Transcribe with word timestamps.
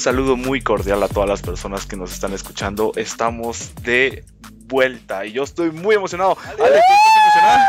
un 0.00 0.04
saludo 0.04 0.34
muy 0.34 0.62
cordial 0.62 1.02
a 1.02 1.08
todas 1.08 1.28
las 1.28 1.42
personas 1.42 1.84
que 1.84 1.94
nos 1.94 2.10
están 2.10 2.32
escuchando. 2.32 2.92
Estamos 2.96 3.70
de 3.82 4.24
vuelta 4.66 5.26
y 5.26 5.32
yo 5.32 5.42
estoy 5.42 5.72
muy 5.72 5.94
emocionado. 5.94 6.38
Ale, 6.58 6.80
¿tú 6.80 6.94
estás 6.96 7.12
emocionada? 7.26 7.68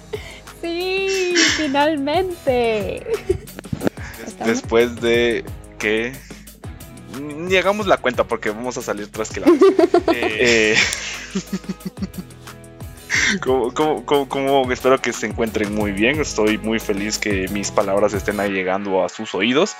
Sí, 0.62 1.34
finalmente. 1.56 3.04
Después 4.44 5.00
de 5.00 5.44
que 5.80 6.12
ni 7.20 7.56
hagamos 7.56 7.88
la 7.88 7.96
cuenta 7.96 8.22
porque 8.22 8.50
vamos 8.50 8.76
a 8.76 8.82
salir 8.82 9.10
tras 9.10 9.30
que 9.30 9.40
la. 9.40 9.48
eh, 10.14 10.76
como, 13.38 14.72
espero 14.72 15.00
que 15.00 15.12
se 15.12 15.26
encuentren 15.26 15.74
muy 15.74 15.92
bien. 15.92 16.20
Estoy 16.20 16.58
muy 16.58 16.78
feliz 16.78 17.18
que 17.18 17.48
mis 17.48 17.70
palabras 17.70 18.12
estén 18.14 18.38
llegando 18.38 19.04
a 19.04 19.08
sus 19.08 19.34
oídos. 19.34 19.76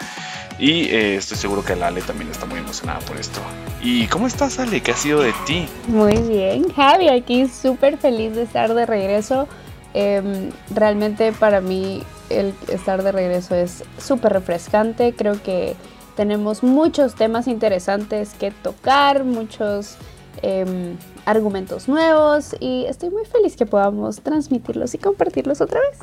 Y 0.58 0.84
eh, 0.84 1.16
estoy 1.16 1.36
seguro 1.36 1.64
que 1.64 1.74
la 1.74 1.88
Ale 1.88 2.02
también 2.02 2.30
está 2.30 2.46
muy 2.46 2.58
emocionada 2.58 3.00
por 3.00 3.16
esto. 3.16 3.40
¿Y 3.82 4.06
cómo 4.06 4.26
estás, 4.26 4.58
Ale? 4.58 4.82
¿Qué 4.82 4.92
ha 4.92 4.96
sido 4.96 5.22
de 5.22 5.32
ti? 5.46 5.66
Muy 5.88 6.16
bien, 6.16 6.72
Javi, 6.72 7.08
aquí 7.08 7.48
súper 7.48 7.96
feliz 7.96 8.34
de 8.34 8.42
estar 8.42 8.72
de 8.74 8.86
regreso. 8.86 9.48
Em, 9.92 10.50
realmente 10.72 11.32
para 11.32 11.60
mí 11.60 12.02
el 12.28 12.54
estar 12.68 13.02
de 13.02 13.10
regreso 13.10 13.54
es 13.54 13.82
súper 13.98 14.32
refrescante. 14.32 15.14
Creo 15.14 15.42
que 15.42 15.74
tenemos 16.14 16.62
muchos 16.62 17.14
temas 17.14 17.48
interesantes 17.48 18.34
que 18.38 18.50
tocar, 18.50 19.24
muchos 19.24 19.96
Em, 20.42 20.96
argumentos 21.26 21.88
nuevos 21.88 22.56
y 22.60 22.84
estoy 22.86 23.10
muy 23.10 23.24
feliz 23.24 23.56
que 23.56 23.66
podamos 23.66 24.20
transmitirlos 24.20 24.94
y 24.94 24.98
compartirlos 24.98 25.60
otra 25.60 25.80
vez. 25.80 25.98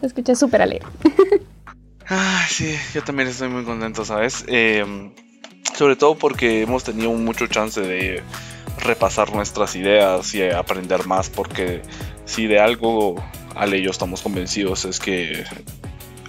Te 0.00 0.06
escucha 0.06 0.34
súper 0.34 0.62
alegre. 0.62 0.88
ah, 2.08 2.44
sí, 2.48 2.74
yo 2.94 3.02
también 3.02 3.28
estoy 3.28 3.48
muy 3.48 3.64
contento, 3.64 4.04
¿sabes? 4.04 4.44
Em, 4.46 5.12
sobre 5.74 5.96
todo 5.96 6.16
porque 6.16 6.62
hemos 6.62 6.84
tenido 6.84 7.12
mucho 7.12 7.46
chance 7.46 7.80
de 7.80 8.22
repasar 8.78 9.34
nuestras 9.34 9.76
ideas 9.76 10.34
y 10.34 10.42
aprender 10.42 11.06
más 11.06 11.28
porque 11.28 11.82
si 12.24 12.46
de 12.46 12.60
algo 12.60 13.22
Ale 13.54 13.78
y 13.78 13.82
yo 13.82 13.90
estamos 13.90 14.22
convencidos 14.22 14.84
es 14.84 15.00
que 15.00 15.44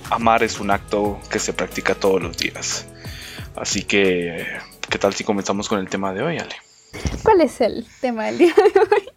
amar 0.10 0.44
es 0.44 0.60
un 0.60 0.72
acto 0.72 1.20
que 1.30 1.40
se 1.40 1.54
practica 1.54 1.96
todos 1.96 2.22
los 2.22 2.38
días. 2.38 2.88
Así 3.56 3.84
que, 3.84 4.46
¿qué 4.90 4.98
tal 4.98 5.14
si 5.14 5.24
comenzamos 5.24 5.70
con 5.70 5.80
el 5.80 5.90
tema 5.90 6.14
de 6.14 6.24
hoy, 6.24 6.38
Ale? 6.38 6.56
¿Cuál 7.24 7.42
es 7.42 7.62
el 7.62 7.86
tema 8.02 8.26
del 8.26 8.38
día 8.38 8.54
de 8.56 8.80
hoy? 8.80 9.10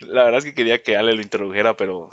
La 0.00 0.24
verdad 0.24 0.38
es 0.38 0.44
que 0.44 0.54
quería 0.54 0.82
que 0.82 0.96
Ale 0.96 1.14
lo 1.14 1.22
introdujera, 1.22 1.76
pero 1.76 2.10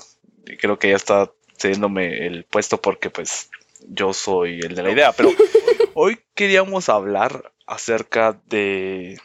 creo 0.60 0.80
que 0.80 0.90
ya 0.90 0.96
está 0.96 1.32
cediéndome 1.58 2.26
el 2.26 2.46
puesto 2.46 2.82
porque 2.82 3.10
pues 3.10 3.50
yo 3.88 4.14
soy 4.14 4.60
el 4.60 4.76
de 4.76 4.84
la 4.84 4.92
idea. 4.92 5.12
Pero 5.12 5.30
hoy 5.94 6.20
queríamos 6.34 6.90
hablar 6.90 7.54
acerca 7.68 8.40
de 8.46 9.20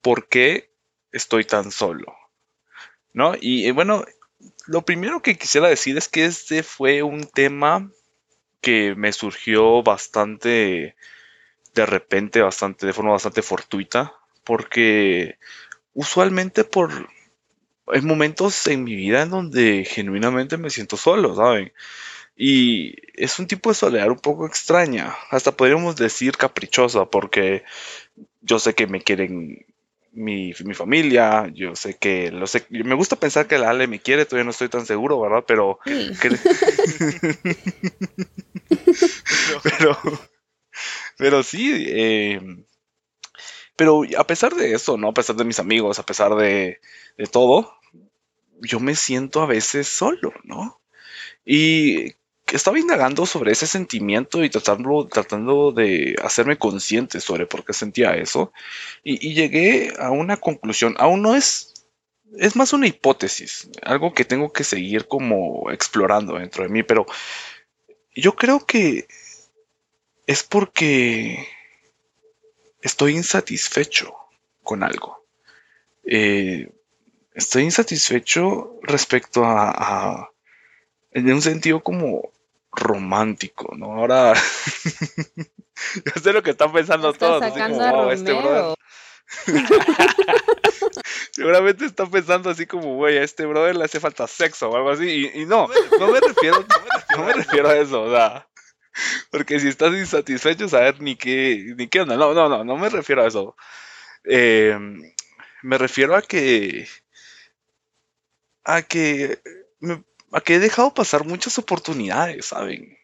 por 0.00 0.28
qué 0.28 0.70
estoy 1.12 1.44
tan 1.44 1.70
solo. 1.70 2.14
¿No? 3.12 3.34
Y 3.38 3.70
bueno, 3.72 4.06
lo 4.66 4.82
primero 4.82 5.20
que 5.20 5.36
quisiera 5.36 5.68
decir 5.68 5.96
es 5.98 6.08
que 6.08 6.24
este 6.24 6.62
fue 6.62 7.02
un 7.02 7.26
tema 7.26 7.90
que 8.62 8.94
me 8.94 9.12
surgió 9.12 9.82
bastante 9.82 10.96
de 11.74 11.86
repente, 11.86 12.42
bastante, 12.42 12.86
de 12.86 12.92
forma 12.92 13.12
bastante 13.12 13.42
fortuita, 13.42 14.14
porque 14.44 15.38
usualmente 15.94 16.64
por 16.64 17.08
hay 17.86 18.00
momentos 18.00 18.66
en 18.68 18.84
mi 18.84 18.94
vida 18.94 19.22
en 19.22 19.30
donde 19.30 19.84
genuinamente 19.84 20.56
me 20.56 20.70
siento 20.70 20.96
solo, 20.96 21.34
¿saben? 21.34 21.72
Y 22.36 22.94
es 23.14 23.38
un 23.38 23.46
tipo 23.46 23.70
de 23.70 23.74
soledad 23.74 24.08
un 24.08 24.18
poco 24.18 24.46
extraña, 24.46 25.14
hasta 25.30 25.52
podríamos 25.52 25.96
decir 25.96 26.36
caprichosa, 26.36 27.06
porque 27.06 27.64
yo 28.40 28.58
sé 28.58 28.74
que 28.74 28.86
me 28.86 29.02
quieren 29.02 29.66
mi, 30.12 30.52
mi, 30.86 31.12
yo 31.54 31.74
sé 31.74 31.96
que 31.98 32.30
lo 32.30 32.46
sé, 32.46 32.66
me 32.68 32.94
gusta 32.94 33.16
pensar 33.16 33.46
que 33.46 33.58
la 33.58 33.70
Ale 33.70 33.86
me 33.86 34.00
quiere, 34.00 34.26
todavía 34.26 34.44
no 34.44 34.50
estoy 34.50 34.68
tan 34.68 34.84
seguro, 34.86 35.20
¿verdad? 35.20 35.44
Pero, 35.46 35.78
pero, 39.62 39.98
pero 41.18 41.42
sí, 41.42 41.72
eh, 41.88 42.40
pero 43.76 44.02
a 44.16 44.26
pesar 44.26 44.54
de 44.54 44.74
eso, 44.74 44.96
¿no? 44.96 45.08
A 45.08 45.14
pesar 45.14 45.36
de 45.36 45.44
mis 45.44 45.58
amigos, 45.58 45.98
a 45.98 46.06
pesar 46.06 46.34
de, 46.36 46.80
todo, 47.30 47.74
yo 48.60 48.80
me 48.80 48.94
siento 48.94 49.42
a 49.42 49.46
veces 49.46 49.88
solo, 49.88 50.32
¿no? 50.44 50.80
Y 51.44 52.14
estaba 52.52 52.78
indagando 52.78 53.26
sobre 53.26 53.52
ese 53.52 53.66
sentimiento 53.66 54.44
y 54.44 54.50
tratando, 54.50 55.08
tratando 55.08 55.72
de 55.72 56.16
hacerme 56.22 56.58
consciente 56.58 57.20
sobre 57.20 57.46
por 57.46 57.64
qué 57.64 57.72
sentía 57.72 58.14
eso. 58.14 58.52
Y, 59.02 59.26
y, 59.26 59.34
llegué 59.34 59.92
a 59.98 60.10
una 60.10 60.36
conclusión. 60.36 60.94
Aún 60.98 61.22
no 61.22 61.34
es. 61.34 61.72
Es 62.38 62.56
más 62.56 62.72
una 62.72 62.86
hipótesis. 62.86 63.68
Algo 63.82 64.14
que 64.14 64.24
tengo 64.24 64.52
que 64.52 64.64
seguir 64.64 65.08
como 65.08 65.70
explorando 65.70 66.38
dentro 66.38 66.62
de 66.62 66.70
mí. 66.70 66.82
Pero 66.82 67.06
yo 68.14 68.34
creo 68.36 68.64
que 68.64 69.06
es 70.26 70.42
porque 70.42 71.48
estoy 72.80 73.16
insatisfecho 73.16 74.14
con 74.62 74.82
algo. 74.82 75.24
Eh, 76.04 76.70
estoy 77.34 77.64
insatisfecho 77.64 78.78
respecto 78.82 79.42
a, 79.44 80.30
en 81.10 81.32
un 81.32 81.42
sentido 81.42 81.82
como 81.82 82.30
romántico, 82.70 83.74
¿no? 83.76 83.92
Ahora 83.92 84.34
yo 85.94 86.12
sé 86.22 86.32
lo 86.32 86.42
que 86.42 86.50
están 86.50 86.72
pensando 86.72 87.12
todos. 87.12 87.42
Así 87.42 87.60
como, 87.60 88.10
este 88.10 88.32
brother. 88.32 88.74
Seguramente 91.32 91.86
están 91.86 92.10
pensando 92.10 92.50
así 92.50 92.66
como, 92.66 92.96
güey, 92.96 93.16
a 93.16 93.22
este 93.22 93.46
brother 93.46 93.74
le 93.76 93.84
hace 93.84 94.00
falta 94.00 94.26
sexo 94.26 94.68
o 94.68 94.76
algo 94.76 94.90
así. 94.90 95.30
Y, 95.34 95.46
no, 95.46 95.68
no 95.98 96.08
me 96.08 96.20
refiero, 96.20 96.64
no 97.16 97.24
me 97.24 97.32
refiero 97.32 97.70
a 97.70 97.76
eso, 97.76 98.02
o 98.02 98.10
sea 98.10 98.46
porque 99.30 99.60
si 99.60 99.68
estás 99.68 99.92
insatisfecho, 99.94 100.68
saber 100.68 101.00
ni 101.00 101.16
qué, 101.16 101.74
ni 101.76 101.88
qué 101.88 102.00
onda. 102.02 102.16
No, 102.16 102.34
no, 102.34 102.48
no, 102.48 102.64
no 102.64 102.76
me 102.76 102.88
refiero 102.90 103.22
a 103.22 103.28
eso. 103.28 103.56
Eh, 104.24 104.78
me 105.62 105.78
refiero 105.78 106.16
a 106.16 106.22
que. 106.22 106.86
a 108.64 108.82
que. 108.82 109.38
a 110.32 110.40
que 110.40 110.54
he 110.54 110.58
dejado 110.58 110.94
pasar 110.94 111.24
muchas 111.26 111.58
oportunidades, 111.58 112.46
¿saben? 112.46 112.96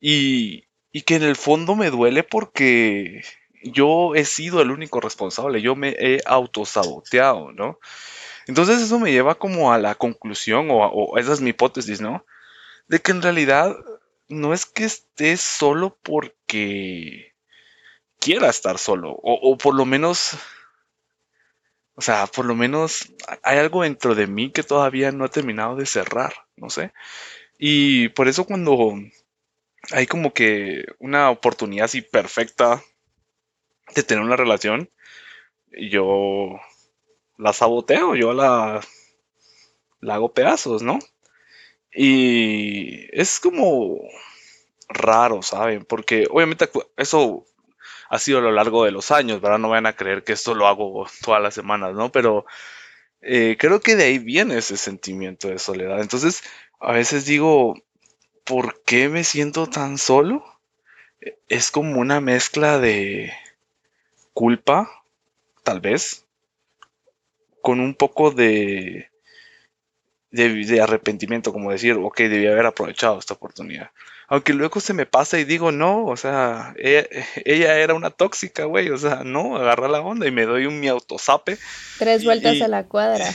Y, 0.00 0.64
y 0.92 1.02
que 1.02 1.16
en 1.16 1.24
el 1.24 1.36
fondo 1.36 1.76
me 1.76 1.90
duele 1.90 2.24
porque 2.24 3.22
yo 3.64 4.14
he 4.14 4.24
sido 4.24 4.62
el 4.62 4.70
único 4.70 5.00
responsable, 5.00 5.62
yo 5.62 5.76
me 5.76 5.90
he 5.98 6.20
autosaboteado, 6.26 7.52
¿no? 7.52 7.78
Entonces 8.46 8.82
eso 8.82 8.98
me 9.00 9.12
lleva 9.12 9.36
como 9.36 9.72
a 9.72 9.78
la 9.78 9.94
conclusión, 9.96 10.70
o, 10.70 10.78
o 10.86 11.18
esa 11.18 11.32
es 11.34 11.40
mi 11.40 11.50
hipótesis, 11.50 12.00
¿no? 12.00 12.26
De 12.88 13.00
que 13.00 13.12
en 13.12 13.22
realidad 13.22 13.76
no 14.28 14.54
es 14.54 14.66
que 14.66 14.84
esté 14.84 15.36
solo 15.36 15.98
porque 16.02 17.34
quiera 18.18 18.48
estar 18.48 18.78
solo, 18.78 19.16
o, 19.22 19.56
por 19.58 19.74
lo 19.74 19.84
menos, 19.84 20.36
o 21.94 22.00
sea, 22.00 22.26
por 22.26 22.44
lo 22.44 22.54
menos 22.54 23.12
hay 23.42 23.58
algo 23.58 23.82
dentro 23.82 24.14
de 24.14 24.26
mí 24.26 24.50
que 24.50 24.62
todavía 24.62 25.12
no 25.12 25.24
ha 25.24 25.28
terminado 25.28 25.76
de 25.76 25.86
cerrar, 25.86 26.34
no 26.56 26.70
sé. 26.70 26.92
Y 27.58 28.08
por 28.10 28.28
eso 28.28 28.44
cuando 28.44 28.94
hay 29.92 30.06
como 30.06 30.32
que 30.32 30.84
una 30.98 31.30
oportunidad 31.30 31.86
así 31.86 32.02
perfecta 32.02 32.82
de 33.94 34.02
tener 34.02 34.24
una 34.24 34.36
relación, 34.36 34.90
yo 35.68 36.58
la 37.38 37.52
saboteo, 37.52 38.16
yo 38.16 38.32
la, 38.32 38.80
la 40.00 40.14
hago 40.14 40.32
pedazos, 40.32 40.82
¿no? 40.82 40.98
Y 41.96 43.08
es 43.18 43.40
como 43.40 43.98
raro, 44.88 45.42
¿saben? 45.42 45.84
Porque 45.84 46.26
obviamente 46.30 46.68
eso 46.96 47.46
ha 48.10 48.18
sido 48.18 48.38
a 48.38 48.42
lo 48.42 48.52
largo 48.52 48.84
de 48.84 48.92
los 48.92 49.10
años, 49.10 49.40
¿verdad? 49.40 49.58
No 49.58 49.70
van 49.70 49.86
a 49.86 49.96
creer 49.96 50.22
que 50.22 50.34
esto 50.34 50.54
lo 50.54 50.66
hago 50.66 51.06
todas 51.24 51.42
las 51.42 51.54
semanas, 51.54 51.94
¿no? 51.94 52.12
Pero 52.12 52.44
eh, 53.22 53.56
creo 53.58 53.80
que 53.80 53.96
de 53.96 54.04
ahí 54.04 54.18
viene 54.18 54.58
ese 54.58 54.76
sentimiento 54.76 55.48
de 55.48 55.58
soledad. 55.58 56.00
Entonces, 56.00 56.42
a 56.80 56.92
veces 56.92 57.24
digo, 57.24 57.74
¿por 58.44 58.82
qué 58.84 59.08
me 59.08 59.24
siento 59.24 59.66
tan 59.66 59.96
solo? 59.96 60.44
Es 61.48 61.70
como 61.70 61.98
una 61.98 62.20
mezcla 62.20 62.78
de 62.78 63.32
culpa, 64.34 65.02
tal 65.64 65.80
vez, 65.80 66.26
con 67.62 67.80
un 67.80 67.94
poco 67.94 68.30
de 68.30 69.10
de, 70.36 70.80
arrepentimiento, 70.80 71.52
como 71.52 71.72
decir, 71.72 71.94
ok, 71.94 72.18
debí 72.18 72.46
haber 72.46 72.66
aprovechado 72.66 73.18
esta 73.18 73.34
oportunidad. 73.34 73.90
Aunque 74.28 74.54
luego 74.54 74.80
se 74.80 74.92
me 74.92 75.06
pasa 75.06 75.38
y 75.38 75.44
digo, 75.44 75.72
no, 75.72 76.04
o 76.04 76.16
sea, 76.16 76.74
ella, 76.78 77.78
era 77.78 77.94
una 77.94 78.10
tóxica, 78.10 78.64
güey, 78.64 78.90
o 78.90 78.98
sea, 78.98 79.22
no, 79.24 79.56
agarra 79.56 79.88
la 79.88 80.00
onda 80.00 80.26
y 80.26 80.30
me 80.30 80.46
doy 80.46 80.66
un 80.66 80.80
mi 80.80 80.88
autosape. 80.88 81.58
Tres 81.98 82.24
vueltas 82.24 82.60
a 82.60 82.68
la 82.68 82.84
cuadra. 82.84 83.24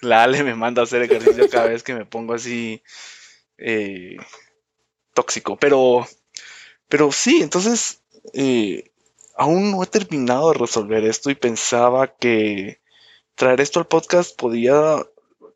la 0.00 0.24
Ale 0.24 0.42
me 0.42 0.54
manda 0.54 0.82
a 0.82 0.84
hacer 0.84 1.02
ejercicio 1.02 1.48
cada 1.48 1.68
vez 1.68 1.82
que 1.82 1.94
me 1.94 2.04
pongo 2.04 2.34
así 2.34 2.82
eh, 3.56 4.16
tóxico. 5.14 5.56
Pero, 5.56 6.06
pero 6.88 7.12
sí, 7.12 7.40
entonces 7.40 8.02
eh, 8.34 8.90
aún 9.36 9.70
no 9.70 9.82
he 9.82 9.86
terminado 9.86 10.52
de 10.52 10.58
resolver 10.58 11.04
esto 11.04 11.30
y 11.30 11.34
pensaba 11.34 12.08
que 12.08 12.81
traer 13.34 13.60
esto 13.60 13.80
al 13.80 13.86
podcast 13.86 14.38
podía 14.38 14.98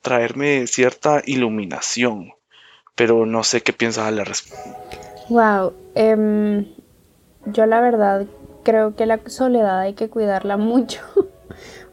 traerme 0.02 0.66
cierta 0.66 1.22
iluminación, 1.24 2.32
pero 2.94 3.26
no 3.26 3.42
sé 3.42 3.62
qué 3.62 3.72
piensas 3.72 4.06
al 4.06 4.24
respecto. 4.24 4.70
Wow, 5.28 5.72
em, 5.94 6.66
yo 7.46 7.66
la 7.66 7.80
verdad 7.80 8.26
creo 8.62 8.94
que 8.94 9.06
la 9.06 9.20
soledad 9.26 9.80
hay 9.80 9.94
que 9.94 10.08
cuidarla 10.08 10.56
mucho, 10.56 11.00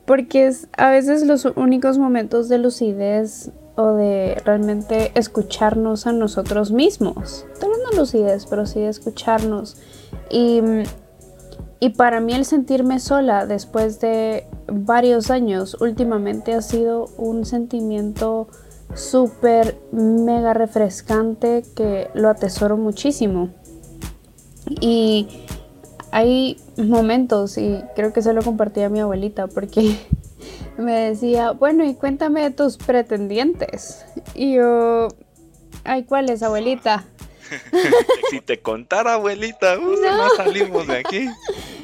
porque 0.05 0.47
es 0.47 0.67
a 0.77 0.89
veces 0.89 1.23
los 1.23 1.45
únicos 1.45 1.97
momentos 1.97 2.49
de 2.49 2.57
lucidez 2.57 3.51
o 3.75 3.93
de 3.93 4.39
realmente 4.45 5.11
escucharnos 5.15 6.05
a 6.05 6.11
nosotros 6.11 6.71
mismos. 6.71 7.45
Tal 7.59 7.69
vez 7.69 7.79
no 7.91 7.97
lucidez, 7.97 8.45
pero 8.45 8.65
sí 8.65 8.79
de 8.79 8.89
escucharnos. 8.89 9.77
Y, 10.29 10.61
y 11.83 11.89
para 11.89 12.21
mí 12.21 12.31
el 12.31 12.45
sentirme 12.45 13.01
sola 13.01 13.45
después 13.45 13.99
de 13.99 14.47
varios 14.67 15.29
años 15.29 15.75
últimamente 15.81 16.53
ha 16.53 16.61
sido 16.61 17.07
un 17.17 17.45
sentimiento 17.45 18.47
súper 18.95 19.81
mega 19.91 20.53
refrescante 20.53 21.65
que 21.75 22.07
lo 22.13 22.29
atesoro 22.29 22.77
muchísimo. 22.77 23.49
Y 24.79 25.27
hay 26.11 26.55
momentos, 26.77 27.57
y 27.57 27.83
creo 27.97 28.13
que 28.13 28.21
se 28.21 28.31
lo 28.31 28.43
compartí 28.43 28.79
a 28.79 28.87
mi 28.87 29.01
abuelita, 29.01 29.47
porque 29.47 29.97
me 30.77 31.09
decía, 31.09 31.51
bueno, 31.51 31.83
y 31.83 31.95
cuéntame 31.95 32.43
de 32.43 32.51
tus 32.51 32.77
pretendientes. 32.77 34.05
Y 34.35 34.53
yo, 34.53 35.09
ay, 35.83 36.05
¿cuáles, 36.05 36.43
abuelita? 36.43 37.03
si 38.29 38.41
te 38.41 38.59
contara, 38.59 39.13
abuelita, 39.13 39.77
no. 39.77 40.29
salimos 40.35 40.87
de 40.87 40.97
aquí. 40.97 41.29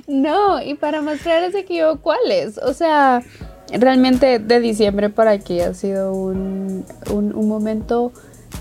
No, 0.07 0.61
y 0.61 0.75
para 0.75 1.01
mostrar 1.01 1.43
ese 1.43 1.65
que 1.65 1.77
yo, 1.77 2.01
¿cuáles? 2.01 2.57
O 2.57 2.73
sea, 2.73 3.21
realmente 3.71 4.39
de 4.39 4.59
diciembre 4.59 5.09
para 5.09 5.31
aquí 5.31 5.61
ha 5.61 5.73
sido 5.73 6.13
un, 6.13 6.85
momento 7.33 8.11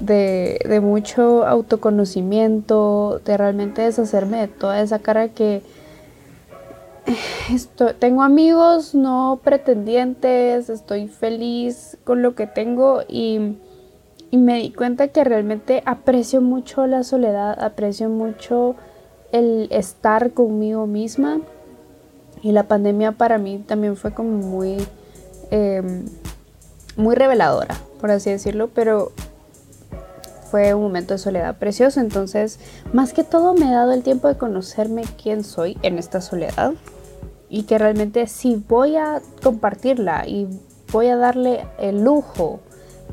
de, 0.01 0.61
de, 0.65 0.81
mucho 0.81 1.47
autoconocimiento, 1.47 3.21
de 3.25 3.37
realmente 3.37 3.83
deshacerme 3.83 4.41
de 4.41 4.49
toda 4.49 4.81
esa 4.83 4.99
cara 4.99 5.29
que 5.29 5.63
esto, 7.51 7.95
tengo 7.95 8.23
amigos, 8.23 8.95
no 8.95 9.41
pretendientes, 9.43 10.69
estoy 10.69 11.09
feliz 11.09 11.97
con 12.05 12.23
lo 12.23 12.35
que 12.35 12.47
tengo 12.47 13.03
y, 13.09 13.57
y 14.31 14.37
me 14.37 14.59
di 14.59 14.73
cuenta 14.73 15.09
que 15.09 15.25
realmente 15.25 15.83
aprecio 15.87 16.41
mucho 16.41 16.87
la 16.87 17.03
soledad, 17.03 17.63
aprecio 17.63 18.09
mucho 18.09 18.77
el 19.33 19.69
estar 19.71 20.33
conmigo 20.33 20.87
misma 20.87 21.41
y 22.43 22.53
la 22.53 22.65
pandemia 22.65 23.13
para 23.13 23.39
mí 23.39 23.63
también 23.67 23.97
fue 23.97 24.13
como 24.13 24.31
muy 24.31 24.79
Em, 25.51 26.05
muy 26.97 27.15
reveladora, 27.15 27.77
por 28.01 28.11
así 28.11 28.31
decirlo, 28.31 28.69
pero 28.75 29.13
fue 30.51 30.75
un 30.75 30.83
momento 30.83 31.15
de 31.15 31.19
soledad 31.19 31.57
precioso. 31.57 32.01
Entonces, 32.01 32.59
más 32.93 33.13
que 33.13 33.25
todo 33.25 33.55
me 33.55 33.69
he 33.69 33.73
dado 33.73 33.93
el 33.93 34.03
tiempo 34.03 34.29
de 34.29 34.37
conocerme 34.37 35.05
quién 35.23 35.45
soy 35.45 35.79
en 35.83 35.99
esta 35.99 36.21
soledad 36.21 36.73
y 37.49 37.63
que 37.63 37.79
realmente 37.79 38.27
si 38.27 38.57
voy 38.57 38.97
a 38.97 39.23
compartirla 39.43 40.27
y 40.27 40.49
voy 40.93 41.07
a 41.07 41.17
darle 41.17 41.65
el 41.79 42.03
lujo 42.03 42.61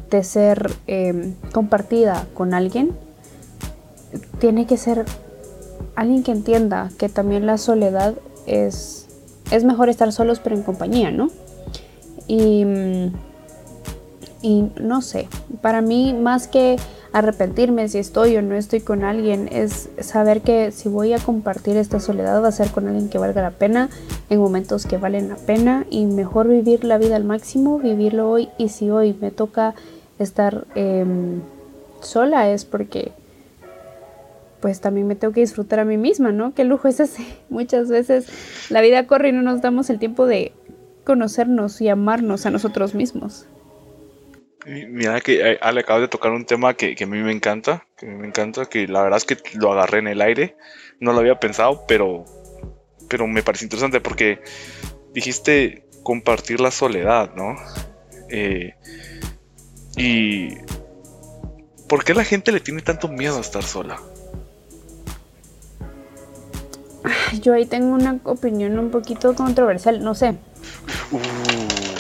de 0.10 0.24
ser 0.24 0.72
em, 0.88 1.36
compartida 1.52 2.28
con 2.34 2.54
alguien, 2.54 2.92
tiene 4.40 4.66
que 4.66 4.78
ser 4.78 5.06
alguien 5.96 6.24
que 6.24 6.32
entienda 6.32 6.90
que 6.98 7.10
también 7.10 7.46
la 7.46 7.58
soledad 7.58 8.16
es, 8.46 9.08
es 9.52 9.64
mejor 9.64 9.90
estar 9.90 10.12
solos 10.12 10.40
pero 10.40 10.56
en 10.56 10.64
compañía, 10.64 11.12
¿no? 11.12 11.30
Y, 12.28 12.66
y 14.42 14.70
no 14.80 15.02
sé, 15.02 15.28
para 15.62 15.82
mí 15.82 16.14
más 16.14 16.48
que 16.48 16.78
arrepentirme 17.16 17.88
si 17.88 17.98
estoy 17.98 18.36
o 18.36 18.42
no 18.42 18.56
estoy 18.56 18.82
con 18.82 19.06
alguien, 19.06 19.48
es 19.50 19.88
saber 20.02 20.42
que 20.42 20.72
si 20.72 20.90
voy 20.90 21.14
a 21.14 21.18
compartir 21.20 21.78
esta 21.78 22.02
soledad 22.02 22.44
va 22.44 22.50
a 22.50 22.52
ser 22.52 22.72
con 22.72 22.88
alguien 22.88 23.08
que 23.08 23.18
valga 23.18 23.42
la 23.42 23.52
pena, 23.52 23.90
en 24.30 24.38
momentos 24.38 24.86
que 24.86 24.98
valen 24.98 25.30
la 25.30 25.38
pena 25.38 25.86
y 25.90 26.08
mejor 26.08 26.50
vivir 26.50 26.84
la 26.84 26.98
vida 26.98 27.16
al 27.16 27.24
máximo, 27.24 27.80
vivirlo 27.80 28.30
hoy 28.30 28.50
y 28.58 28.68
si 28.68 28.90
hoy 28.90 29.16
me 29.22 29.32
toca 29.32 29.76
estar 30.20 30.66
em, 30.76 31.42
sola 32.02 32.50
es 32.52 32.66
porque 32.66 33.12
pues 34.62 34.82
también 34.82 35.06
me 35.08 35.16
tengo 35.16 35.34
que 35.34 35.42
disfrutar 35.42 35.80
a 35.80 35.86
mí 35.86 35.98
misma, 35.98 36.32
¿no? 36.32 36.56
Qué 36.56 36.64
lujo 36.64 36.88
es 36.88 37.00
ese. 37.00 37.24
Muchas 37.50 37.90
veces 37.90 38.28
la 38.70 38.82
vida 38.82 39.06
corre 39.06 39.30
y 39.30 39.32
no 39.32 39.42
nos 39.42 39.62
damos 39.62 39.90
el 39.90 40.00
tiempo 40.00 40.26
de 40.26 40.54
conocernos 41.04 41.82
y 41.82 41.90
amarnos 41.90 42.46
a 42.46 42.50
nosotros 42.50 42.96
mismos. 42.96 43.48
Mira 44.66 45.22
que 45.22 45.52
eh, 45.52 45.60
Ale 45.62 45.82
acaba 45.82 46.00
de 46.00 46.08
tocar 46.08 46.32
un 46.32 46.46
tema 46.46 46.74
que, 46.74 46.96
a 47.00 47.06
mí 47.06 47.20
me 47.20 47.32
encanta, 47.32 47.86
que 47.96 48.08
me 48.08 48.26
encanta, 48.26 48.66
que 48.66 48.88
la 48.88 49.04
verdad 49.04 49.18
es 49.18 49.26
que 49.26 49.38
lo 49.60 49.72
agarré 49.72 50.00
en 50.00 50.08
el 50.08 50.22
aire, 50.22 50.58
no 51.00 51.14
lo 51.14 51.20
había 51.20 51.40
pensado, 51.40 51.86
pero, 51.88 52.26
pero 53.08 53.28
me 53.28 53.44
parece 53.44 53.66
interesante 53.66 54.02
porque 54.02 54.42
dijiste 55.14 55.86
compartir 56.02 56.60
la 56.60 56.72
soledad, 56.72 57.36
¿no? 57.36 57.56
Eh, 58.32 58.74
y 59.98 60.56
¿por 61.88 62.04
qué 62.04 62.14
la 62.14 62.24
gente 62.24 62.52
le 62.52 62.60
tiene 62.60 62.82
tanto 62.82 63.08
miedo 63.08 63.38
a 63.38 63.42
estar 63.42 63.64
sola? 63.64 64.00
Yo 67.42 67.54
ahí 67.54 67.66
tengo 67.66 67.94
una 67.94 68.20
opinión 68.24 68.80
un 68.80 68.90
poquito 68.90 69.36
controversial, 69.36 70.04
no 70.04 70.16
sé. 70.16 70.36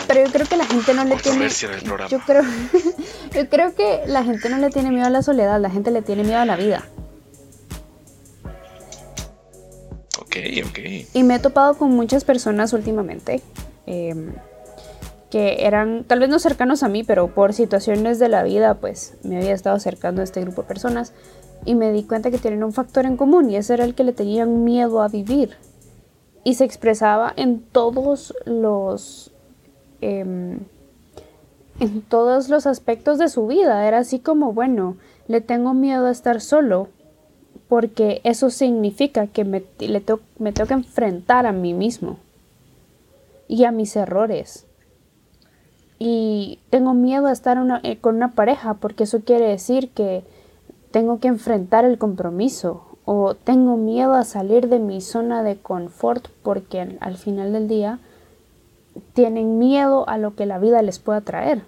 Pero 0.07 0.25
yo 0.25 0.31
creo 0.31 0.47
que 0.47 0.57
la 0.57 0.65
gente 0.65 0.93
no 0.93 1.03
le 1.03 1.15
tiene. 1.17 1.49
Yo 2.09 2.19
creo, 2.19 2.43
yo 3.33 3.49
creo 3.49 3.75
que 3.75 4.01
la 4.07 4.23
gente 4.23 4.49
no 4.49 4.57
le 4.57 4.69
tiene 4.69 4.91
miedo 4.91 5.05
a 5.05 5.09
la 5.09 5.21
soledad, 5.21 5.59
la 5.59 5.69
gente 5.69 5.91
le 5.91 6.01
tiene 6.01 6.23
miedo 6.23 6.39
a 6.39 6.45
la 6.45 6.55
vida. 6.55 6.83
Ok, 10.19 10.37
ok. 10.67 10.79
Y 11.13 11.23
me 11.23 11.35
he 11.35 11.39
topado 11.39 11.77
con 11.77 11.91
muchas 11.91 12.23
personas 12.23 12.73
últimamente 12.73 13.41
em, 13.85 14.33
que 15.29 15.65
eran, 15.65 16.03
tal 16.03 16.19
vez 16.19 16.29
no 16.29 16.39
cercanos 16.39 16.83
a 16.83 16.87
mí, 16.87 17.03
pero 17.03 17.27
por 17.27 17.53
situaciones 17.53 18.19
de 18.19 18.29
la 18.29 18.43
vida, 18.43 18.75
pues 18.75 19.15
me 19.23 19.37
había 19.37 19.53
estado 19.53 19.75
acercando 19.75 20.21
a 20.21 20.23
este 20.23 20.41
grupo 20.41 20.61
de 20.61 20.67
personas 20.67 21.13
y 21.65 21.75
me 21.75 21.91
di 21.91 22.03
cuenta 22.03 22.31
que 22.31 22.37
tienen 22.37 22.63
un 22.63 22.73
factor 22.73 23.05
en 23.05 23.17
común 23.17 23.49
y 23.49 23.55
ese 23.55 23.73
era 23.73 23.85
el 23.85 23.95
que 23.95 24.03
le 24.03 24.13
tenían 24.13 24.63
miedo 24.63 25.01
a 25.01 25.07
vivir. 25.07 25.57
Y 26.43 26.55
se 26.55 26.63
expresaba 26.63 27.33
en 27.35 27.59
todos 27.59 28.35
los 28.45 29.31
em, 30.01 30.59
en 31.79 32.01
todos 32.03 32.49
los 32.49 32.67
aspectos 32.67 33.17
de 33.17 33.27
su 33.27 33.47
vida. 33.47 33.87
Era 33.87 33.97
así 33.97 34.19
como 34.19 34.53
bueno 34.53 34.95
le 35.27 35.41
tengo 35.41 35.73
miedo 35.73 36.05
a 36.05 36.11
estar 36.11 36.39
solo 36.39 36.87
porque 37.67 38.21
eso 38.23 38.51
significa 38.51 39.25
que 39.25 39.43
me, 39.43 39.63
le 39.79 40.03
me 40.37 40.53
tengo 40.53 40.67
que 40.67 40.73
enfrentar 40.75 41.47
a 41.47 41.51
mí 41.51 41.73
mismo 41.73 42.19
y 43.47 43.63
a 43.63 43.71
mis 43.71 43.95
errores 43.95 44.64
y 45.99 46.59
tengo 46.69 46.93
miedo 46.93 47.27
a 47.27 47.31
estar 47.31 47.57
eh, 47.83 47.97
con 47.99 48.15
una 48.15 48.31
pareja 48.31 48.75
porque 48.75 49.03
eso 49.03 49.21
quiere 49.21 49.47
decir 49.47 49.89
que 49.91 50.23
tengo 50.91 51.19
que 51.19 51.27
enfrentar 51.27 51.85
el 51.85 51.97
compromiso 51.97 52.97
o 53.05 53.35
tengo 53.35 53.77
miedo 53.77 54.13
a 54.13 54.23
salir 54.23 54.67
de 54.67 54.79
mi 54.79 54.99
zona 55.01 55.43
de 55.43 55.57
confort 55.57 56.27
porque 56.43 56.97
al 56.99 57.17
final 57.17 57.53
del 57.53 57.67
día 57.67 57.99
tienen 59.13 59.57
miedo 59.59 60.07
a 60.09 60.17
lo 60.17 60.35
que 60.35 60.45
la 60.45 60.57
vida 60.57 60.81
les 60.81 60.99
pueda 60.99 61.21
traer. 61.21 61.63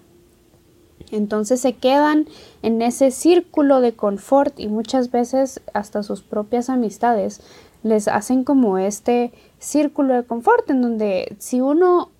Entonces 1.10 1.60
se 1.60 1.74
quedan 1.74 2.26
en 2.62 2.82
ese 2.82 3.10
círculo 3.10 3.80
de 3.80 3.94
confort 3.94 4.58
y 4.58 4.68
muchas 4.68 5.10
veces 5.10 5.60
hasta 5.72 6.02
sus 6.02 6.22
propias 6.22 6.68
amistades 6.68 7.40
les 7.82 8.08
hacen 8.08 8.44
como 8.44 8.78
este 8.78 9.32
círculo 9.58 10.14
de 10.14 10.24
confort 10.24 10.68
en 10.70 10.82
donde 10.82 11.36
si 11.38 11.60
uno 11.60 12.10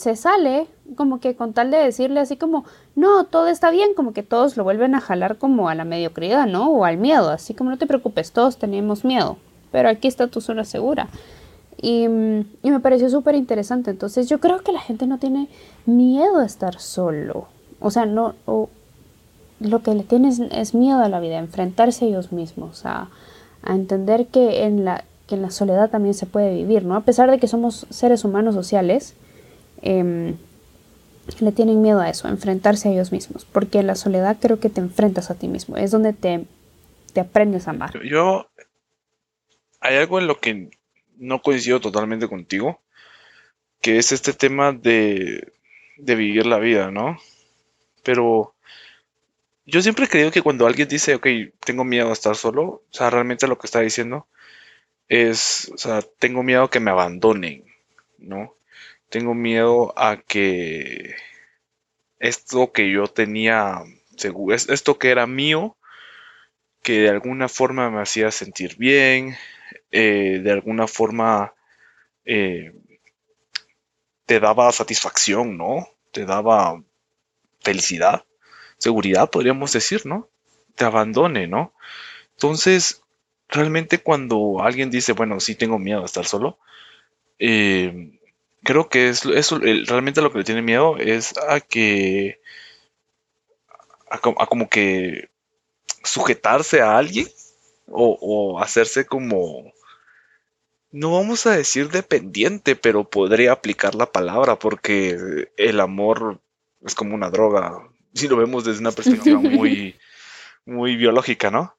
se 0.00 0.16
sale 0.16 0.66
como 0.96 1.20
que 1.20 1.36
con 1.36 1.52
tal 1.52 1.70
de 1.70 1.78
decirle 1.78 2.20
así 2.20 2.36
como, 2.36 2.64
no, 2.96 3.24
todo 3.24 3.46
está 3.46 3.70
bien, 3.70 3.94
como 3.94 4.12
que 4.12 4.22
todos 4.22 4.56
lo 4.56 4.64
vuelven 4.64 4.94
a 4.94 5.00
jalar 5.00 5.38
como 5.38 5.68
a 5.68 5.74
la 5.74 5.84
mediocridad, 5.84 6.46
¿no? 6.46 6.70
O 6.70 6.84
al 6.84 6.96
miedo, 6.96 7.30
así 7.30 7.54
como 7.54 7.70
no 7.70 7.78
te 7.78 7.86
preocupes, 7.86 8.32
todos 8.32 8.56
tenemos 8.56 9.04
miedo, 9.04 9.36
pero 9.70 9.88
aquí 9.88 10.08
está 10.08 10.26
tu 10.26 10.40
zona 10.40 10.64
segura. 10.64 11.08
Y, 11.80 12.04
y 12.04 12.70
me 12.70 12.80
pareció 12.80 13.08
súper 13.08 13.36
interesante, 13.36 13.90
entonces 13.90 14.28
yo 14.28 14.40
creo 14.40 14.60
que 14.60 14.72
la 14.72 14.80
gente 14.80 15.06
no 15.06 15.18
tiene 15.18 15.48
miedo 15.86 16.38
a 16.38 16.44
estar 16.44 16.78
solo, 16.80 17.46
o 17.78 17.90
sea, 17.90 18.04
no, 18.04 18.34
o, 18.44 18.68
lo 19.60 19.82
que 19.82 19.94
le 19.94 20.02
tiene 20.02 20.30
es, 20.50 20.74
miedo 20.74 21.00
a 21.00 21.08
la 21.08 21.20
vida, 21.20 21.36
a 21.36 21.40
enfrentarse 21.40 22.04
a 22.04 22.08
ellos 22.08 22.32
mismos, 22.32 22.84
a, 22.86 23.08
a 23.62 23.74
entender 23.74 24.26
que 24.26 24.64
en, 24.64 24.84
la, 24.84 25.04
que 25.26 25.34
en 25.34 25.42
la 25.42 25.50
soledad 25.50 25.90
también 25.90 26.14
se 26.14 26.26
puede 26.26 26.54
vivir, 26.54 26.84
¿no? 26.84 26.96
A 26.96 27.02
pesar 27.02 27.30
de 27.30 27.38
que 27.38 27.46
somos 27.46 27.86
seres 27.90 28.24
humanos 28.24 28.54
sociales, 28.54 29.14
eh, 29.82 30.34
le 31.38 31.52
tienen 31.52 31.82
miedo 31.82 32.00
a 32.00 32.10
eso, 32.10 32.26
a 32.26 32.30
enfrentarse 32.30 32.88
a 32.88 32.92
ellos 32.92 33.12
mismos, 33.12 33.44
porque 33.44 33.82
la 33.82 33.94
soledad 33.94 34.38
creo 34.40 34.60
que 34.60 34.70
te 34.70 34.80
enfrentas 34.80 35.30
a 35.30 35.34
ti 35.34 35.48
mismo, 35.48 35.76
es 35.76 35.90
donde 35.90 36.12
te, 36.12 36.44
te 37.12 37.20
aprendes 37.20 37.68
a 37.68 37.70
amar. 37.70 37.92
Yo, 38.02 38.50
hay 39.80 39.96
algo 39.96 40.18
en 40.18 40.26
lo 40.26 40.38
que 40.38 40.70
no 41.16 41.42
coincido 41.42 41.80
totalmente 41.80 42.28
contigo, 42.28 42.80
que 43.80 43.98
es 43.98 44.12
este 44.12 44.32
tema 44.32 44.72
de, 44.72 45.52
de 45.96 46.14
vivir 46.14 46.46
la 46.46 46.58
vida, 46.58 46.90
¿no? 46.90 47.18
Pero 48.02 48.54
yo 49.66 49.82
siempre 49.82 50.06
he 50.06 50.08
creído 50.08 50.30
que 50.30 50.42
cuando 50.42 50.66
alguien 50.66 50.88
dice, 50.88 51.14
ok, 51.14 51.26
tengo 51.64 51.84
miedo 51.84 52.10
a 52.10 52.14
estar 52.14 52.36
solo, 52.36 52.62
o 52.62 52.82
sea, 52.90 53.10
realmente 53.10 53.46
lo 53.46 53.58
que 53.58 53.66
está 53.66 53.80
diciendo 53.80 54.26
es, 55.08 55.70
o 55.74 55.78
sea, 55.78 56.02
tengo 56.18 56.42
miedo 56.42 56.64
a 56.64 56.70
que 56.70 56.80
me 56.80 56.90
abandonen, 56.90 57.64
¿no? 58.18 58.54
Tengo 59.10 59.34
miedo 59.34 59.92
a 59.96 60.16
que 60.16 61.16
esto 62.20 62.72
que 62.72 62.90
yo 62.90 63.08
tenía, 63.08 63.82
esto 64.68 64.98
que 64.98 65.10
era 65.10 65.26
mío, 65.26 65.76
que 66.82 67.00
de 67.00 67.08
alguna 67.08 67.48
forma 67.48 67.90
me 67.90 68.00
hacía 68.00 68.30
sentir 68.30 68.76
bien, 68.76 69.36
eh, 69.90 70.40
de 70.42 70.52
alguna 70.52 70.86
forma 70.86 71.54
eh, 72.24 72.72
te 74.26 74.38
daba 74.38 74.70
satisfacción, 74.70 75.56
¿no? 75.56 75.88
Te 76.12 76.24
daba 76.24 76.80
felicidad, 77.60 78.24
seguridad, 78.78 79.28
podríamos 79.28 79.72
decir, 79.72 80.06
¿no? 80.06 80.28
Te 80.76 80.84
abandone, 80.84 81.48
¿no? 81.48 81.74
Entonces, 82.34 83.02
realmente 83.48 83.98
cuando 83.98 84.62
alguien 84.62 84.88
dice, 84.90 85.14
bueno, 85.14 85.40
sí 85.40 85.56
tengo 85.56 85.80
miedo 85.80 86.02
a 86.02 86.06
estar 86.06 86.26
solo, 86.26 86.58
eh, 87.40 88.19
creo 88.62 88.88
que 88.88 89.08
es, 89.08 89.24
eso 89.24 89.58
realmente 89.58 90.22
lo 90.22 90.32
que 90.32 90.38
le 90.38 90.44
tiene 90.44 90.62
miedo 90.62 90.96
es 90.98 91.34
a 91.48 91.60
que, 91.60 92.40
a, 94.10 94.18
como 94.18 94.68
que 94.68 95.30
sujetarse 96.04 96.80
a 96.80 96.96
alguien 96.98 97.28
o, 97.88 98.18
o 98.20 98.60
hacerse 98.60 99.06
como 99.06 99.72
no 100.92 101.12
vamos 101.12 101.46
a 101.46 101.52
decir 101.52 101.88
dependiente, 101.90 102.74
pero 102.74 103.08
podría 103.08 103.52
aplicar 103.52 103.94
la 103.94 104.10
palabra 104.10 104.58
porque 104.58 105.48
el 105.56 105.80
amor 105.80 106.40
es 106.84 106.94
como 106.94 107.14
una 107.14 107.30
droga, 107.30 107.88
si 108.14 108.26
lo 108.28 108.36
vemos 108.36 108.64
desde 108.64 108.80
una 108.80 108.92
perspectiva 108.92 109.38
muy, 109.40 109.96
muy 110.64 110.96
biológica, 110.96 111.50
¿no? 111.50 111.76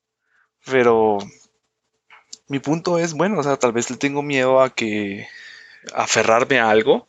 Pero 0.65 1.17
mi 2.47 2.59
punto 2.59 2.99
es, 2.99 3.13
bueno, 3.13 3.39
o 3.39 3.43
sea, 3.43 3.57
tal 3.57 3.73
vez 3.73 3.89
le 3.89 3.97
tengo 3.97 4.21
miedo 4.21 4.61
a 4.61 4.73
que 4.73 5.27
aferrarme 5.93 6.59
a 6.59 6.69
algo 6.69 7.07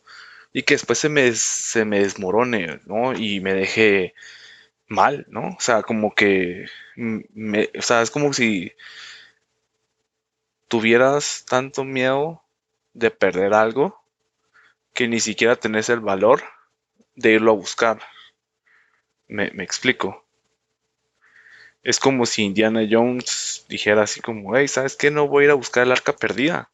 y 0.51 0.63
que 0.63 0.75
después 0.75 0.99
se 0.99 1.09
me, 1.09 1.31
se 1.33 1.85
me 1.85 1.99
desmorone, 1.99 2.79
¿no? 2.85 3.13
Y 3.13 3.39
me 3.39 3.53
deje 3.53 4.13
mal, 4.87 5.25
¿no? 5.29 5.49
O 5.49 5.59
sea, 5.59 5.81
como 5.83 6.13
que, 6.13 6.67
me, 6.95 7.69
o 7.77 7.81
sea, 7.81 8.01
es 8.01 8.11
como 8.11 8.33
si 8.33 8.73
tuvieras 10.67 11.45
tanto 11.47 11.83
miedo 11.83 12.41
de 12.93 13.11
perder 13.11 13.53
algo 13.53 14.03
que 14.93 15.07
ni 15.07 15.19
siquiera 15.19 15.55
tenés 15.55 15.89
el 15.89 15.99
valor 15.99 16.43
de 17.15 17.33
irlo 17.33 17.51
a 17.51 17.55
buscar. 17.55 17.99
Me, 19.27 19.47
explico. 19.63 20.23
Es 21.83 21.99
como 21.99 22.25
si 22.25 22.43
Indiana 22.43 22.87
Jones 22.89 23.65
dijera 23.67 24.03
así 24.03 24.21
como, 24.21 24.55
hey, 24.55 24.67
¿sabes 24.67 24.95
qué? 24.95 25.11
No 25.11 25.27
voy 25.27 25.43
a 25.43 25.45
ir 25.45 25.51
a 25.51 25.55
buscar 25.55 25.83
el 25.83 25.91
arca 25.91 26.15
perdida. 26.15 26.69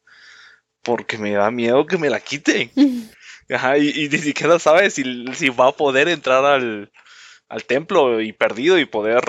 Porque 0.84 1.18
me 1.18 1.32
da 1.32 1.52
miedo 1.52 1.86
que 1.86 1.98
me 1.98 2.10
la 2.10 2.20
quiten. 2.20 2.72
y, 2.76 4.10
ni 4.10 4.18
siquiera 4.18 4.60
sabe 4.60 4.90
si, 4.90 5.26
si, 5.34 5.50
va 5.50 5.70
a 5.70 5.72
poder 5.72 6.08
entrar 6.08 6.46
al, 6.46 6.92
al 7.48 7.64
templo 7.66 8.22
y 8.22 8.34
perdido 8.34 8.78
y 8.78 8.86
poder 8.86 9.24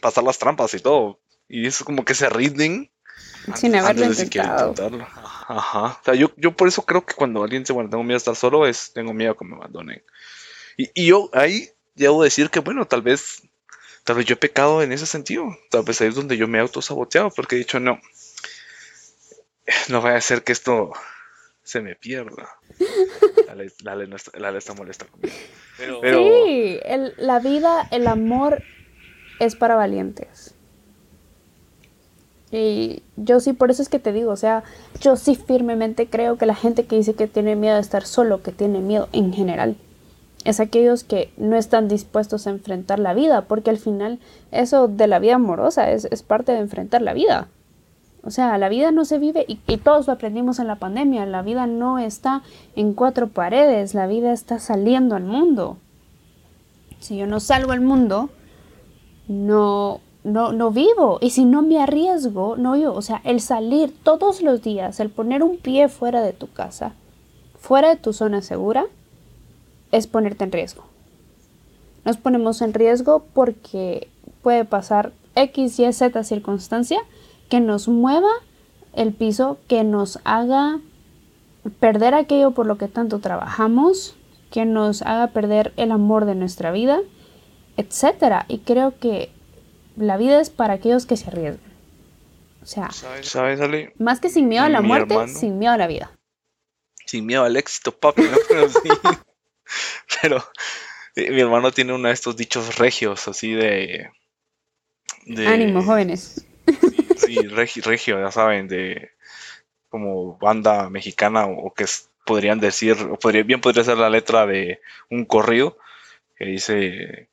pasar 0.00 0.24
las 0.24 0.38
trampas 0.38 0.74
y 0.74 0.80
todo. 0.80 1.20
Y 1.48 1.66
es 1.66 1.82
como 1.82 2.04
que 2.04 2.14
se 2.14 2.28
rinden 2.28 2.90
sin 3.54 3.74
haberlo 3.74 4.06
intentado. 4.06 4.74
Ajá. 5.48 5.98
O 6.00 6.04
sea, 6.04 6.14
yo, 6.14 6.30
yo 6.36 6.52
por 6.52 6.68
eso 6.68 6.82
creo 6.82 7.04
que 7.04 7.14
cuando 7.14 7.42
alguien 7.42 7.62
dice, 7.62 7.72
bueno, 7.72 7.90
tengo 7.90 8.04
miedo 8.04 8.16
a 8.16 8.18
estar 8.18 8.36
solo, 8.36 8.66
es 8.66 8.92
tengo 8.92 9.12
miedo 9.12 9.36
que 9.36 9.44
me 9.44 9.56
abandonen. 9.56 10.02
Y, 10.76 10.90
y 10.94 11.06
yo 11.06 11.30
ahí 11.32 11.70
debo 11.94 12.22
decir 12.22 12.50
que, 12.50 12.60
bueno, 12.60 12.86
tal 12.86 13.02
vez, 13.02 13.42
tal 14.04 14.16
vez 14.16 14.26
yo 14.26 14.34
he 14.34 14.38
pecado 14.38 14.82
en 14.82 14.92
ese 14.92 15.06
sentido. 15.06 15.44
Tal 15.70 15.82
vez 15.82 16.00
ahí 16.00 16.08
es 16.08 16.14
donde 16.14 16.36
yo 16.36 16.46
me 16.48 16.58
he 16.58 16.60
autosaboteado, 16.60 17.30
porque 17.30 17.56
he 17.56 17.58
dicho, 17.58 17.80
no, 17.80 18.00
no 19.88 20.00
vaya 20.00 20.16
a 20.16 20.20
ser 20.20 20.42
que 20.42 20.52
esto 20.52 20.92
se 21.62 21.80
me 21.80 21.94
pierda. 21.94 22.48
La 23.46 23.54
ley, 23.54 23.68
está 24.58 24.74
molesta 24.74 25.06
conmigo. 25.06 25.34
Sí, 25.76 26.80
el, 26.84 27.14
la 27.16 27.38
vida, 27.38 27.88
el 27.90 28.06
amor 28.06 28.62
es 29.38 29.56
para 29.56 29.74
valientes. 29.74 30.54
Y 32.52 33.02
yo 33.16 33.38
sí, 33.40 33.52
por 33.52 33.70
eso 33.70 33.82
es 33.82 33.88
que 33.88 33.98
te 33.98 34.12
digo, 34.12 34.32
o 34.32 34.36
sea, 34.36 34.64
yo 35.00 35.16
sí 35.16 35.36
firmemente 35.36 36.08
creo 36.08 36.36
que 36.36 36.46
la 36.46 36.54
gente 36.54 36.84
que 36.84 36.96
dice 36.96 37.14
que 37.14 37.28
tiene 37.28 37.54
miedo 37.54 37.76
de 37.76 37.80
estar 37.80 38.04
solo, 38.04 38.42
que 38.42 38.50
tiene 38.50 38.80
miedo 38.80 39.08
en 39.12 39.32
general, 39.32 39.76
es 40.44 40.58
aquellos 40.58 41.04
que 41.04 41.32
no 41.36 41.56
están 41.56 41.88
dispuestos 41.88 42.46
a 42.46 42.50
enfrentar 42.50 42.98
la 42.98 43.14
vida, 43.14 43.42
porque 43.42 43.70
al 43.70 43.78
final 43.78 44.18
eso 44.50 44.88
de 44.88 45.06
la 45.06 45.18
vida 45.18 45.36
amorosa 45.36 45.90
es, 45.92 46.06
parte 46.22 46.52
de 46.52 46.58
enfrentar 46.58 47.02
la 47.02 47.12
vida. 47.12 47.48
O 48.22 48.30
sea, 48.30 48.58
la 48.58 48.68
vida 48.68 48.90
no 48.90 49.04
se 49.04 49.18
vive, 49.18 49.44
y, 49.48 49.56
todos 49.78 50.06
lo 50.06 50.12
aprendimos 50.12 50.58
en 50.58 50.66
la 50.66 50.76
pandemia, 50.76 51.24
la 51.26 51.42
vida 51.42 51.66
no 51.66 51.98
está 51.98 52.42
en 52.76 52.92
cuatro 52.92 53.28
paredes, 53.28 53.94
la 53.94 54.06
vida 54.06 54.32
está 54.32 54.58
saliendo 54.58 55.16
al 55.16 55.24
mundo. 55.24 55.78
Si 56.98 57.16
yo 57.16 57.26
no 57.26 57.40
salgo 57.40 57.72
al 57.72 57.80
mundo, 57.80 58.28
no 59.26 60.00
no, 60.24 60.52
no 60.52 60.70
vivo. 60.70 61.18
Y 61.20 61.30
si 61.30 61.44
no 61.44 61.62
me 61.62 61.82
arriesgo, 61.82 62.56
no 62.56 62.74
vivo. 62.74 62.92
O 62.92 63.02
sea, 63.02 63.20
el 63.24 63.40
salir 63.40 63.94
todos 64.02 64.42
los 64.42 64.62
días, 64.62 65.00
el 65.00 65.10
poner 65.10 65.42
un 65.42 65.56
pie 65.56 65.88
fuera 65.88 66.22
de 66.22 66.32
tu 66.32 66.50
casa, 66.52 66.94
fuera 67.58 67.88
de 67.88 67.96
tu 67.96 68.12
zona 68.12 68.42
segura, 68.42 68.86
es 69.92 70.06
ponerte 70.06 70.44
en 70.44 70.52
riesgo. 70.52 70.84
Nos 72.04 72.16
ponemos 72.16 72.62
en 72.62 72.74
riesgo 72.74 73.24
porque 73.34 74.08
puede 74.42 74.64
pasar 74.64 75.12
X, 75.34 75.78
Y, 75.78 75.92
Z 75.92 76.24
circunstancia 76.24 77.00
que 77.50 77.60
nos 77.60 77.88
mueva 77.88 78.30
el 78.94 79.12
piso, 79.12 79.58
que 79.68 79.84
nos 79.84 80.18
haga 80.24 80.80
perder 81.80 82.14
aquello 82.14 82.52
por 82.52 82.64
lo 82.64 82.78
que 82.78 82.88
tanto 82.88 83.18
trabajamos, 83.18 84.16
que 84.50 84.64
nos 84.64 85.02
haga 85.02 85.26
perder 85.28 85.74
el 85.76 85.92
amor 85.92 86.24
de 86.24 86.34
nuestra 86.34 86.70
vida, 86.70 87.00
etc. 87.76 88.44
Y 88.48 88.60
creo 88.60 88.98
que 88.98 89.30
la 89.96 90.16
vida 90.16 90.40
es 90.40 90.48
para 90.48 90.74
aquellos 90.74 91.04
que 91.04 91.16
se 91.16 91.28
arriesgan. 91.28 91.70
O 92.62 92.66
sea, 92.66 92.90
más 93.98 94.20
que 94.20 94.28
sin 94.28 94.48
miedo 94.48 94.64
a 94.64 94.68
la 94.68 94.80
muerte, 94.80 95.28
sin 95.28 95.58
miedo 95.58 95.72
a 95.72 95.78
la 95.78 95.86
vida. 95.86 96.10
Sin 97.06 97.26
miedo 97.26 97.44
al 97.44 97.56
éxito, 97.56 97.90
papi. 97.90 98.22
Pero, 100.22 100.44
eh, 101.16 101.30
mi 101.30 101.40
hermano 101.40 101.72
tiene 101.72 101.94
uno 101.94 102.08
de 102.08 102.14
estos 102.14 102.36
dichos 102.36 102.76
regios, 102.76 103.26
así 103.28 103.52
de. 103.52 104.10
Ánimo, 105.46 105.82
jóvenes. 105.82 106.46
Sí, 107.26 107.36
regio, 107.46 108.20
ya 108.20 108.30
saben, 108.30 108.68
de 108.68 109.10
como 109.88 110.38
banda 110.38 110.88
mexicana 110.88 111.46
o 111.46 111.74
que 111.74 111.84
podrían 112.24 112.60
decir, 112.60 112.96
o 112.96 113.18
bien 113.44 113.60
podría 113.60 113.84
ser 113.84 113.98
la 113.98 114.10
letra 114.10 114.46
de 114.46 114.80
un 115.10 115.24
corrido 115.24 115.76
que 116.36 116.44
dice 116.46 117.28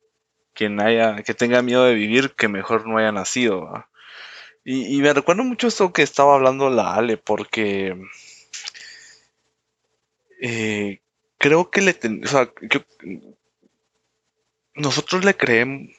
quien 0.53 0.81
haya, 0.81 1.21
que 1.23 1.35
tenga 1.35 1.61
miedo 1.61 1.85
de 1.85 1.93
vivir, 1.93 2.31
que 2.31 2.47
mejor 2.47 2.87
no 2.87 2.97
haya 2.97 3.11
nacido. 3.11 3.85
Y, 4.65 4.99
me 5.01 5.13
recuerdo 5.13 5.43
mucho 5.43 5.67
esto 5.67 5.93
que 5.93 6.01
estaba 6.01 6.35
hablando 6.35 6.69
la 6.69 6.95
Ale, 6.95 7.15
porque 7.15 7.95
eh, 10.41 10.99
creo 11.37 11.69
que 11.69 11.81
le 11.81 11.93
sea, 12.27 12.51
nosotros 14.73 15.23
le 15.23 15.37
creemos, 15.37 15.89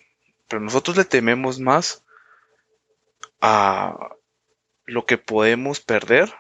pero 0.48 0.60
nosotros 0.60 0.96
le 0.96 1.04
tememos 1.04 1.60
más 1.60 2.04
a 3.40 4.16
lo 4.84 5.06
que 5.06 5.18
podemos 5.18 5.80
perder 5.80 6.32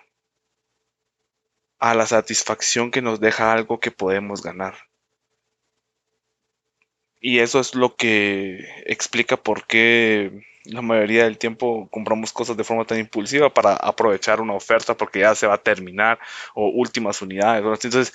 a 1.78 1.94
la 1.94 2.06
satisfacción 2.06 2.90
que 2.90 3.02
nos 3.02 3.20
deja 3.20 3.52
algo 3.52 3.78
que 3.80 3.90
podemos 3.90 4.42
ganar. 4.42 4.74
Y 7.20 7.40
eso 7.40 7.60
es 7.60 7.74
lo 7.74 7.96
que 7.96 8.60
explica 8.86 9.36
por 9.36 9.66
qué 9.66 10.44
la 10.64 10.82
mayoría 10.82 11.24
del 11.24 11.38
tiempo 11.38 11.88
compramos 11.90 12.32
cosas 12.32 12.56
de 12.56 12.64
forma 12.64 12.84
tan 12.84 12.98
impulsiva 12.98 13.52
para 13.52 13.74
aprovechar 13.74 14.40
una 14.40 14.54
oferta 14.54 14.96
porque 14.96 15.20
ya 15.20 15.34
se 15.34 15.46
va 15.46 15.54
a 15.54 15.62
terminar 15.62 16.18
o 16.54 16.68
últimas 16.68 17.22
unidades. 17.22 17.64
Entonces, 17.64 18.12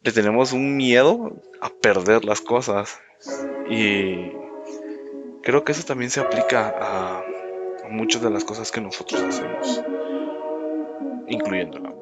le 0.00 0.12
tenemos 0.12 0.52
un 0.52 0.76
miedo 0.76 1.40
a 1.60 1.70
perder 1.70 2.24
las 2.24 2.40
cosas. 2.40 3.00
Y 3.70 4.32
creo 5.42 5.64
que 5.64 5.72
eso 5.72 5.84
también 5.84 6.10
se 6.10 6.20
aplica 6.20 6.74
a, 6.78 7.24
muchas 7.90 8.22
de 8.22 8.30
las 8.30 8.44
cosas 8.44 8.70
que 8.70 8.80
nosotros 8.80 9.22
hacemos, 9.22 9.82
incluyéndola. 11.26 11.94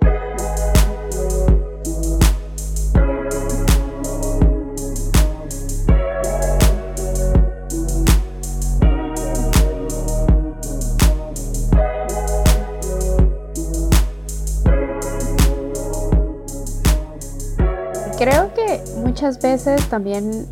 Creo 18.19 18.55
que 18.55 18.83
muchas 18.97 19.41
veces 19.43 19.87
también 19.91 20.47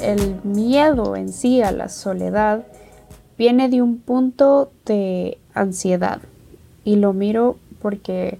el 0.00 0.40
miedo 0.44 1.16
en 1.16 1.32
sí 1.32 1.60
a 1.60 1.72
la 1.72 1.88
soledad 1.88 2.64
viene 3.40 3.70
de 3.70 3.80
un 3.80 3.96
punto 3.96 4.70
de 4.84 5.38
ansiedad. 5.54 6.20
Y 6.84 6.96
lo 6.96 7.14
miro 7.14 7.56
porque 7.80 8.38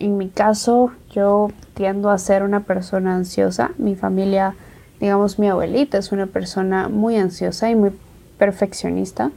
en 0.00 0.18
mi 0.18 0.28
caso 0.28 0.90
yo 1.12 1.50
tiendo 1.74 2.10
a 2.10 2.18
ser 2.18 2.42
una 2.42 2.64
persona 2.64 3.14
ansiosa. 3.14 3.70
Mi 3.78 3.94
familia, 3.94 4.56
digamos 4.98 5.38
mi 5.38 5.48
abuelita, 5.48 5.98
es 5.98 6.10
una 6.10 6.26
persona 6.26 6.88
muy 6.88 7.14
ansiosa 7.16 7.70
y 7.70 7.76
muy 7.76 7.92
perfeccionista. 8.38 9.30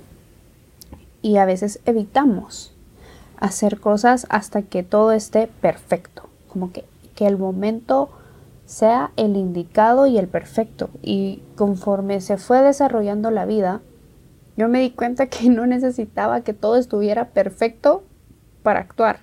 Y 1.21 1.37
a 1.37 1.45
veces 1.45 1.79
evitamos 1.85 2.73
hacer 3.37 3.79
cosas 3.79 4.25
hasta 4.31 4.63
que 4.63 4.81
todo 4.81 5.11
esté 5.11 5.45
perfecto. 5.61 6.23
Como 6.47 6.71
que, 6.71 6.85
que 7.13 7.27
el 7.27 7.37
momento 7.37 8.09
sea 8.65 9.11
el 9.15 9.37
indicado 9.37 10.07
y 10.07 10.17
el 10.17 10.27
perfecto. 10.27 10.89
Y 11.03 11.43
conforme 11.55 12.19
se 12.19 12.37
fue 12.37 12.63
desarrollando 12.63 13.29
la 13.29 13.45
vida, 13.45 13.81
yo 14.59 14.67
me 14.67 14.81
di 14.81 14.91
cuenta 14.91 15.27
que 15.27 15.49
no 15.49 15.65
necesitaba 15.65 16.41
que 16.41 16.53
todo 16.53 16.75
estuviera 16.75 17.29
perfecto 17.29 18.03
para 18.61 18.81
actuar. 18.81 19.21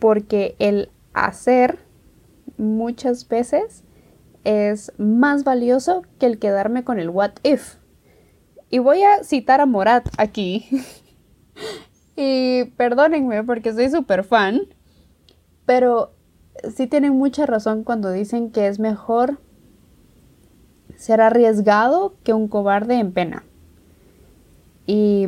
Porque 0.00 0.56
el 0.58 0.90
hacer 1.12 1.78
muchas 2.56 3.28
veces 3.28 3.84
es 4.42 4.92
más 4.98 5.44
valioso 5.44 6.02
que 6.18 6.26
el 6.26 6.40
quedarme 6.40 6.82
con 6.82 6.98
el 6.98 7.10
what 7.10 7.34
if. 7.44 7.76
Y 8.70 8.80
voy 8.80 9.04
a 9.04 9.22
citar 9.22 9.60
a 9.60 9.66
Morat 9.66 10.08
aquí. 10.18 10.66
y 12.16 12.64
perdónenme 12.76 13.44
porque 13.44 13.72
soy 13.72 13.88
súper 13.88 14.24
fan. 14.24 14.62
Pero 15.64 16.12
sí 16.74 16.88
tienen 16.88 17.12
mucha 17.12 17.46
razón 17.46 17.84
cuando 17.84 18.10
dicen 18.10 18.50
que 18.50 18.66
es 18.66 18.80
mejor 18.80 19.38
ser 20.96 21.20
arriesgado 21.20 22.16
que 22.24 22.32
un 22.32 22.48
cobarde 22.48 22.96
en 22.96 23.12
pena. 23.12 23.44
Y 24.86 25.26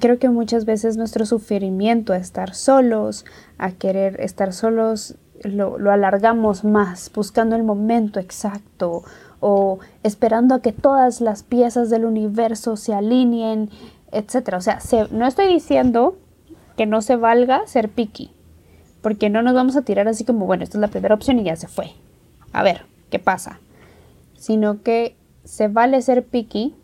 creo 0.00 0.18
que 0.18 0.28
muchas 0.28 0.64
veces 0.64 0.96
nuestro 0.96 1.24
sufrimiento 1.24 2.12
a 2.12 2.18
estar 2.18 2.54
solos, 2.54 3.24
a 3.56 3.72
querer 3.72 4.20
estar 4.20 4.52
solos, 4.52 5.16
lo, 5.44 5.90
alargamos 5.90 6.64
más, 6.64 7.10
buscando 7.14 7.56
el 7.56 7.62
momento 7.62 8.20
exacto 8.20 9.02
o 9.40 9.78
esperando 10.02 10.54
a 10.54 10.62
que 10.62 10.72
todas 10.72 11.20
las 11.20 11.42
piezas 11.42 11.90
del 11.90 12.04
universo 12.04 12.76
se 12.76 12.92
alineen, 12.92 13.70
etc. 14.12 14.54
O 14.56 14.60
sea, 14.60 14.78
no 15.10 15.26
estoy 15.26 15.46
diciendo 15.46 16.16
que 16.76 16.86
no 16.86 17.00
se 17.02 17.16
valga 17.16 17.66
ser 17.66 17.88
picky, 17.88 18.32
porque 19.00 19.30
no 19.30 19.42
nos 19.42 19.54
vamos 19.54 19.76
a 19.76 19.82
tirar 19.82 20.08
así 20.08 20.24
como, 20.24 20.46
bueno, 20.46 20.64
esta 20.64 20.76
es 20.76 20.80
la 20.80 20.88
primera 20.88 21.14
opción 21.14 21.38
y 21.38 21.44
ya 21.44 21.56
se 21.56 21.68
fue. 21.68 21.92
A 22.52 22.62
ver, 22.62 22.86
¿qué 23.10 23.18
pasa? 23.18 23.60
Sino 24.36 24.82
que 24.82 25.16
se 25.44 25.68
vale 25.68 26.02
ser 26.02 26.26
picky, 26.26 26.74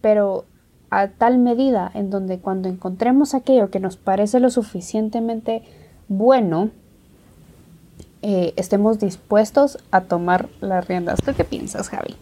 pero 0.00 0.44
a 0.90 1.08
tal 1.08 1.38
medida 1.38 1.90
en 1.94 2.10
donde 2.10 2.38
cuando 2.38 2.68
encontremos 2.68 3.34
aquello 3.34 3.70
que 3.70 3.80
nos 3.80 3.96
parece 3.96 4.40
lo 4.40 4.50
suficientemente 4.50 5.62
bueno, 6.08 6.70
eh, 8.22 8.54
estemos 8.56 8.98
dispuestos 8.98 9.78
a 9.90 10.02
tomar 10.02 10.48
las 10.60 10.88
riendas. 10.88 11.20
¿Tú 11.24 11.34
qué 11.36 11.44
piensas, 11.44 11.88
Javi? 11.88 12.16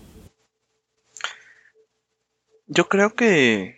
Yo 2.67 2.89
creo 2.89 3.15
que... 3.15 3.77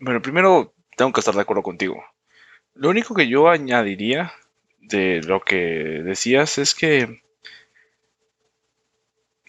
Bueno, 0.00 0.20
primero 0.20 0.74
tengo 0.96 1.12
que 1.12 1.20
estar 1.20 1.34
de 1.34 1.40
acuerdo 1.40 1.62
contigo. 1.62 2.02
Lo 2.74 2.90
único 2.90 3.14
que 3.14 3.28
yo 3.28 3.48
añadiría 3.48 4.32
de 4.80 5.22
lo 5.22 5.40
que 5.40 5.56
decías 6.04 6.58
es 6.58 6.74
que 6.74 7.22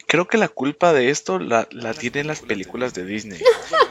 creo 0.08 0.28
que 0.28 0.38
la 0.38 0.48
culpa 0.48 0.94
de 0.94 1.10
esto 1.10 1.40
la, 1.40 1.66
tienen 2.00 2.28
las 2.28 2.42
películas 2.42 2.94
de 2.94 3.06
Disney. 3.06 3.42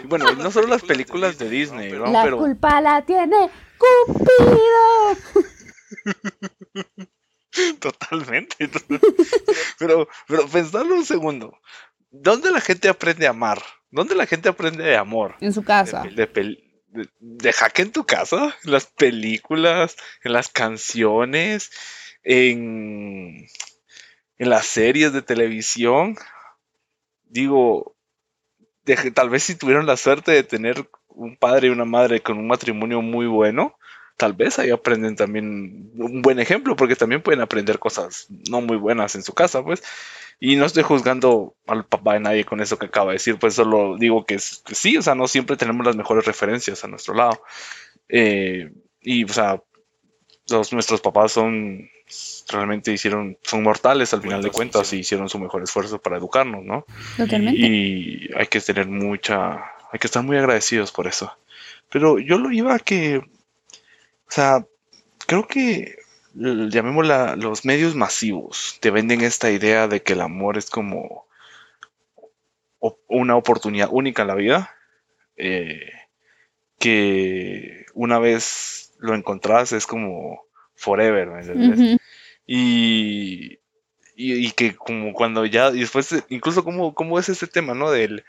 Bueno, 0.07 0.33
no 0.35 0.51
solo 0.51 0.69
las 0.69 0.83
películas 0.83 1.39
de 1.39 1.49
Disney, 1.49 1.93
¿no? 1.93 2.07
La 2.07 2.31
culpa 2.31 2.81
la 2.81 3.05
tiene 3.05 3.51
Cupido. 3.79 5.17
Totalmente. 7.81 8.69
Pero, 9.79 10.09
pero 10.27 10.49
pensarlo 10.49 10.95
un 10.95 11.05
segundo. 11.05 11.59
¿Dónde 12.11 12.51
la 12.51 12.61
gente 12.61 12.89
aprende 12.89 13.27
a 13.27 13.31
amar? 13.31 13.63
¿Dónde 13.91 14.15
la 14.15 14.27
gente 14.27 14.49
aprende 14.49 14.85
de 14.85 14.97
amor? 14.97 15.37
En 15.41 15.53
su 15.53 15.63
casa. 15.65 16.03
De, 16.03 16.59
de, 17.21 17.53
jaque 17.53 17.83
en 17.83 17.93
tu 17.93 18.05
casa, 18.05 18.57
en 18.65 18.71
las 18.71 18.87
películas, 18.87 19.97
en 20.23 20.33
las 20.33 20.49
canciones, 20.49 21.71
en, 22.23 23.47
en 24.39 24.51
las 24.51 24.67
series 24.67 25.13
de 25.13 25.23
televisión. 25.23 26.17
Digo, 27.25 27.97
tal 29.15 29.31
vez 29.31 29.45
si 29.45 29.55
tuvieron 29.55 29.87
la 29.87 29.97
suerte 29.97 30.33
de 30.33 30.43
tener 30.43 30.89
un 31.09 31.37
padre 31.37 31.69
y 31.69 31.71
una 31.71 31.85
madre 31.85 32.21
con 32.21 32.39
un 32.39 32.47
matrimonio 32.47 33.03
muy 33.03 33.27
bueno, 33.27 33.77
tal 34.17 34.33
vez 34.33 34.59
ahí 34.59 34.71
aprenden 34.71 35.17
también 35.17 35.91
un 35.97 36.23
buen 36.23 36.39
ejemplo, 36.39 36.77
porque 36.77 36.97
también 36.97 37.23
pueden 37.23 37.41
aprender 37.41 37.79
cosas 37.79 38.27
no 38.49 38.61
muy 38.61 38.77
buenas 38.77 39.15
en 39.15 39.23
su 39.23 39.35
casa, 39.35 39.63
pues. 39.63 39.83
Y 40.39 40.57
no 40.57 40.65
estoy 40.65 40.83
juzgando 40.83 41.55
al 41.67 41.87
papá 41.87 42.15
de 42.15 42.21
nadie 42.21 42.45
con 42.45 42.61
eso 42.61 42.79
que 42.79 42.87
acaba 42.87 43.13
de 43.13 43.15
decir, 43.15 43.39
pues 43.39 43.55
solo 43.55 43.97
digo 43.99 44.25
que, 44.25 44.39
sí, 44.39 44.97
o 44.97 45.03
sea, 45.03 45.15
no 45.15 45.29
siempre 45.29 45.57
tenemos 45.57 45.87
las 45.87 45.97
mejores 45.97 46.25
referencias 46.25 46.83
a 46.85 46.89
nuestro 46.89 47.15
lado. 47.15 47.43
Eh, 48.09 48.73
y, 49.01 49.25
o 49.25 49.29
sea, 49.29 49.63
los, 50.51 50.73
nuestros 50.73 51.01
papás 51.01 51.33
son, 51.33 51.89
realmente 52.49 52.93
hicieron, 52.93 53.39
son 53.43 53.63
mortales 53.63 54.13
al 54.13 54.23
final 54.23 54.43
de 54.43 54.51
cuentas 54.51 54.93
y 54.93 54.99
hicieron 54.99 55.29
su 55.29 55.39
mejor 55.39 55.63
esfuerzo 55.63 56.01
para 56.01 56.17
educarnos, 56.17 56.65
¿no? 56.65 56.85
Totalmente. 57.17 57.61
Y 57.61 58.31
hay 58.37 58.47
que 58.47 58.61
tener 58.61 58.89
mucha, 58.89 59.65
hay 59.91 59.99
que 59.99 60.07
estar 60.07 60.23
muy 60.23 60.37
agradecidos 60.37 60.93
por 60.93 61.07
eso. 61.07 61.37
Pero 61.89 62.19
yo 62.19 62.39
lo 62.39 62.51
iba 62.51 62.75
a 62.75 62.79
que, 62.79 63.19
o 63.19 64.31
sea, 64.31 64.67
creo 65.27 65.47
que 65.47 65.97
llamémosla, 66.35 67.37
los 67.37 67.65
medios 67.65 67.95
masivos 67.95 68.79
te 68.81 68.91
venden 68.91 69.21
esta 69.21 69.51
idea 69.51 69.89
de 69.89 70.03
que 70.03 70.15
el 70.15 70.23
amor 70.23 70.57
es 70.57 70.71
como 70.71 71.27
una 73.07 73.37
oportunidad 73.37 73.89
única 73.91 74.23
en 74.23 74.29
la 74.29 74.35
vida, 74.35 74.75
eh, 75.37 75.91
que 76.79 77.87
una 77.95 78.19
vez 78.19 78.93
lo 78.99 79.15
encontrás 79.15 79.73
es 79.73 79.87
como 79.87 80.45
forever, 80.83 81.29
y, 82.47 83.59
y, 84.17 84.51
que 84.53 84.75
como 84.75 85.13
cuando 85.13 85.47
ya, 85.47 85.71
y 85.71 85.81
después, 85.81 86.15
incluso 86.29 86.65
como, 86.65 86.95
como 86.95 87.19
es 87.19 87.29
ese 87.29 87.47
tema, 87.47 87.75
¿no? 87.75 87.91
Del, 87.91 88.25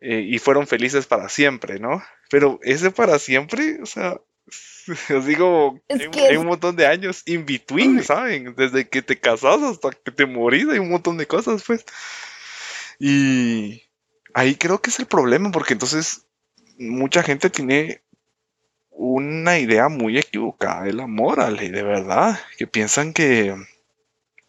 eh, 0.00 0.26
y 0.28 0.38
fueron 0.38 0.66
felices 0.66 1.06
para 1.06 1.28
siempre, 1.28 1.78
¿no? 1.78 2.02
Pero 2.30 2.58
ese 2.62 2.90
para 2.90 3.18
siempre, 3.18 3.78
o 3.82 3.86
sea, 3.86 4.18
Os 5.16 5.26
digo, 5.26 5.80
hay, 5.88 6.36
un 6.36 6.46
montón 6.46 6.76
de 6.76 6.86
años 6.86 7.22
in 7.26 7.46
between, 7.46 8.02
¿saben? 8.02 8.54
Desde 8.56 8.88
que 8.88 9.02
te 9.02 9.18
casas 9.18 9.62
hasta 9.62 9.90
que 9.90 10.10
te 10.10 10.26
morís, 10.26 10.68
hay 10.68 10.78
un 10.78 10.90
montón 10.90 11.16
de 11.16 11.26
cosas, 11.26 11.62
pues. 11.66 11.84
Y 12.98 13.82
ahí 14.34 14.56
creo 14.56 14.80
que 14.80 14.90
es 14.90 14.98
el 14.98 15.06
problema, 15.06 15.50
porque 15.50 15.74
entonces 15.74 16.26
mucha 16.78 17.22
gente 17.22 17.50
tiene 17.50 18.02
una 18.90 19.58
idea 19.58 19.88
muy 19.88 20.18
equivocada 20.18 20.84
del 20.84 21.00
amor, 21.00 21.40
Ale, 21.40 21.70
de 21.70 21.82
verdad, 21.82 22.38
que 22.58 22.66
piensan 22.66 23.12
que 23.12 23.54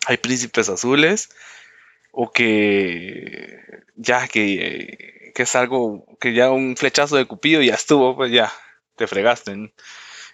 hay 0.08 0.18
príncipes 0.18 0.70
azules 0.70 1.30
o 2.12 2.32
que 2.32 3.60
ya 3.96 4.28
que, 4.28 5.32
que 5.34 5.44
es 5.44 5.56
algo 5.56 6.06
que 6.20 6.34
ya 6.34 6.52
un 6.52 6.76
flechazo 6.76 7.16
de 7.16 7.26
cupido 7.26 7.62
ya 7.62 7.76
estuvo, 7.76 8.16
pues 8.16 8.32
ya 8.32 8.52
te 8.96 9.08
fregaste. 9.08 9.74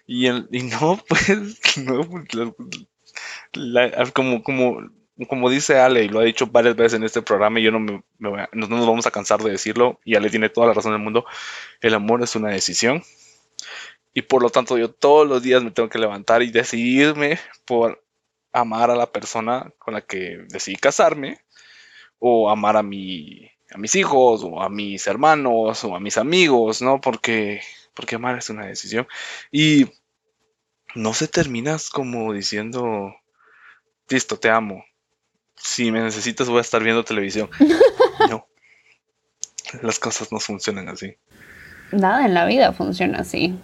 Y, 0.08 0.28
y 0.30 0.64
no, 0.64 1.00
pues, 1.08 1.78
no, 1.78 2.02
como, 4.14 4.44
como, 4.44 4.80
como 5.28 5.50
dice 5.50 5.80
Ale, 5.80 6.04
y 6.06 6.10
lo 6.10 6.20
ha 6.20 6.24
dicho 6.24 6.48
varias 6.48 6.76
veces 6.76 6.94
en 6.96 7.04
este 7.04 7.22
programa, 7.22 7.60
y 7.60 7.64
yo 7.64 7.72
no, 7.72 7.80
me, 7.80 8.04
no, 8.20 8.38
nos 8.54 8.88
vamos 8.88 9.06
a 9.06 9.12
cansar 9.12 9.42
de 9.42 9.52
decirlo, 9.52 10.00
y 10.06 10.16
Ale 10.16 10.30
tiene 10.30 10.50
toda 10.50 10.68
la 10.68 10.74
razón 10.74 10.94
del 10.94 11.02
mundo, 11.02 11.26
el 11.82 11.94
amor 11.94 12.24
es 12.24 12.36
una 12.36 12.50
decisión. 12.50 13.04
Y 14.18 14.24
por 14.24 14.42
lo 14.42 14.50
tanto 14.50 14.80
yo 14.80 14.90
todos 14.90 15.28
los 15.28 15.44
días 15.44 15.64
me 15.64 15.70
tengo 15.70 15.90
que 15.90 16.00
levantar 16.00 16.42
y 16.42 16.50
decidirme 16.50 17.40
por 17.66 18.04
amar 18.52 18.90
a 18.90 18.96
la 18.96 19.12
persona 19.12 19.72
con 19.78 19.94
la 19.94 20.02
que 20.02 20.44
decidí 20.50 20.76
casarme, 20.76 21.40
o 22.18 22.50
amar 22.50 22.78
a 22.78 22.82
mi, 22.82 23.48
a 23.70 23.78
mis 23.78 23.94
hijos, 23.94 24.42
o 24.44 24.60
a 24.60 24.70
mis 24.70 25.06
hermanos, 25.06 25.84
o 25.84 25.96
a 25.96 26.00
mis 26.00 26.18
amigos, 26.18 26.82
¿no? 26.82 27.00
Porque 27.00 27.62
porque 27.94 28.16
amar 28.16 28.40
es 28.40 28.50
una 28.50 28.66
decisión. 28.66 29.08
Y 29.52 29.86
no 30.96 31.14
se 31.14 31.28
terminas 31.28 31.92
como 31.92 32.34
diciendo, 32.34 33.14
listo, 34.10 34.40
te 34.40 34.50
amo. 34.50 34.84
Si 35.54 35.92
me 35.92 36.02
necesitas 36.02 36.50
voy 36.50 36.58
a 36.58 36.62
estar 36.62 36.82
viendo 36.84 37.06
televisión. 37.06 37.52
no. 38.32 38.48
Las 39.84 40.00
cosas 40.00 40.32
no 40.32 40.40
funcionan 40.40 40.90
así. 40.90 41.18
Nada 41.92 42.26
en 42.26 42.34
la 42.34 42.46
vida 42.48 42.74
funciona 42.74 43.20
así. 43.20 43.56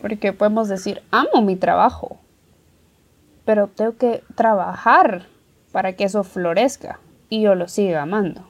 Porque 0.00 0.32
podemos 0.32 0.68
decir, 0.68 1.02
amo 1.10 1.42
mi 1.42 1.56
trabajo. 1.56 2.18
Pero 3.44 3.68
tengo 3.68 3.96
que 3.96 4.22
trabajar 4.34 5.26
para 5.72 5.94
que 5.94 6.04
eso 6.04 6.24
florezca 6.24 6.98
y 7.28 7.42
yo 7.42 7.54
lo 7.54 7.68
siga 7.68 8.02
amando. 8.02 8.42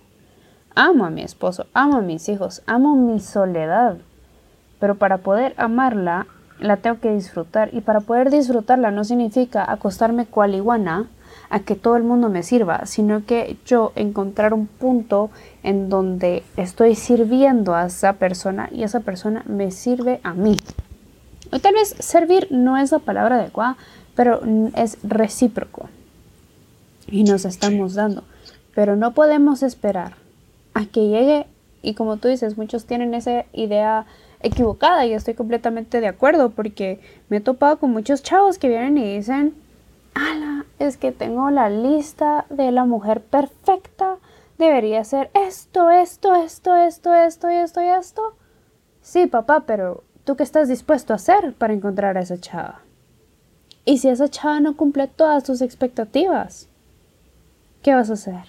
Amo 0.75 1.05
a 1.05 1.11
mi 1.11 1.23
esposo, 1.23 1.67
amo 1.75 1.99
a 1.99 2.03
mis 2.03 2.29
hijos, 2.29 2.63
amo 2.67 2.97
mi 2.97 3.21
soledad. 3.21 3.97
Pero 4.79 4.97
para 4.97 5.19
poder 5.19 5.55
amarla, 5.57 6.27
la 6.59 6.77
tengo 6.77 7.01
que 7.01 7.13
disfrutar. 7.13 7.71
Y 7.73 7.81
para 7.81 8.01
poder 8.01 8.31
disfrutarla 8.31 8.91
no 8.91 9.05
significa 9.05 9.71
acostarme 9.71 10.27
cual 10.27 10.55
iguana 10.55 11.09
a 11.49 11.61
que 11.61 11.77
todo 11.77 11.97
el 11.97 12.03
mundo 12.03 12.29
me 12.29 12.43
sirva, 12.43 12.87
sino 12.87 13.25
que 13.25 13.57
yo 13.65 13.93
encontrar 13.95 14.53
un 14.53 14.67
punto 14.67 15.31
en 15.63 15.89
donde 15.89 16.43
estoy 16.57 16.95
sirviendo 16.95 17.75
a 17.75 17.87
esa 17.87 18.15
persona 18.15 18.69
y 18.73 18.83
esa 18.83 19.01
persona 19.01 19.43
me 19.47 19.71
sirve 19.71 20.21
a 20.23 20.35
mí. 20.35 20.57
O 21.53 21.59
tal 21.59 21.75
vez 21.75 21.95
servir 21.99 22.49
no 22.51 22.77
es 22.77 22.93
la 22.93 22.99
palabra 22.99 23.37
adecuada, 23.37 23.77
pero 24.15 24.41
es 24.75 24.99
recíproco. 25.03 25.89
Y 27.09 27.25
nos 27.25 27.45
estamos 27.45 27.95
dando. 27.95 28.25
Pero 28.75 28.97
no 28.97 29.15
podemos 29.15 29.63
esperar 29.63 30.15
a 30.75 30.87
que 30.87 31.09
llegue, 31.09 31.47
y 31.83 31.95
como 31.95 32.17
tú 32.17 32.29
dices, 32.29 32.59
muchos 32.59 32.85
tienen 32.85 33.15
esa 33.15 33.45
idea 33.53 34.07
equivocada 34.41 35.07
y 35.07 35.13
estoy 35.13 35.35
completamente 35.35 36.01
de 36.01 36.09
acuerdo 36.09 36.51
porque 36.51 37.01
me 37.29 37.39
he 37.39 37.41
topado 37.41 37.79
con 37.79 37.91
muchos 37.91 38.23
chavos 38.23 38.59
que 38.59 38.69
vienen 38.69 38.99
y 38.99 39.17
dicen, 39.17 39.55
ala, 40.15 40.67
es 40.79 40.97
que 40.97 41.13
tengo 41.13 41.51
la 41.51 41.71
lista 41.71 42.47
de 42.51 42.71
la 42.73 42.85
mujer 42.85 43.23
perfecta, 43.23 44.17
debería 44.59 45.05
ser 45.05 45.31
esto, 45.35 45.91
esto, 45.91 46.35
esto, 46.35 46.75
esto, 46.75 47.15
esto 47.15 47.51
y 47.51 47.55
esto 47.55 47.83
y 47.83 47.87
esto. 47.87 48.35
Sí, 49.03 49.27
papá, 49.27 49.65
pero 49.67 50.03
¿tú 50.27 50.35
qué 50.35 50.43
estás 50.43 50.69
dispuesto 50.69 51.13
a 51.13 51.17
hacer 51.17 51.55
para 51.55 51.73
encontrar 51.73 52.19
a 52.19 52.21
esa 52.21 52.39
chava? 52.39 52.81
Y 53.85 53.99
si 53.99 54.09
esa 54.09 54.29
chava 54.29 54.59
no 54.59 54.77
cumple 54.77 55.07
todas 55.07 55.45
tus 55.45 55.63
expectativas, 55.63 56.69
¿qué 57.83 57.95
vas 57.95 58.11
a 58.11 58.15
hacer? 58.15 58.43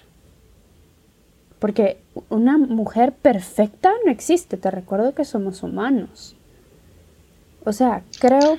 Porque 1.60 2.02
una 2.30 2.58
mujer 2.58 3.14
perfecta 3.14 3.92
no 4.04 4.12
existe, 4.12 4.58
te 4.58 4.72
recuerdo 4.72 5.14
que 5.14 5.24
somos 5.24 5.62
humanos. 5.62 6.36
O 7.64 7.72
sea, 7.72 8.02
creo 8.20 8.58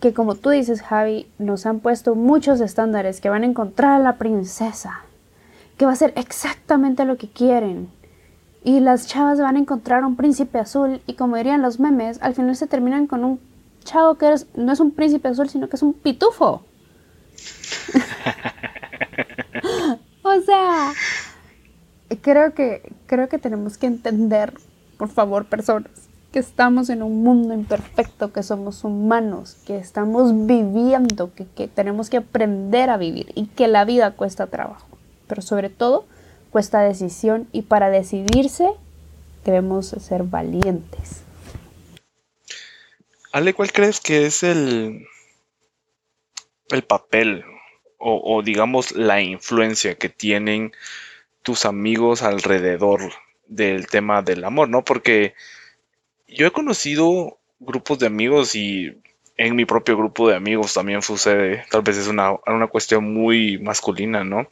que 0.00 0.12
como 0.12 0.34
tú 0.34 0.50
dices, 0.50 0.82
Javi, 0.82 1.28
nos 1.38 1.66
han 1.66 1.78
puesto 1.78 2.16
muchos 2.16 2.60
estándares 2.60 3.20
que 3.20 3.30
van 3.30 3.44
a 3.44 3.46
encontrar 3.46 4.00
a 4.00 4.02
la 4.02 4.16
princesa, 4.16 5.02
que 5.78 5.86
va 5.86 5.92
a 5.92 5.96
ser 5.96 6.12
exactamente 6.16 7.04
lo 7.04 7.16
que 7.16 7.28
quieren. 7.28 7.88
Y 8.64 8.80
las 8.80 9.08
chavas 9.08 9.40
van 9.40 9.56
a 9.56 9.58
encontrar 9.58 10.04
un 10.04 10.16
príncipe 10.16 10.58
azul 10.58 11.00
y 11.06 11.14
como 11.14 11.36
dirían 11.36 11.62
los 11.62 11.80
memes, 11.80 12.22
al 12.22 12.34
final 12.34 12.54
se 12.54 12.68
terminan 12.68 13.06
con 13.06 13.24
un 13.24 13.40
chavo 13.84 14.16
que 14.16 14.34
no 14.54 14.72
es 14.72 14.80
un 14.80 14.92
príncipe 14.92 15.28
azul, 15.28 15.48
sino 15.48 15.68
que 15.68 15.76
es 15.76 15.82
un 15.82 15.94
pitufo. 15.94 16.64
o 20.22 20.40
sea, 20.42 20.92
creo 22.20 22.54
que, 22.54 22.92
creo 23.06 23.28
que 23.28 23.38
tenemos 23.38 23.78
que 23.78 23.86
entender, 23.86 24.54
por 24.96 25.08
favor, 25.08 25.46
personas, 25.46 25.90
que 26.30 26.38
estamos 26.38 26.88
en 26.88 27.02
un 27.02 27.22
mundo 27.22 27.52
imperfecto, 27.52 28.32
que 28.32 28.42
somos 28.42 28.84
humanos, 28.84 29.56
que 29.66 29.76
estamos 29.76 30.46
viviendo, 30.46 31.34
que, 31.34 31.46
que 31.46 31.68
tenemos 31.68 32.08
que 32.08 32.18
aprender 32.18 32.90
a 32.90 32.96
vivir 32.96 33.32
y 33.34 33.46
que 33.46 33.68
la 33.68 33.84
vida 33.84 34.12
cuesta 34.12 34.46
trabajo, 34.46 34.86
pero 35.26 35.42
sobre 35.42 35.68
todo 35.68 36.06
cuesta 36.52 36.82
decisión 36.82 37.48
y 37.50 37.62
para 37.62 37.90
decidirse 37.90 38.68
debemos 39.44 39.88
ser 39.88 40.22
valientes. 40.22 41.24
Ale, 43.32 43.54
¿cuál 43.54 43.72
crees 43.72 44.00
que 44.00 44.26
es 44.26 44.42
el, 44.42 45.06
el 46.68 46.82
papel 46.82 47.44
o, 47.98 48.20
o 48.36 48.42
digamos 48.42 48.92
la 48.92 49.22
influencia 49.22 49.94
que 49.94 50.10
tienen 50.10 50.72
tus 51.42 51.64
amigos 51.64 52.22
alrededor 52.22 53.12
del 53.46 53.86
tema 53.86 54.22
del 54.22 54.44
amor, 54.44 54.68
¿no? 54.68 54.84
Porque 54.84 55.34
yo 56.28 56.46
he 56.46 56.52
conocido 56.52 57.38
grupos 57.58 57.98
de 57.98 58.06
amigos 58.06 58.54
y 58.54 59.00
en 59.36 59.56
mi 59.56 59.64
propio 59.64 59.96
grupo 59.96 60.28
de 60.28 60.36
amigos 60.36 60.74
también 60.74 61.02
sucede, 61.02 61.64
tal 61.70 61.82
vez 61.82 61.96
es 61.96 62.06
una, 62.06 62.32
una 62.46 62.66
cuestión 62.66 63.12
muy 63.12 63.58
masculina, 63.58 64.24
¿no? 64.24 64.48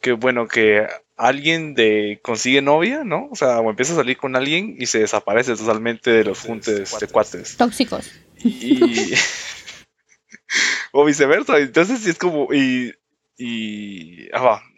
Que 0.00 0.12
bueno, 0.12 0.46
que 0.46 0.86
alguien 1.22 1.74
de 1.74 2.20
consigue 2.20 2.60
novia, 2.62 3.04
¿no? 3.04 3.28
O 3.30 3.36
sea, 3.36 3.60
o 3.60 3.70
empieza 3.70 3.92
a 3.92 3.96
salir 3.96 4.16
con 4.16 4.34
alguien 4.34 4.74
y 4.76 4.86
se 4.86 4.98
desaparece 4.98 5.54
totalmente 5.54 6.10
de 6.10 6.24
los 6.24 6.40
juntes 6.40 6.98
de 6.98 7.06
cuates. 7.06 7.56
Tóxicos. 7.56 8.10
Y, 8.42 9.14
o 10.92 11.04
viceversa. 11.04 11.58
Entonces 11.58 12.04
es 12.06 12.18
como, 12.18 12.52
y, 12.52 12.92
y, 13.36 14.26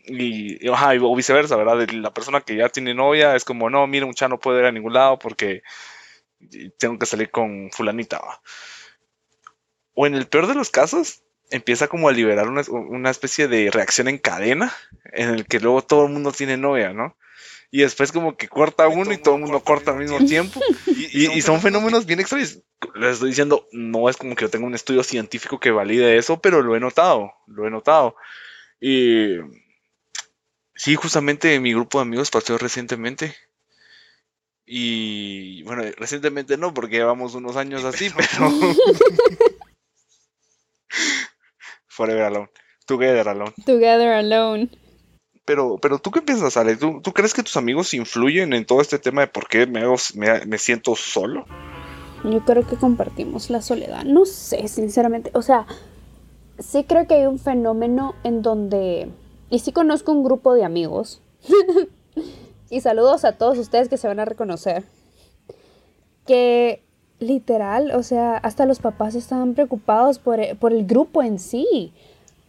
y, 0.06 0.68
o 0.68 1.16
viceversa, 1.16 1.56
¿verdad? 1.56 1.88
La 1.92 2.12
persona 2.12 2.42
que 2.42 2.56
ya 2.56 2.68
tiene 2.68 2.92
novia 2.92 3.34
es 3.34 3.44
como, 3.46 3.70
no, 3.70 3.86
mira, 3.86 4.04
un 4.04 4.14
no 4.28 4.38
puede 4.38 4.60
ir 4.60 4.66
a 4.66 4.72
ningún 4.72 4.92
lado 4.92 5.18
porque 5.18 5.62
tengo 6.78 6.98
que 6.98 7.06
salir 7.06 7.30
con 7.30 7.70
fulanita. 7.72 8.20
O 9.94 10.06
en 10.06 10.14
el 10.14 10.26
peor 10.26 10.46
de 10.46 10.54
los 10.54 10.68
casos, 10.68 11.23
empieza 11.50 11.88
como 11.88 12.08
a 12.08 12.12
liberar 12.12 12.48
una, 12.48 13.10
especie 13.10 13.48
de 13.48 13.70
reacción 13.70 14.08
en 14.08 14.18
cadena 14.18 14.74
en 15.12 15.30
el 15.30 15.46
que 15.46 15.60
luego 15.60 15.82
todo 15.82 16.06
el 16.06 16.12
mundo 16.12 16.32
tiene 16.32 16.56
novia, 16.56 16.92
¿no? 16.92 17.16
Y 17.70 17.80
después 17.80 18.12
como 18.12 18.36
que 18.36 18.48
corta 18.48 18.88
uno 18.88 19.12
y 19.12 19.18
todo 19.18 19.34
el 19.34 19.42
mundo 19.42 19.60
corta 19.60 19.92
al 19.92 19.98
mismo 19.98 20.24
tiempo. 20.24 20.60
Y, 21.16 21.42
son 21.42 21.60
fenómenos 21.60 22.06
bien 22.06 22.18
extraños. 22.18 22.58
Les 22.96 23.12
estoy 23.12 23.28
diciendo, 23.28 23.68
no 23.70 24.08
es 24.08 24.16
como 24.16 24.34
que 24.34 24.42
yo 24.42 24.50
tenga 24.50 24.66
un 24.66 24.74
estudio 24.74 25.04
científico 25.04 25.60
que 25.60 25.70
valide 25.70 26.16
eso, 26.18 26.40
pero 26.40 26.60
lo 26.60 26.74
he 26.74 26.80
notado, 26.80 27.32
lo 27.46 27.66
he 27.66 27.70
notado. 27.70 28.16
Y 28.80 29.36
sí, 30.74 30.96
justamente 30.96 31.60
mi 31.60 31.72
grupo 31.72 31.98
de 31.98 32.02
amigos 32.02 32.32
pasó 32.32 32.58
recientemente. 32.58 33.36
Y 34.66 35.62
bueno, 35.62 35.84
recientemente 35.96 36.56
no, 36.56 36.74
porque 36.74 36.96
llevamos 36.96 37.34
unos 37.34 37.56
años 37.56 37.84
así, 37.84 38.10
pero. 38.10 38.50
Forever 41.94 42.22
alone. 42.24 42.48
Together 42.86 43.28
alone. 43.28 43.52
Together 43.64 44.08
alone. 44.08 44.68
Pero, 45.44 45.78
pero 45.80 45.98
tú 45.98 46.10
qué 46.10 46.22
piensas, 46.22 46.56
Ale? 46.56 46.76
¿Tú, 46.76 47.00
¿Tú, 47.02 47.12
crees 47.12 47.34
que 47.34 47.42
tus 47.42 47.56
amigos 47.56 47.94
influyen 47.94 48.52
en 48.52 48.64
todo 48.64 48.80
este 48.80 48.98
tema 48.98 49.20
de 49.20 49.26
por 49.28 49.46
qué 49.46 49.66
me, 49.66 49.82
me, 50.14 50.46
me 50.46 50.58
siento 50.58 50.96
solo? 50.96 51.44
Yo 52.24 52.44
creo 52.44 52.66
que 52.66 52.76
compartimos 52.76 53.48
la 53.48 53.62
soledad. 53.62 54.04
No 54.04 54.24
sé, 54.24 54.66
sinceramente. 54.66 55.30
O 55.34 55.42
sea, 55.42 55.66
sí 56.58 56.84
creo 56.84 57.06
que 57.06 57.14
hay 57.14 57.26
un 57.26 57.38
fenómeno 57.38 58.16
en 58.24 58.42
donde, 58.42 59.10
y 59.50 59.60
sí 59.60 59.70
conozco 59.70 60.10
un 60.10 60.24
grupo 60.24 60.52
de 60.54 60.64
amigos, 60.64 61.22
y 62.70 62.80
saludos 62.80 63.24
a 63.24 63.38
todos 63.38 63.58
ustedes 63.58 63.88
que 63.88 63.98
se 63.98 64.08
van 64.08 64.18
a 64.18 64.24
reconocer, 64.24 64.84
que 66.26 66.82
literal, 67.20 67.92
o 67.92 68.02
sea, 68.02 68.36
hasta 68.36 68.66
los 68.66 68.78
papás 68.78 69.14
estaban 69.14 69.54
preocupados 69.54 70.18
por, 70.18 70.40
e, 70.40 70.54
por 70.54 70.72
el 70.72 70.86
grupo 70.86 71.22
en 71.22 71.38
sí, 71.38 71.92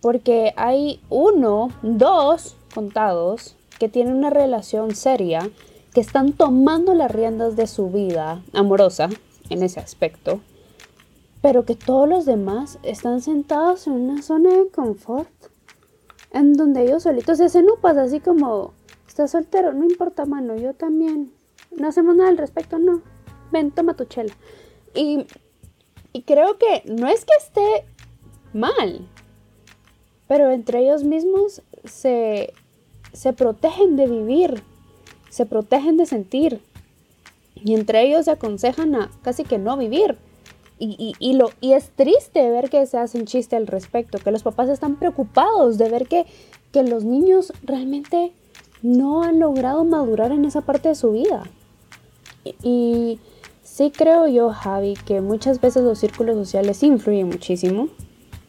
porque 0.01 0.53
hay 0.57 0.99
uno, 1.09 1.69
dos 1.81 2.55
contados 2.73 3.55
que 3.79 3.89
tienen 3.89 4.15
una 4.15 4.29
relación 4.29 4.95
seria, 4.95 5.49
que 5.93 6.01
están 6.01 6.33
tomando 6.33 6.93
las 6.93 7.11
riendas 7.11 7.55
de 7.55 7.67
su 7.67 7.89
vida 7.89 8.41
amorosa 8.53 9.09
en 9.49 9.63
ese 9.63 9.79
aspecto 9.79 10.41
pero 11.45 11.63
que 11.63 11.75
todos 11.75 12.09
los 12.09 12.25
demás 12.25 12.79
están 12.81 13.21
sentados 13.21 13.85
en 13.85 13.93
una 13.93 14.23
zona 14.23 14.49
de 14.49 14.67
confort, 14.71 15.29
en 16.31 16.53
donde 16.53 16.81
ellos 16.81 17.03
solitos 17.03 17.37
se 17.37 17.45
hacen 17.45 17.69
upas, 17.69 17.97
así 17.97 18.19
como, 18.19 18.73
estás 19.07 19.29
soltero, 19.29 19.71
no 19.71 19.85
importa, 19.85 20.25
mano, 20.25 20.55
yo 20.55 20.73
también, 20.73 21.31
no 21.77 21.87
hacemos 21.87 22.15
nada 22.15 22.31
al 22.31 22.39
respecto, 22.39 22.79
no, 22.79 23.03
ven, 23.51 23.71
toma 23.71 23.95
tu 23.95 24.05
chela. 24.05 24.33
Y, 24.93 25.25
y 26.13 26.21
creo 26.23 26.57
que 26.57 26.83
no 26.85 27.07
es 27.07 27.25
que 27.25 27.33
esté 27.37 27.85
mal, 28.53 29.07
pero 30.27 30.51
entre 30.51 30.79
ellos 30.79 31.03
mismos 31.03 31.61
se, 31.83 32.53
se 33.13 33.33
protegen 33.33 33.95
de 33.95 34.07
vivir, 34.07 34.63
se 35.29 35.45
protegen 35.45 35.97
de 35.97 36.05
sentir, 36.05 36.61
y 37.55 37.73
entre 37.73 38.03
ellos 38.03 38.25
se 38.25 38.31
aconsejan 38.31 38.95
a 38.95 39.11
casi 39.23 39.43
que 39.43 39.57
no 39.57 39.77
vivir 39.77 40.17
y, 40.77 41.33
lo, 41.33 41.51
y 41.61 41.73
es 41.73 41.89
triste 41.91 42.49
ver 42.49 42.69
que 42.69 42.85
se 42.85 42.97
hace 42.97 43.17
un 43.17 43.25
chiste 43.25 43.55
al 43.55 43.67
respecto, 43.67 44.17
que 44.17 44.31
los 44.31 44.43
papás 44.43 44.69
están 44.69 44.97
preocupados 44.97 45.77
de 45.77 45.89
ver 45.89 46.07
que, 46.07 46.25
que 46.73 46.83
los 46.83 47.05
niños 47.05 47.53
realmente 47.63 48.33
no 48.81 49.23
han 49.23 49.39
logrado 49.39 49.85
madurar 49.85 50.31
en 50.31 50.43
esa 50.43 50.61
parte 50.61 50.89
de 50.89 50.95
su 50.95 51.13
vida. 51.13 51.43
Y, 52.61 53.19
sí 53.75 53.91
creo 53.91 54.25
yo, 54.27 54.51
Javi, 54.51 54.93
que 55.05 55.19
muchas 55.19 55.59
veces 55.59 55.83
los 55.83 55.99
círculos 55.99 56.35
sociales 56.35 56.81
influyen 56.81 57.27
muchísimo. 57.27 57.89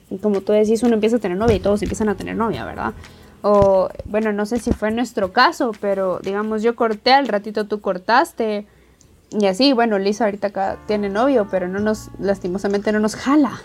Y 0.09 0.19
como 0.19 0.41
tú 0.41 0.53
decís, 0.53 0.85
uno 0.85 0.95
empieza 0.95 1.17
a 1.17 1.19
tener 1.19 1.37
novia 1.37 1.57
y 1.57 1.61
todos 1.61 1.83
empiezan 1.83 2.09
a 2.09 2.15
tener 2.15 2.37
novia, 2.37 2.65
¿verdad? 2.65 2.95
O 3.43 3.89
bueno, 4.05 4.33
no 4.33 4.47
sé 4.47 4.61
si 4.61 4.71
fue 4.71 4.93
nuestro 4.93 5.33
caso, 5.33 5.73
pero 5.81 6.21
digamos 6.21 6.63
yo 6.63 6.77
corté, 6.77 7.13
al 7.13 7.27
ratito 7.27 7.67
tú 7.67 7.81
cortaste 7.81 8.67
y 9.31 9.47
así, 9.47 9.73
bueno, 9.73 9.99
Lisa 9.99 10.27
ahorita 10.27 10.49
acá 10.49 10.79
tiene 10.87 11.09
novio, 11.09 11.49
pero 11.51 11.67
no 11.67 11.81
nos, 11.81 12.09
lastimosamente 12.21 12.93
no 12.93 13.01
nos 13.01 13.17
jala 13.17 13.61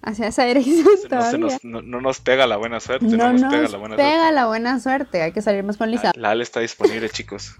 hacia 0.00 0.28
esa 0.28 0.44
dirección 0.44 0.86
todavía. 1.08 1.58
No, 1.64 1.82
nos 1.82 2.20
pega 2.20 2.46
la 2.46 2.56
buena 2.56 2.78
suerte. 2.78 3.06
No, 3.06 3.32
nos, 3.32 3.42
pega, 3.52 3.68
la 3.68 3.78
buena, 3.78 3.96
pega 3.96 4.30
la 4.30 4.46
buena 4.46 4.78
suerte. 4.78 5.22
Hay 5.22 5.32
que 5.32 5.42
salir 5.42 5.64
más 5.64 5.76
con 5.76 5.90
Lisa. 5.90 6.12
La, 6.14 6.30
Ale 6.30 6.44
está 6.44 6.60
disponible, 6.60 7.08
chicos. 7.10 7.56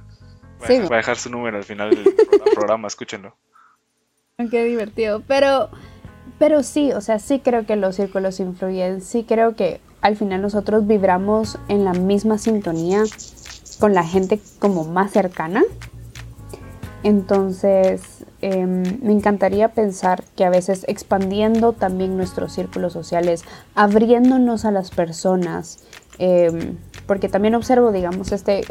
Voy, 0.66 0.76
a, 0.76 0.96
dejar 0.96 1.16
su 1.16 1.30
número 1.30 1.56
al 1.56 1.64
final 1.64 1.90
del 1.90 2.14
programa, 2.54 2.88
escúchenlo. 2.88 3.36
Qué 4.50 4.64
divertido. 4.64 5.22
Pero, 5.26 5.70
pero 6.38 6.62
sí, 6.62 6.92
o 6.92 7.00
sea, 7.00 7.18
sí 7.18 7.40
creo 7.40 7.66
que 7.66 7.76
los 7.76 7.96
círculos 7.96 8.40
influyen. 8.40 9.00
Sí 9.00 9.24
creo 9.24 9.54
que 9.54 9.80
al 10.00 10.16
final 10.16 10.42
nosotros 10.42 10.86
vibramos 10.86 11.58
en 11.68 11.84
la 11.84 11.92
misma 11.92 12.38
sintonía 12.38 13.04
con 13.80 13.94
la 13.94 14.04
gente 14.04 14.40
como 14.58 14.84
más 14.84 15.12
cercana. 15.12 15.62
Entonces, 17.02 18.24
em, 18.40 18.82
me 19.02 19.12
encantaría 19.12 19.68
pensar 19.68 20.24
que 20.36 20.44
a 20.44 20.50
veces 20.50 20.84
expandiendo 20.88 21.72
también 21.72 22.16
nuestros 22.16 22.52
círculos 22.52 22.92
sociales, 22.92 23.44
abriéndonos 23.74 24.64
a 24.64 24.70
las 24.70 24.90
personas, 24.90 25.84
em, 26.18 26.78
porque 27.06 27.28
también 27.28 27.54
observo, 27.54 27.92
digamos, 27.92 28.32
este 28.32 28.64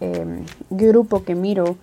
em, 0.00 0.44
grupo 0.70 1.24
que 1.24 1.34
miro, 1.34 1.76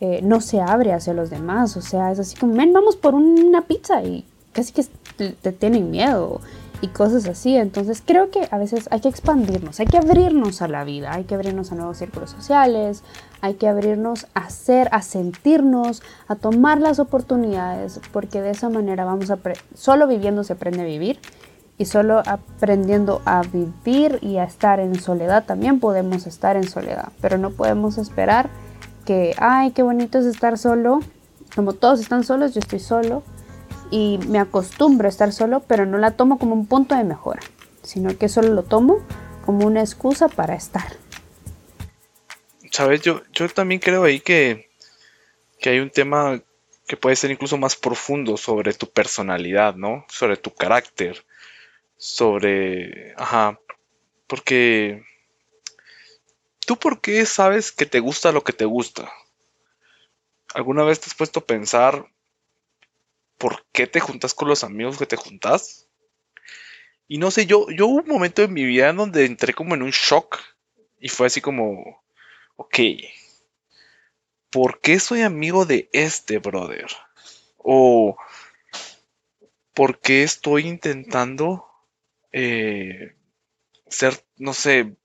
eh, 0.00 0.20
no 0.22 0.40
se 0.40 0.60
abre 0.60 0.92
hacia 0.92 1.12
los 1.12 1.30
demás, 1.30 1.76
o 1.76 1.82
sea, 1.82 2.12
es 2.12 2.18
así 2.18 2.36
como, 2.36 2.54
ven, 2.54 2.72
vamos 2.72 2.96
por 2.96 3.14
una 3.14 3.62
pizza 3.62 4.02
y 4.02 4.24
casi 4.52 4.72
que 4.72 4.84
te 5.16 5.52
tienen 5.52 5.90
miedo 5.90 6.40
y 6.80 6.88
cosas 6.88 7.26
así. 7.26 7.56
Entonces 7.56 8.02
creo 8.04 8.30
que 8.30 8.48
a 8.50 8.58
veces 8.58 8.88
hay 8.90 9.00
que 9.00 9.08
expandirnos, 9.08 9.80
hay 9.80 9.86
que 9.86 9.98
abrirnos 9.98 10.62
a 10.62 10.68
la 10.68 10.84
vida, 10.84 11.12
hay 11.14 11.24
que 11.24 11.34
abrirnos 11.34 11.72
a 11.72 11.74
nuevos 11.74 11.98
círculos 11.98 12.30
sociales, 12.30 13.02
hay 13.40 13.54
que 13.54 13.68
abrirnos 13.68 14.26
a 14.34 14.50
ser, 14.50 14.88
a 14.92 15.02
sentirnos, 15.02 16.02
a 16.26 16.36
tomar 16.36 16.80
las 16.80 16.98
oportunidades, 16.98 18.00
porque 18.12 18.40
de 18.40 18.50
esa 18.50 18.68
manera 18.68 19.04
vamos 19.04 19.30
a, 19.30 19.38
solo 19.74 20.06
viviendo 20.06 20.44
se 20.44 20.54
aprende 20.54 20.82
a 20.82 20.84
vivir 20.84 21.18
y 21.78 21.86
solo 21.86 22.22
aprendiendo 22.26 23.22
a 23.24 23.42
vivir 23.42 24.18
y 24.20 24.38
a 24.38 24.44
estar 24.44 24.80
en 24.80 25.00
soledad 25.00 25.46
también 25.46 25.78
podemos 25.78 26.26
estar 26.26 26.56
en 26.56 26.68
soledad, 26.68 27.12
pero 27.20 27.38
no 27.38 27.50
podemos 27.50 27.98
esperar 27.98 28.50
que, 29.06 29.34
ay, 29.38 29.70
qué 29.70 29.82
bonito 29.82 30.18
es 30.18 30.26
estar 30.26 30.58
solo, 30.58 31.00
como 31.54 31.72
todos 31.72 32.00
están 32.00 32.24
solos, 32.24 32.52
yo 32.52 32.60
estoy 32.60 32.80
solo 32.80 33.22
y 33.90 34.18
me 34.28 34.38
acostumbro 34.38 35.06
a 35.06 35.08
estar 35.08 35.32
solo, 35.32 35.60
pero 35.60 35.86
no 35.86 35.98
la 35.98 36.10
tomo 36.10 36.38
como 36.38 36.54
un 36.54 36.66
punto 36.66 36.94
de 36.94 37.04
mejora, 37.04 37.40
sino 37.82 38.16
que 38.18 38.28
solo 38.28 38.52
lo 38.52 38.64
tomo 38.64 38.98
como 39.46 39.66
una 39.66 39.80
excusa 39.80 40.28
para 40.28 40.54
estar. 40.54 40.96
Sabes, 42.70 43.00
yo, 43.00 43.22
yo 43.32 43.48
también 43.48 43.80
creo 43.80 44.04
ahí 44.04 44.20
que, 44.20 44.68
que 45.58 45.70
hay 45.70 45.78
un 45.78 45.90
tema 45.90 46.42
que 46.86 46.96
puede 46.96 47.16
ser 47.16 47.30
incluso 47.30 47.56
más 47.56 47.76
profundo 47.76 48.36
sobre 48.36 48.72
tu 48.72 48.90
personalidad, 48.90 49.74
¿no? 49.74 50.04
Sobre 50.08 50.36
tu 50.36 50.52
carácter, 50.52 51.24
sobre... 51.98 53.12
Ajá, 53.18 53.60
porque... 54.26 55.04
¿Tú 56.66 56.78
por 56.78 57.02
qué 57.02 57.26
sabes 57.26 57.72
que 57.72 57.84
te 57.84 58.00
gusta 58.00 58.32
lo 58.32 58.42
que 58.42 58.54
te 58.54 58.64
gusta? 58.64 59.12
¿Alguna 60.54 60.84
vez 60.84 61.00
te 61.00 61.06
has 61.06 61.14
puesto 61.14 61.40
a 61.40 61.46
pensar 61.46 62.08
por 63.38 63.64
qué 63.72 63.86
te 63.86 64.00
juntas 64.00 64.34
con 64.34 64.48
los 64.48 64.64
amigos 64.64 64.98
que 64.98 65.06
te 65.06 65.16
juntas. 65.16 65.88
Y 67.06 67.18
no 67.18 67.30
sé, 67.30 67.46
yo, 67.46 67.70
yo 67.70 67.86
hubo 67.86 68.02
un 68.02 68.08
momento 68.08 68.42
en 68.42 68.52
mi 68.52 68.64
vida 68.64 68.90
en 68.90 68.96
donde 68.96 69.24
entré 69.24 69.54
como 69.54 69.74
en 69.74 69.82
un 69.82 69.90
shock 69.90 70.38
y 71.00 71.08
fue 71.08 71.28
así 71.28 71.40
como, 71.40 72.02
ok, 72.56 72.78
¿por 74.50 74.80
qué 74.80 74.98
soy 74.98 75.22
amigo 75.22 75.64
de 75.64 75.88
este 75.92 76.38
brother? 76.38 76.88
O 77.56 78.16
¿por 79.72 80.00
qué 80.00 80.24
estoy 80.24 80.66
intentando 80.66 81.67
eh, 82.32 83.14
ser, 83.88 84.22
no 84.36 84.52
sé, 84.52 84.96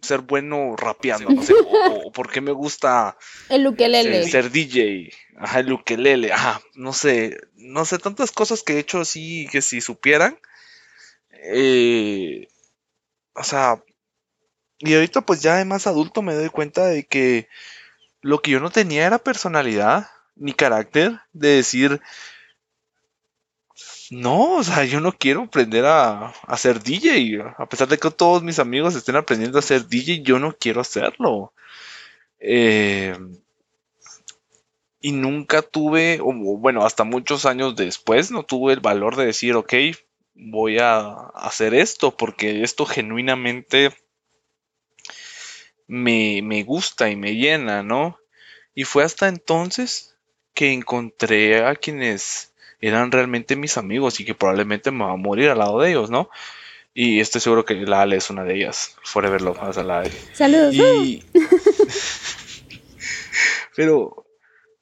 ser 0.00 0.20
bueno 0.20 0.76
rapeando, 0.76 1.30
no 1.30 1.42
sé, 1.42 1.54
o, 1.66 2.12
por 2.12 2.30
qué 2.30 2.40
me 2.40 2.52
gusta 2.52 3.16
el 3.48 3.66
ukelele. 3.66 4.28
ser 4.28 4.50
DJ, 4.50 5.10
ajá, 5.38 5.60
el 5.60 5.72
ukelele, 5.72 6.32
ajá, 6.32 6.60
no 6.74 6.92
sé, 6.92 7.38
no 7.54 7.84
sé, 7.84 7.98
tantas 7.98 8.30
cosas 8.30 8.62
que 8.62 8.74
he 8.74 8.78
hecho 8.78 9.00
así 9.00 9.48
que 9.50 9.62
si 9.62 9.80
supieran, 9.80 10.38
eh, 11.30 12.48
o 13.34 13.44
sea, 13.44 13.82
y 14.78 14.94
ahorita 14.94 15.22
pues 15.22 15.42
ya 15.42 15.56
de 15.56 15.64
más 15.64 15.86
adulto 15.86 16.22
me 16.22 16.34
doy 16.34 16.50
cuenta 16.50 16.86
de 16.86 17.04
que 17.04 17.48
lo 18.20 18.40
que 18.40 18.52
yo 18.52 18.60
no 18.60 18.70
tenía 18.70 19.06
era 19.06 19.18
personalidad 19.18 20.08
ni 20.36 20.52
carácter 20.52 21.20
de 21.32 21.48
decir, 21.48 22.00
no, 24.14 24.56
o 24.56 24.64
sea, 24.64 24.84
yo 24.84 25.00
no 25.00 25.12
quiero 25.12 25.42
aprender 25.42 25.84
a, 25.84 26.28
a, 26.28 26.56
ser 26.56 26.82
DJ. 26.82 27.42
A 27.58 27.68
pesar 27.68 27.88
de 27.88 27.98
que 27.98 28.10
todos 28.10 28.42
mis 28.42 28.58
amigos 28.58 28.94
estén 28.94 29.16
aprendiendo 29.16 29.58
a 29.58 29.62
ser 29.62 29.86
DJ, 29.88 30.22
yo 30.22 30.38
no 30.38 30.56
quiero 30.56 30.80
hacerlo. 30.80 31.52
Eh, 32.38 33.16
y 35.00 35.12
nunca 35.12 35.62
tuve, 35.62 36.20
o 36.22 36.32
bueno, 36.32 36.86
hasta 36.86 37.04
muchos 37.04 37.44
años 37.44 37.76
después, 37.76 38.30
no 38.30 38.44
tuve 38.44 38.72
el 38.72 38.80
valor 38.80 39.16
de 39.16 39.26
decir, 39.26 39.54
ok, 39.54 39.74
voy 40.34 40.78
a 40.78 41.08
hacer 41.34 41.74
esto, 41.74 42.16
porque 42.16 42.62
esto 42.62 42.86
genuinamente 42.86 43.90
me, 45.86 46.40
me 46.42 46.62
gusta 46.62 47.10
y 47.10 47.16
me 47.16 47.34
llena, 47.34 47.82
¿no? 47.82 48.18
Y 48.74 48.84
fue 48.84 49.04
hasta 49.04 49.28
entonces 49.28 50.16
que 50.54 50.72
encontré 50.72 51.64
a 51.64 51.74
quienes 51.74 52.53
eran 52.86 53.10
realmente 53.12 53.56
mis 53.56 53.76
amigos 53.76 54.20
y 54.20 54.24
que 54.24 54.34
probablemente 54.34 54.90
me 54.90 55.04
va 55.04 55.12
a 55.12 55.16
morir 55.16 55.50
al 55.50 55.58
lado 55.58 55.80
de 55.80 55.90
ellos, 55.90 56.10
¿no? 56.10 56.28
Y 56.92 57.20
estoy 57.20 57.40
seguro 57.40 57.64
que 57.64 57.74
la 57.74 58.02
Ale 58.02 58.16
es 58.16 58.30
una 58.30 58.44
de 58.44 58.54
ellas. 58.54 58.96
Forever 59.02 59.42
Love 59.42 59.60
más 59.60 59.78
a 59.78 59.82
la 59.82 60.00
Ale. 60.00 60.12
Saludos. 60.32 60.74
pero, 63.76 64.26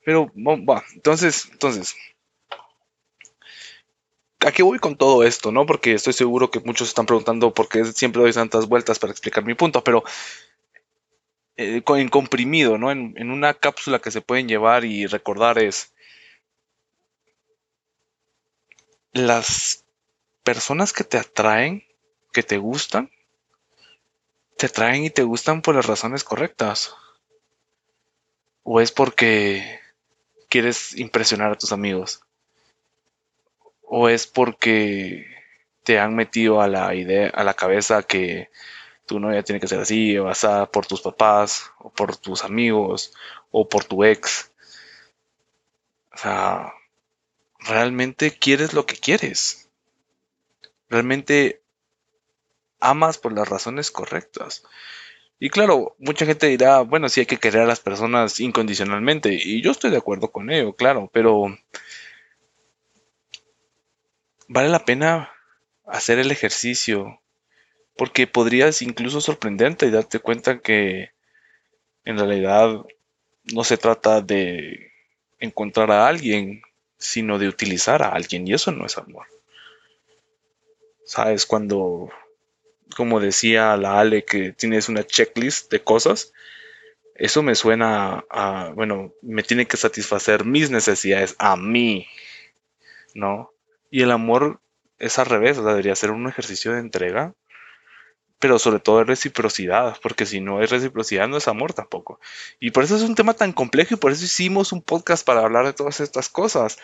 pero, 0.05 0.31
va, 0.37 0.85
entonces, 0.95 1.49
entonces, 1.53 1.97
¿a 4.41 4.53
qué 4.53 4.63
voy 4.63 4.79
con 4.79 4.97
todo 4.97 5.25
esto, 5.25 5.53
no? 5.53 5.65
Porque 5.65 5.95
estoy 5.95 6.13
seguro 6.13 6.51
que 6.51 6.61
muchos 6.61 6.89
están 6.89 7.07
preguntando 7.07 7.55
por 7.55 7.69
qué 7.69 7.85
siempre 7.87 8.21
doy 8.21 8.33
tantas 8.33 8.69
vueltas 8.69 8.99
para 8.99 9.13
explicar 9.13 9.45
mi 9.45 9.55
punto, 9.55 9.83
pero 9.83 10.05
eh, 11.57 11.83
en 11.87 12.09
comprimido, 12.09 12.79
¿no? 12.79 12.91
En, 12.91 13.15
en, 13.17 13.31
una 13.31 13.55
cápsula 13.55 14.01
que 14.01 14.11
se 14.11 14.21
pueden 14.21 14.49
llevar 14.49 14.85
y 14.85 15.07
recordar 15.07 15.59
es, 15.59 15.93
las 19.13 19.85
personas 20.43 20.93
que 20.93 21.05
te 21.05 21.19
atraen, 21.19 21.85
que 22.33 22.43
te 22.43 22.59
gustan, 22.59 23.11
te 24.57 24.67
atraen 24.67 25.05
y 25.05 25.11
te 25.11 25.23
gustan 25.23 25.63
por 25.63 25.75
las 25.75 25.87
razones 25.87 26.25
correctas. 26.25 26.95
O 28.63 28.81
es 28.81 28.93
porque 28.93 29.81
quieres 30.49 30.97
impresionar 30.97 31.53
a 31.53 31.59
tus 31.59 31.73
amigos. 31.73 32.23
O 33.83 34.09
es 34.09 34.27
porque 34.27 35.27
te 35.83 35.99
han 35.99 36.15
metido 36.15 36.61
a 36.61 36.69
la 36.69 36.95
idea, 36.95 37.31
a 37.31 37.45
la 37.45 37.55
cabeza 37.55 38.03
que 38.03 38.51
tu 39.07 39.19
novia 39.19 39.43
tiene 39.43 39.61
que 39.61 39.69
ser 39.69 39.81
así, 39.81 40.17
o 40.17 40.25
basada 40.25 40.71
por 40.71 40.87
tus 40.87 41.01
papás, 41.01 41.71
o 41.79 41.91
por 41.91 42.17
tus 42.17 42.45
amigos, 42.45 43.13
o 43.51 43.69
por 43.69 43.85
tu 43.85 44.05
ex. 44.05 44.53
O 46.15 46.19
sea, 46.19 46.73
realmente 47.67 48.31
quieres 48.39 48.73
lo 48.73 48.87
que 48.87 48.97
quieres. 48.97 49.69
Realmente 50.89 51.63
amas 52.81 53.19
por 53.19 53.33
las 53.33 53.49
razones 53.49 53.91
correctas. 53.91 54.65
Y 55.39 55.51
claro, 55.51 55.97
mucha 55.99 56.27
gente 56.27 56.47
dirá, 56.47 56.83
bueno, 56.83 57.09
sí 57.09 57.21
hay 57.21 57.27
que 57.27 57.39
querer 57.39 57.63
a 57.63 57.67
las 57.67 57.81
personas 57.81 58.39
incondicionalmente. 58.41 59.33
Y 59.33 59.63
yo 59.63 59.73
estoy 59.73 59.91
de 59.91 59.97
acuerdo 59.97 60.31
con 60.31 60.51
ello, 60.51 60.75
claro, 60.75 61.11
pero 61.13 61.59
vale 64.49 64.69
la 64.69 64.85
pena 64.85 65.33
hacer 65.85 66.19
el 66.19 66.31
ejercicio. 66.31 67.21
Porque 67.97 68.27
podrías 68.27 68.83
incluso 68.83 69.21
sorprenderte 69.21 69.87
y 69.87 69.91
darte 69.91 70.19
cuenta 70.19 70.61
que 70.61 71.11
en 72.05 72.19
realidad 72.19 72.85
no 73.53 73.65
se 73.65 73.77
trata 73.77 74.21
de 74.21 74.93
encontrar 75.41 75.91
a 75.91 76.07
alguien 76.07 76.63
sino 77.03 77.39
de 77.39 77.49
utilizar 77.49 78.03
a 78.03 78.11
alguien 78.11 78.47
y 78.47 78.55
eso 78.55 78.71
no 78.71 78.87
es 78.87 78.97
amor. 78.97 79.27
¿Sabes? 81.05 81.47
Cuando, 81.47 82.11
como 82.97 83.21
decía 83.21 83.77
la 83.77 84.01
Ale, 84.01 84.25
que 84.25 84.53
tienes 84.53 84.89
una 84.89 85.05
checklist 85.05 85.71
de 85.71 85.83
cosas, 85.83 86.33
eso 87.15 87.43
me 87.43 87.55
suena 87.55 88.25
a, 88.31 88.73
bueno, 88.75 89.13
me 89.21 89.43
tiene 89.43 89.67
que 89.67 89.77
satisfacer 89.77 90.45
mis 90.45 90.71
necesidades 90.71 91.35
a 91.39 91.57
mí, 91.57 92.07
¿no? 93.15 93.53
Y 93.91 94.03
el 94.03 94.11
amor 94.11 94.61
es 94.99 95.19
al 95.19 95.27
revés, 95.27 95.63
debería 95.63 95.97
ser 95.97 96.13
un 96.13 96.29
ejercicio 96.29 96.73
de 96.73 96.81
entrega, 96.81 97.35
pero 98.43 98.59
sobre 98.59 98.81
todo 98.81 98.99
de 98.99 99.05
reciprocidad, 99.05 99.97
porque 100.03 100.27
si 100.27 100.41
no 100.41 100.61
es 100.61 100.71
reciprocidad 100.71 101.29
no 101.29 101.37
es 101.37 101.47
amor 101.47 101.75
tampoco. 101.75 102.19
Y 102.59 102.73
por 102.73 102.83
eso 102.83 102.97
es 102.97 103.03
un 103.03 103.15
tema 103.15 103.35
tan 103.35 103.53
complejo 103.53 103.95
y 103.95 103.99
por 103.99 104.11
eso 104.11 104.25
hicimos 104.25 104.73
un 104.73 104.83
podcast 104.83 105.25
para 105.25 105.43
hablar 105.43 105.65
de 105.65 105.73
todas 105.73 106.01
estas 106.01 106.29
cosas. 106.29 106.77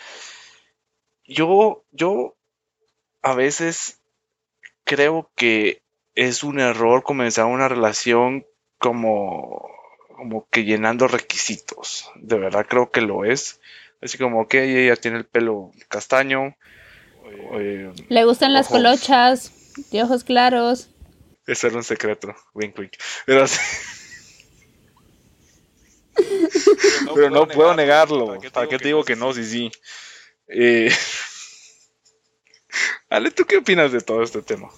Yo, 1.25 1.83
yo 1.91 2.37
a 3.21 3.33
veces 3.33 3.99
creo 4.85 5.29
que 5.35 5.81
es 6.15 6.45
un 6.45 6.61
error 6.61 7.03
comenzar 7.03 7.43
una 7.43 7.67
relación 7.67 8.45
como, 8.77 9.69
como 10.15 10.47
que 10.49 10.63
llenando 10.63 11.09
requisitos. 11.09 12.09
De 12.15 12.39
verdad 12.39 12.67
creo 12.69 12.89
que 12.89 13.01
lo 13.01 13.25
es. 13.25 13.59
Así 14.01 14.17
como, 14.17 14.43
ok, 14.43 14.53
ella 14.53 14.95
tiene 14.95 15.17
el 15.17 15.25
pelo 15.25 15.71
castaño. 15.89 16.55
Eh, 17.51 17.91
Le 18.07 18.23
gustan 18.23 18.53
las 18.53 18.69
colochas, 18.69 19.51
de 19.91 20.03
ojos 20.03 20.23
claros. 20.23 20.89
Eso 21.49 21.65
era 21.65 21.77
un 21.77 21.83
secreto, 21.83 22.35
wink 22.53 22.77
wink. 22.77 22.91
Pero, 23.25 23.45
Pero 27.15 27.29
no, 27.31 27.47
puedo, 27.47 27.73
negarlo. 27.73 28.37
¿Para 28.53 28.67
qué 28.67 28.77
te, 28.77 28.89
digo 28.89 29.03
que 29.03 29.15
no? 29.15 29.33
Sí, 29.33 29.43
sí. 29.43 29.71
Eh... 30.47 30.91
Ale, 33.09 33.31
¿tú 33.31 33.45
qué 33.45 33.57
opinas 33.57 33.91
de 33.91 34.01
todo 34.01 34.21
este 34.21 34.43
tema? 34.43 34.69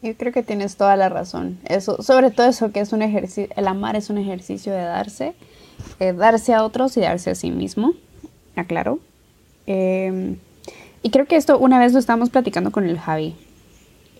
Yo 0.00 0.16
creo 0.16 0.32
que 0.32 0.42
tienes 0.42 0.76
toda 0.76 0.96
la 0.96 1.10
razón. 1.10 1.60
Eso, 1.68 2.02
sobre 2.02 2.30
todo 2.30 2.48
eso 2.48 2.72
que 2.72 2.80
es 2.80 2.92
un 2.92 3.02
ejercicio, 3.02 3.54
el 3.56 3.68
amar 3.68 3.96
es 3.96 4.08
un 4.08 4.16
ejercicio 4.16 4.72
de 4.72 4.82
darse, 4.82 5.34
eh, 6.00 6.14
darse 6.14 6.54
a 6.54 6.64
otros 6.64 6.96
y 6.96 7.00
darse 7.00 7.30
a 7.30 7.34
sí 7.34 7.50
mismo, 7.50 7.94
aclaro. 8.54 9.00
Em, 9.66 10.38
y 11.02 11.10
creo 11.10 11.26
que 11.26 11.36
esto 11.36 11.58
una 11.58 11.78
vez 11.78 11.92
lo 11.92 11.98
estábamos 11.98 12.30
platicando 12.30 12.70
con 12.70 12.88
el 12.88 12.98
Javi. 12.98 13.36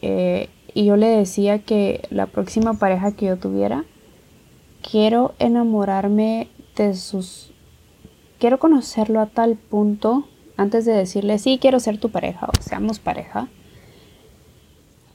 Eh, 0.02 0.50
y 0.76 0.84
yo 0.84 0.96
le 0.96 1.06
decía 1.06 1.60
que 1.60 2.06
la 2.10 2.26
próxima 2.26 2.74
pareja 2.74 3.12
que 3.12 3.24
yo 3.24 3.38
tuviera, 3.38 3.86
quiero 4.82 5.32
enamorarme 5.38 6.50
de 6.76 6.94
sus... 6.94 7.50
Quiero 8.38 8.58
conocerlo 8.58 9.20
a 9.20 9.26
tal 9.26 9.56
punto 9.56 10.28
antes 10.58 10.84
de 10.84 10.92
decirle, 10.92 11.38
sí, 11.38 11.56
quiero 11.58 11.80
ser 11.80 11.98
tu 11.98 12.10
pareja 12.10 12.48
o 12.48 12.62
seamos 12.62 12.98
pareja. 12.98 13.48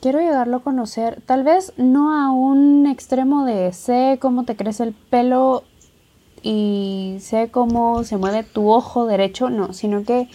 Quiero 0.02 0.20
llegarlo 0.20 0.58
a 0.58 0.64
conocer, 0.64 1.22
tal 1.28 1.44
vez 1.44 1.74
no 1.78 2.12
a 2.12 2.32
un 2.32 2.88
extremo 2.88 3.46
de 3.46 3.72
sé 3.72 4.18
cómo 4.20 4.46
te 4.46 4.56
crece 4.56 4.82
el 4.82 4.94
pelo 4.94 5.64
y 6.42 7.18
sé 7.20 7.52
cómo 7.52 8.04
se 8.04 8.18
mueve 8.18 8.42
tu 8.42 8.68
ojo 8.72 9.06
derecho, 9.06 9.52
no, 9.52 9.74
sino 9.74 10.06
que 10.06 10.28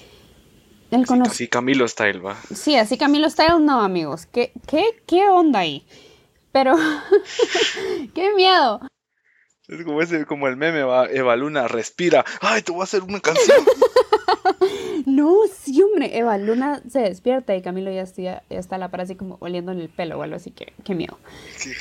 el. 0.90 1.04
Así 1.22 1.48
Camilo 1.48 1.86
Style, 1.88 2.20
va. 2.20 2.36
Sí, 2.54 2.76
así 2.76 2.96
Camilo 2.96 3.28
Style, 3.28 3.60
no, 3.60 3.80
amigos. 3.80 4.26
¿Qué, 4.26 4.52
qué, 4.66 4.84
qué 5.06 5.28
onda 5.28 5.60
ahí? 5.60 5.86
Pero, 6.52 6.74
qué 8.14 8.32
miedo. 8.34 8.80
Es 9.68 9.84
como, 9.84 10.00
ese, 10.00 10.26
como 10.26 10.46
el 10.46 10.56
meme, 10.56 10.84
va, 10.84 11.06
Eva 11.10 11.34
Luna, 11.34 11.66
respira. 11.66 12.24
¡Ay, 12.40 12.62
te 12.62 12.70
voy 12.70 12.82
a 12.82 12.84
hacer 12.84 13.02
una 13.02 13.20
canción! 13.20 13.64
no, 15.06 15.34
sí, 15.52 15.82
hombre. 15.82 16.16
Eva 16.16 16.38
Luna 16.38 16.82
se 16.88 17.00
despierta 17.00 17.56
y 17.56 17.62
Camilo 17.62 17.90
ya 17.90 18.02
está, 18.02 18.22
ya 18.22 18.42
está 18.48 18.78
la 18.78 18.90
para 18.90 19.02
así 19.02 19.16
como 19.16 19.38
oliendo 19.40 19.72
en 19.72 19.80
el 19.80 19.88
pelo 19.88 20.18
o 20.18 20.22
algo 20.22 20.36
así. 20.36 20.52
Que, 20.52 20.72
qué 20.84 20.94
miedo. 20.94 21.18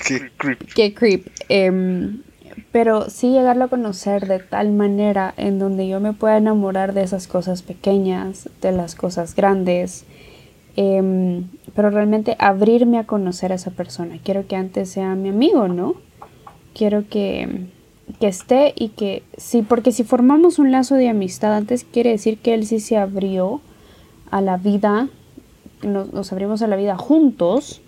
Qué, 0.08 0.32
creep. 0.36 0.74
Qué 0.74 0.94
creep. 0.96 1.28
Em, 1.48 2.24
pero 2.72 3.10
sí 3.10 3.32
llegarlo 3.32 3.66
a 3.66 3.70
conocer 3.70 4.28
de 4.28 4.40
tal 4.40 4.72
manera 4.72 5.34
en 5.38 5.60
donde 5.60 5.88
yo 5.88 6.00
me 6.00 6.14
pueda 6.14 6.38
enamorar 6.38 6.94
de 6.94 7.04
esas 7.04 7.28
cosas 7.28 7.62
pequeñas, 7.62 8.50
de 8.62 8.72
las 8.72 8.96
cosas 8.96 9.36
grandes. 9.36 10.06
Em, 10.78 11.48
pero 11.74 11.90
realmente 11.90 12.36
abrirme 12.40 12.98
a 12.98 13.06
conocer 13.06 13.52
a 13.52 13.56
esa 13.56 13.72
persona. 13.72 14.20
Quiero 14.24 14.48
que 14.48 14.56
antes 14.56 14.90
sea 14.90 15.16
mi 15.16 15.30
amigo, 15.30 15.68
¿no? 15.68 15.96
Quiero 16.74 17.08
que 17.08 17.70
que 18.20 18.28
esté 18.28 18.74
y 18.78 18.90
que 18.90 19.24
sí, 19.38 19.62
porque 19.62 19.92
si 19.92 20.04
formamos 20.04 20.60
un 20.60 20.72
lazo 20.72 20.96
de 20.96 21.10
amistad 21.10 21.54
antes 21.56 21.84
quiere 21.84 22.12
decir 22.12 22.38
que 22.38 22.54
él 22.54 22.66
sí 22.66 22.80
se 22.80 22.98
abrió 22.98 23.62
a 24.32 24.42
la 24.42 24.58
vida, 24.58 25.10
nos, 25.82 26.32
abrimos 26.32 26.62
a 26.62 26.68
la 26.68 26.76
vida 26.76 26.98
juntos, 26.98 27.82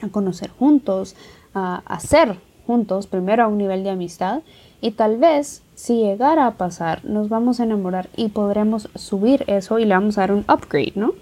a 0.00 0.08
conocer 0.08 0.50
juntos, 0.50 1.16
a 1.54 1.82
hacer 1.86 2.38
juntos, 2.66 3.06
primero 3.06 3.44
a 3.44 3.48
un 3.48 3.58
nivel 3.58 3.84
de 3.84 3.90
amistad 3.90 4.42
y 4.80 4.92
tal 4.92 5.16
vez 5.18 5.62
si 5.74 6.02
llegara 6.02 6.46
a 6.46 6.54
pasar 6.54 7.04
nos 7.04 7.28
vamos 7.28 7.60
a 7.60 7.64
enamorar 7.64 8.08
y 8.16 8.28
podremos 8.28 8.88
subir 8.94 9.44
eso 9.46 9.78
y 9.78 9.84
le 9.84 9.94
vamos 9.94 10.18
a 10.18 10.22
dar 10.22 10.32
un 10.32 10.44
upgrade, 10.48 10.92
¿no? 10.94 11.14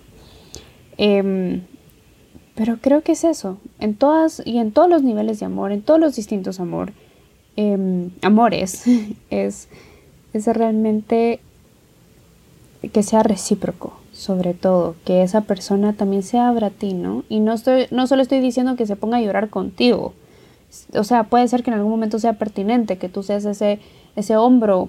Em, 0.97 1.63
pero 2.55 2.79
creo 2.81 3.03
que 3.03 3.13
es 3.13 3.25
eso, 3.25 3.59
en 3.81 3.95
todas 3.95 4.43
y 4.45 4.59
en 4.59 4.73
todos 4.73 4.89
los 4.89 5.03
niveles 5.03 5.41
de 5.41 5.47
amor, 5.47 5.73
en 5.73 5.83
todos 5.83 5.99
los 5.99 6.15
distintos 6.17 6.61
amor, 6.61 6.93
Em, 7.57 8.11
amores 8.23 8.85
es, 9.31 9.69
es 10.33 10.47
realmente 10.47 11.41
que 12.93 13.03
sea 13.03 13.23
recíproco, 13.23 13.95
sobre 14.13 14.55
todo, 14.55 14.97
que 15.05 15.23
esa 15.23 15.43
persona 15.43 15.95
también 15.95 16.23
se 16.23 16.39
abra 16.39 16.67
a 16.67 16.71
ti, 16.71 16.93
¿no? 16.93 17.25
Y 17.29 17.41
no, 17.41 17.55
estoy, 17.55 17.87
no 17.91 18.07
solo 18.07 18.23
estoy 18.23 18.41
diciendo 18.41 18.77
que 18.77 18.87
se 18.87 18.97
ponga 18.97 19.19
a 19.19 19.21
llorar 19.23 19.49
contigo, 19.49 20.13
o 20.95 21.05
sea, 21.05 21.25
puede 21.25 21.49
ser 21.49 21.63
que 21.63 21.71
en 21.71 21.77
algún 21.77 21.91
momento 21.91 22.19
sea 22.19 22.35
pertinente 22.35 22.99
que 22.99 23.09
tú 23.09 23.23
seas 23.23 23.45
ese, 23.45 23.81
ese 24.17 24.37
hombro 24.37 24.89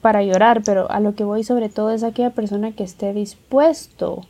para 0.00 0.22
llorar, 0.22 0.62
pero 0.64 0.90
a 0.90 1.00
lo 1.00 1.14
que 1.14 1.24
voy 1.24 1.44
sobre 1.44 1.68
todo 1.68 1.90
es 1.90 2.02
aquella 2.02 2.30
persona 2.30 2.72
que 2.72 2.84
esté 2.84 3.12
dispuesto 3.12 4.22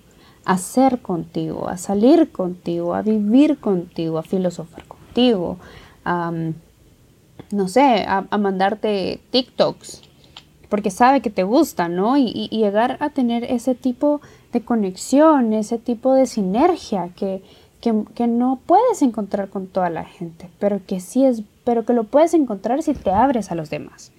a 0.44 0.58
ser 0.58 1.00
contigo, 1.00 1.68
a 1.68 1.76
salir 1.76 2.30
contigo, 2.30 2.94
a 2.94 3.02
vivir 3.02 3.58
contigo, 3.58 4.18
a 4.18 4.22
filosofar 4.22 4.84
contigo, 4.84 5.58
a 6.04 6.32
no 7.50 7.68
sé, 7.68 8.04
a, 8.06 8.22
mandarte 8.38 9.20
TikToks, 9.30 10.02
porque 10.68 10.90
sabe 10.90 11.20
que 11.20 11.30
te 11.30 11.44
gusta, 11.44 11.88
¿no? 11.88 12.16
Y, 12.16 12.48
llegar 12.50 12.96
a 13.00 13.10
tener 13.10 13.44
ese 13.44 13.74
tipo 13.74 14.20
de 14.52 14.62
conexión, 14.62 15.52
ese 15.52 15.78
tipo 15.78 16.14
de 16.14 16.26
sinergia 16.26 17.10
que, 17.14 17.42
que, 18.14 18.26
no 18.26 18.60
puedes 18.66 19.02
encontrar 19.02 19.48
con 19.48 19.66
toda 19.66 19.90
la 19.90 20.04
gente, 20.04 20.48
pero 20.58 20.80
que 20.86 21.00
sí 21.00 21.24
es, 21.24 21.42
pero 21.64 21.84
que 21.84 21.92
lo 21.92 22.04
puedes 22.04 22.34
encontrar 22.34 22.82
si 22.82 22.94
te 22.94 23.10
abres 23.10 23.50
a 23.50 23.54
los 23.54 23.70
demás. 23.70 24.12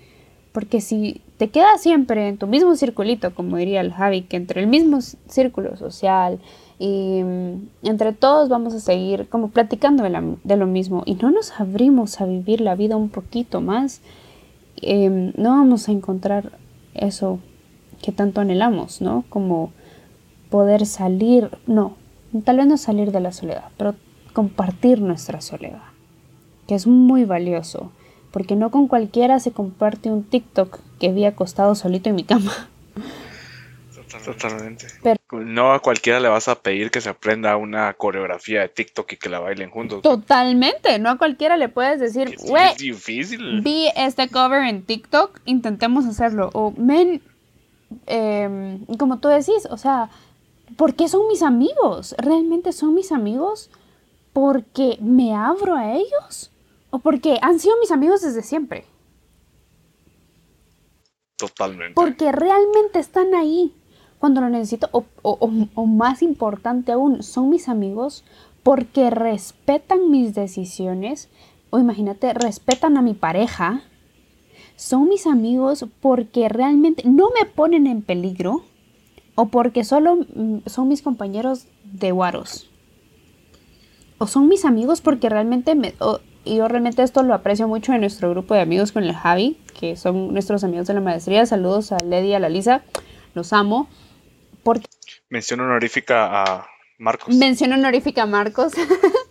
Porque 0.51 0.81
si 0.81 1.21
te 1.37 1.49
quedas 1.49 1.81
siempre 1.81 2.29
en 2.29 2.37
tu 2.37 2.47
mismo 2.47 2.75
circulito, 2.75 3.35
como 3.35 3.57
diría 3.57 3.81
el 3.81 3.91
Javi, 3.91 4.23
que 4.23 4.37
entre 4.37 4.61
el 4.61 4.67
mismo 4.67 4.99
círculo 5.01 5.75
social, 5.77 6.39
y 6.79 7.21
mm, 7.23 7.69
entre 7.83 8.13
todos 8.13 8.49
vamos 8.49 8.73
a 8.73 8.79
seguir 8.79 9.27
como 9.29 9.49
platicando 9.49 10.03
de, 10.03 10.57
lo 10.57 10.67
mismo 10.67 11.03
y 11.05 11.15
no 11.15 11.31
nos 11.31 11.59
abrimos 11.59 12.21
a 12.21 12.25
vivir 12.25 12.61
la 12.61 12.75
vida 12.75 12.95
un 12.95 13.09
poquito 13.09 13.61
más, 13.61 14.01
em, 14.81 15.33
no 15.35 15.49
vamos 15.49 15.89
a 15.89 15.91
encontrar 15.91 16.51
eso 16.93 17.39
que 18.01 18.11
tanto 18.11 18.41
anhelamos, 18.41 19.01
¿no? 19.01 19.25
Como 19.29 19.71
poder 20.49 20.85
salir, 20.85 21.49
no, 21.65 21.95
tal 22.43 22.57
vez 22.57 22.67
no 22.67 22.77
salir 22.77 23.11
de 23.11 23.19
la 23.19 23.31
soledad, 23.31 23.69
pero 23.77 23.95
compartir 24.33 25.01
nuestra 25.01 25.41
soledad, 25.41 25.83
que 26.67 26.75
es 26.75 26.87
muy 26.87 27.25
valioso, 27.25 27.91
porque 28.31 28.55
no 28.55 28.71
con 28.71 28.87
cualquiera 28.87 29.39
se 29.39 29.51
comparte 29.51 30.11
un 30.11 30.23
TikTok 30.23 30.79
que 30.99 31.11
vi 31.11 31.25
acostado 31.25 31.75
solito 31.75 32.09
en 32.09 32.15
mi 32.15 32.23
cama. 32.23 32.51
Totalmente. 34.23 34.87
no 35.31 35.73
a 35.73 35.79
cualquiera 35.79 36.19
le 36.19 36.29
vas 36.29 36.47
a 36.47 36.61
pedir 36.61 36.91
que 36.91 37.01
se 37.01 37.09
aprenda 37.09 37.55
una 37.57 37.93
coreografía 37.93 38.61
de 38.61 38.69
TikTok 38.69 39.13
y 39.13 39.17
que 39.17 39.29
la 39.29 39.39
bailen 39.39 39.69
juntos. 39.69 40.01
Totalmente. 40.01 40.99
No 40.99 41.09
a 41.09 41.17
cualquiera 41.17 41.57
le 41.57 41.69
puedes 41.69 41.99
decir, 41.99 42.35
güey. 42.39 42.71
Es 42.71 42.77
difícil. 42.77 43.61
Vi 43.61 43.89
este 43.95 44.29
cover 44.29 44.63
en 44.63 44.83
TikTok, 44.83 45.41
intentemos 45.45 46.05
hacerlo. 46.05 46.49
O, 46.53 46.71
men, 46.77 47.21
em, 48.05 48.85
como 48.97 49.19
tú 49.19 49.27
decís, 49.27 49.67
o 49.69 49.77
sea, 49.77 50.09
¿por 50.75 50.95
qué 50.95 51.07
son 51.07 51.27
mis 51.27 51.41
amigos? 51.41 52.15
¿Realmente 52.17 52.71
son 52.73 52.93
mis 52.93 53.11
amigos? 53.11 53.69
¿Porque 54.33 54.97
me 55.01 55.33
abro 55.33 55.75
a 55.75 55.93
ellos? 55.93 56.51
¿O 56.89 56.99
porque 56.99 57.39
han 57.41 57.59
sido 57.59 57.75
mis 57.79 57.91
amigos 57.91 58.21
desde 58.21 58.43
siempre? 58.43 58.85
Totalmente. 61.37 61.93
Porque 61.93 62.31
realmente 62.31 62.99
están 62.99 63.35
ahí 63.35 63.73
cuando 64.19 64.41
lo 64.41 64.49
necesito, 64.49 64.89
o, 65.21 65.85
más 65.85 66.21
importante 66.21 66.91
aún, 66.91 67.21
son 67.23 67.49
mis 67.49 67.69
amigos 67.69 68.23
porque 68.63 69.09
respetan 69.09 70.09
mis 70.09 70.33
decisiones, 70.33 71.29
o 71.69 71.79
imagínate, 71.79 72.33
respetan 72.33 72.97
a 72.97 73.01
mi 73.01 73.13
pareja, 73.13 73.83
son 74.75 75.07
mis 75.07 75.27
amigos 75.27 75.85
porque 76.01 76.49
realmente 76.49 77.03
no 77.05 77.29
me 77.29 77.45
ponen 77.45 77.87
en 77.87 78.01
peligro, 78.01 78.63
o 79.39 79.49
porque 79.49 79.83
solo 79.83 80.15
mm, 80.15 80.61
son 80.65 80.87
mis 80.87 81.03
compañeros 81.03 81.67
de 81.83 82.11
guaros. 82.11 82.71
O 84.17 84.25
son 84.25 84.47
mis 84.47 84.65
amigos 84.65 85.01
porque 85.01 85.29
realmente 85.29 85.75
me, 85.75 85.93
yo 86.43 86.67
realmente 86.67 87.03
esto 87.03 87.21
lo 87.21 87.35
aprecio 87.35 87.67
mucho 87.67 87.93
en 87.93 88.01
nuestro 88.01 88.31
grupo 88.31 88.55
de 88.55 88.61
amigos 88.61 88.91
con 88.91 89.03
el 89.03 89.13
Javi, 89.13 89.61
que 89.79 89.95
son 89.95 90.33
nuestros 90.33 90.63
amigos 90.63 90.87
de 90.87 90.95
la 90.95 91.01
maestría. 91.01 91.45
Saludos 91.45 91.91
a 91.91 91.97
Lady 92.03 92.29
y 92.29 92.33
a 92.33 92.39
la 92.39 92.49
Lisa, 92.49 92.81
los 93.35 93.53
amo. 93.53 93.87
Mención 95.29 95.59
honorífica 95.59 96.41
a 96.41 96.65
Marcos. 96.97 97.35
Mención 97.35 97.73
honorífica 97.73 98.23
a 98.23 98.25
Marcos. 98.25 98.73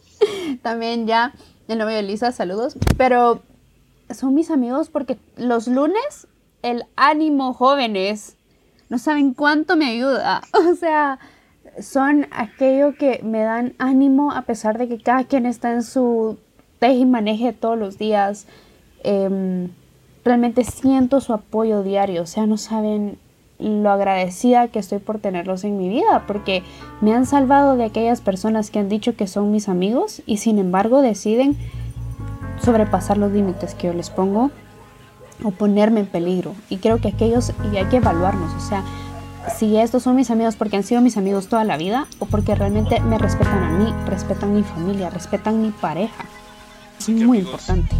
También 0.62 1.08
ya 1.08 1.34
el 1.66 1.78
novio 1.78 1.96
de 1.96 2.04
Lisa, 2.04 2.30
saludos. 2.30 2.76
Pero 2.96 3.42
son 4.10 4.34
mis 4.34 4.52
amigos 4.52 4.88
porque 4.88 5.18
los 5.36 5.66
lunes 5.66 6.28
el 6.62 6.84
ánimo 6.94 7.52
jóvenes 7.54 8.35
no 8.88 8.98
saben 8.98 9.34
cuánto 9.34 9.76
me 9.76 9.86
ayuda. 9.86 10.42
O 10.52 10.74
sea, 10.74 11.18
son 11.80 12.26
aquello 12.30 12.94
que 12.94 13.20
me 13.22 13.42
dan 13.42 13.74
ánimo 13.78 14.32
a 14.32 14.42
pesar 14.42 14.78
de 14.78 14.88
que 14.88 14.98
cada 14.98 15.24
quien 15.24 15.46
está 15.46 15.72
en 15.72 15.82
su 15.82 16.38
teje 16.78 16.94
y 16.94 17.06
maneje 17.06 17.52
todos 17.52 17.78
los 17.78 17.98
días. 17.98 18.46
Em, 19.04 19.68
realmente 20.24 20.64
siento 20.64 21.20
su 21.20 21.32
apoyo 21.32 21.82
diario, 21.82 22.22
o 22.22 22.26
sea, 22.26 22.46
no 22.46 22.56
saben 22.56 23.18
lo 23.58 23.90
agradecida 23.90 24.68
que 24.68 24.78
estoy 24.78 24.98
por 24.98 25.18
tenerlos 25.18 25.64
en 25.64 25.78
mi 25.78 25.88
vida, 25.88 26.24
porque 26.26 26.62
me 27.00 27.14
han 27.14 27.26
salvado 27.26 27.76
de 27.76 27.84
aquellas 27.84 28.20
personas 28.20 28.70
que 28.70 28.78
han 28.78 28.88
dicho 28.88 29.16
que 29.16 29.26
son 29.26 29.50
mis 29.50 29.68
amigos 29.68 30.22
y 30.26 30.38
sin 30.38 30.58
embargo 30.58 31.00
deciden 31.00 31.56
sobrepasar 32.62 33.16
los 33.18 33.32
límites 33.32 33.74
que 33.74 33.86
yo 33.86 33.92
les 33.92 34.10
pongo 34.10 34.50
o 35.42 35.50
ponerme 35.50 36.00
en 36.00 36.06
peligro. 36.06 36.54
Y 36.68 36.78
creo 36.78 37.00
que 37.00 37.08
aquellos, 37.08 37.52
y 37.72 37.76
hay 37.76 37.86
que 37.86 37.96
evaluarnos, 37.96 38.52
o 38.54 38.66
sea, 38.66 38.84
si 39.56 39.76
estos 39.76 40.02
son 40.02 40.16
mis 40.16 40.30
amigos 40.30 40.56
porque 40.56 40.76
han 40.76 40.82
sido 40.82 41.00
mis 41.00 41.16
amigos 41.16 41.48
toda 41.48 41.64
la 41.64 41.76
vida 41.76 42.06
o 42.18 42.26
porque 42.26 42.54
realmente 42.54 43.00
me 43.00 43.18
respetan 43.18 43.62
a 43.62 43.70
mí, 43.70 43.92
respetan 44.06 44.54
mi 44.54 44.62
familia, 44.62 45.10
respetan 45.10 45.62
mi 45.62 45.70
pareja. 45.70 46.24
Es 46.98 47.08
muy 47.08 47.38
importante. 47.38 47.94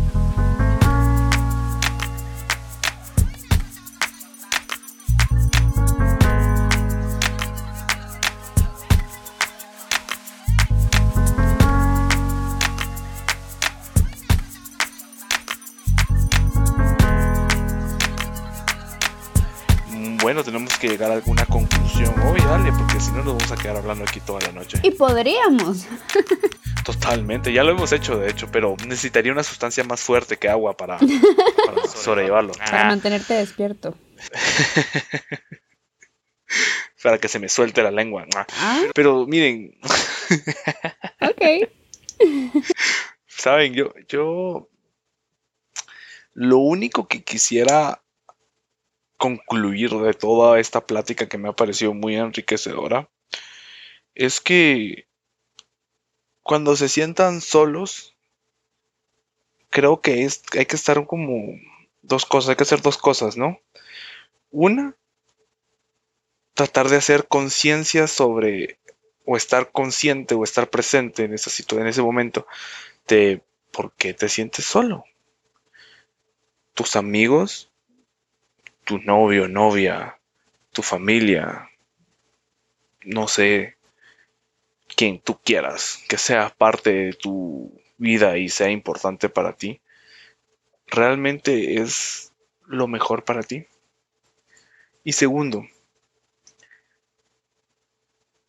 Llegar 20.97 21.11
a 21.11 21.15
alguna 21.17 21.45
conclusión 21.45 22.19
hoy, 22.23 22.41
dale, 22.41 22.73
porque 22.73 22.99
si 23.01 23.11
no 23.11 23.19
nos 23.19 23.37
vamos 23.37 23.53
a 23.53 23.57
quedar 23.57 23.77
hablando 23.77 24.05
aquí 24.05 24.19
toda 24.21 24.41
la 24.41 24.53
noche. 24.53 24.79
Y 24.83 24.93
podríamos. 24.93 25.87
Totalmente, 26.87 27.53
ya 27.53 27.65
lo 27.65 27.73
hemos 27.73 27.93
hecho 27.93 28.17
de 28.17 28.31
hecho, 28.31 28.49
pero 28.51 28.77
necesitaría 28.87 29.31
una 29.31 29.43
sustancia 29.43 29.85
más 29.85 30.01
fuerte 30.01 30.39
que 30.39 30.49
agua 30.49 30.75
para, 30.75 30.99
sobrellevarlo. 31.95 32.55
Para 32.55 32.87
mantenerte 32.87 33.35
despierto. 33.35 33.95
para 37.03 37.19
que 37.19 37.29
se 37.29 37.41
me 37.41 37.51
suelte 37.51 37.83
la 37.83 37.91
lengua. 37.91 38.25
Ah. 38.35 38.85
Pero 38.95 39.27
miren. 39.27 39.79
ok. 41.21 41.69
Saben, 43.27 43.75
yo, 43.75 43.93
yo 44.09 44.71
lo 46.33 46.57
único 46.57 47.07
que 47.07 47.23
quisiera 47.23 48.01
concluir 49.17 49.91
de 49.91 50.15
toda 50.15 50.61
esta 50.61 50.87
plática 50.87 51.29
que 51.29 51.39
me 51.39 51.49
ha 51.49 51.53
parecido 51.53 51.95
muy 51.95 52.17
enriquecedora 52.17 53.09
es 54.15 54.41
que 54.41 55.07
cuando 56.43 56.77
se 56.77 56.89
sientan 56.89 57.41
solos, 57.41 58.17
creo 59.69 60.01
que 60.01 60.25
es, 60.25 60.43
hay 60.57 60.67
que 60.67 60.77
estar 60.77 61.07
como 61.07 61.59
dos 62.03 62.25
cosas, 62.25 62.51
hay 62.51 62.57
que 62.57 62.63
hacer 62.63 62.83
dos 62.83 62.99
cosas, 62.99 63.37
¿no? 63.37 63.61
Una, 64.51 64.97
tratar 66.55 66.89
de 66.89 66.97
hacer 66.97 67.27
conciencia 67.27 68.07
sobre, 68.07 68.79
o 69.25 69.37
estar 69.37 69.71
consciente 69.73 70.35
o 70.35 70.45
estar 70.45 70.71
presente 70.71 71.25
en 71.25 71.35
esa 71.35 71.51
situación, 71.51 71.83
en 71.83 71.91
ese 71.91 72.03
momento, 72.03 72.47
de 73.09 73.43
por 73.73 73.93
qué 73.93 74.15
te 74.15 74.29
sientes 74.29 74.65
solo. 74.65 75.05
Tus 76.75 76.97
amigos 76.97 77.71
tu 78.87 78.99
novio, 79.01 79.49
novia, 79.49 80.19
tu 80.73 80.81
familia, 80.81 81.69
no 83.05 83.27
sé, 83.27 83.77
quien 84.97 85.21
tú 85.21 85.41
quieras, 85.43 86.05
que 86.09 86.17
sea 86.17 86.55
parte 86.57 86.93
de 86.93 87.13
tu 87.13 87.79
vida 87.99 88.39
y 88.39 88.49
sea 88.49 88.71
importante 88.71 89.29
para 89.29 89.55
ti, 89.55 89.81
realmente 90.87 91.83
es 91.83 92.33
lo 92.67 92.87
mejor 92.87 93.25
para 93.25 93.43
ti. 93.43 93.67
Y 95.03 95.13
segundo, 95.13 95.65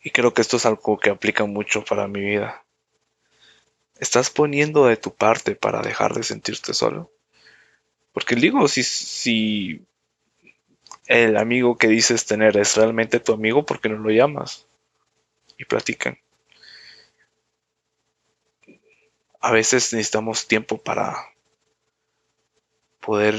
y 0.03 0.11
creo 0.11 0.35
que 0.35 0.41
esto 0.41 0.57
es 0.57 0.67
algo 0.67 0.99
que 0.99 1.09
aplica 1.09 1.45
mucho 1.45 1.83
para 1.83 2.07
mi 2.07 2.21
vida, 2.21 2.63
¿estás 3.99 4.29
poniendo 4.29 4.85
de 4.85 4.97
tu 4.97 5.15
parte 5.15 5.55
para 5.55 5.81
dejar 5.81 6.13
de 6.13 6.21
sentirte 6.21 6.75
solo? 6.75 7.11
Porque 8.13 8.35
digo, 8.35 8.67
si, 8.67 8.83
si 8.83 9.85
el 11.07 11.37
amigo 11.37 11.77
que 11.77 11.87
dices 11.87 12.25
tener 12.25 12.57
es 12.57 12.75
realmente 12.75 13.19
tu 13.19 13.33
amigo 13.33 13.65
porque 13.65 13.89
no 13.89 13.97
lo 13.97 14.09
llamas 14.09 14.67
y 15.57 15.65
platican. 15.65 16.19
A 19.39 19.51
veces 19.51 19.93
necesitamos 19.93 20.47
tiempo 20.47 20.77
para 20.77 21.15
poder 22.99 23.35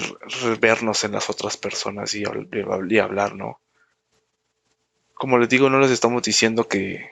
vernos 0.60 1.04
en 1.04 1.12
las 1.12 1.28
otras 1.28 1.56
personas 1.58 2.14
y, 2.14 2.24
hablar, 2.24 3.34
¿no? 3.34 3.60
Como 5.12 5.36
les 5.36 5.48
digo, 5.48 5.68
no 5.68 5.78
les 5.80 5.90
estamos 5.90 6.22
diciendo 6.22 6.68
que 6.68 7.10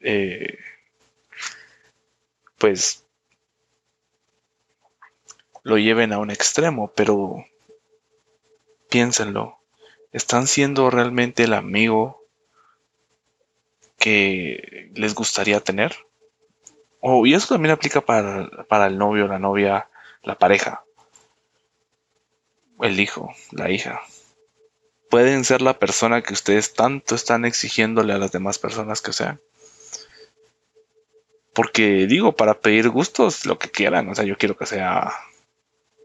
eh, 0.00 0.58
pues 2.58 3.04
lo 5.62 5.78
lleven 5.78 6.12
a 6.12 6.18
un 6.18 6.30
extremo, 6.30 6.92
pero 6.94 7.46
piénsenlo, 8.88 9.58
¿están 10.12 10.46
siendo 10.46 10.90
realmente 10.90 11.44
el 11.44 11.54
amigo 11.54 12.22
que 13.98 14.90
les 14.94 15.14
gustaría 15.14 15.60
tener? 15.60 15.96
Oh, 17.00 17.26
y 17.26 17.34
eso 17.34 17.54
también 17.54 17.72
aplica 17.72 18.00
para, 18.00 18.48
para 18.68 18.86
el 18.86 18.98
novio, 18.98 19.28
la 19.28 19.38
novia, 19.38 19.88
la 20.22 20.36
pareja, 20.36 20.84
el 22.80 22.98
hijo, 22.98 23.34
la 23.52 23.70
hija. 23.70 24.02
Pueden 25.10 25.44
ser 25.44 25.62
la 25.62 25.78
persona 25.78 26.22
que 26.22 26.34
ustedes 26.34 26.74
tanto 26.74 27.14
están 27.14 27.44
exigiéndole 27.44 28.12
a 28.12 28.18
las 28.18 28.32
demás 28.32 28.58
personas 28.58 29.00
que 29.00 29.12
sean. 29.12 29.40
Porque 31.54 32.06
digo, 32.06 32.36
para 32.36 32.60
pedir 32.60 32.88
gustos, 32.90 33.46
lo 33.46 33.58
que 33.58 33.70
quieran. 33.70 34.08
O 34.08 34.14
sea, 34.14 34.24
yo 34.24 34.36
quiero 34.36 34.56
que 34.56 34.66
sea 34.66 35.12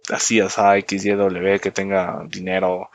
así, 0.10 0.40
así, 0.40 0.62
X, 0.80 1.06
Y, 1.06 1.12
W, 1.12 1.60
que 1.60 1.72
tenga 1.72 2.24
dinero, 2.28 2.90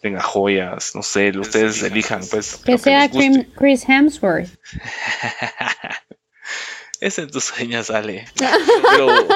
tenga 0.00 0.22
joyas, 0.22 0.94
no 0.94 1.02
sé, 1.02 1.30
ustedes 1.38 1.82
elijan, 1.82 2.26
pues. 2.30 2.56
Que 2.56 2.78
sea 2.78 3.10
Chris 3.10 3.88
Hemsworth. 3.88 4.50
Ese 7.00 7.22
en 7.22 7.30
tus 7.30 7.44
sueños 7.44 7.86
sale. 7.86 8.26
Pero, 8.34 9.28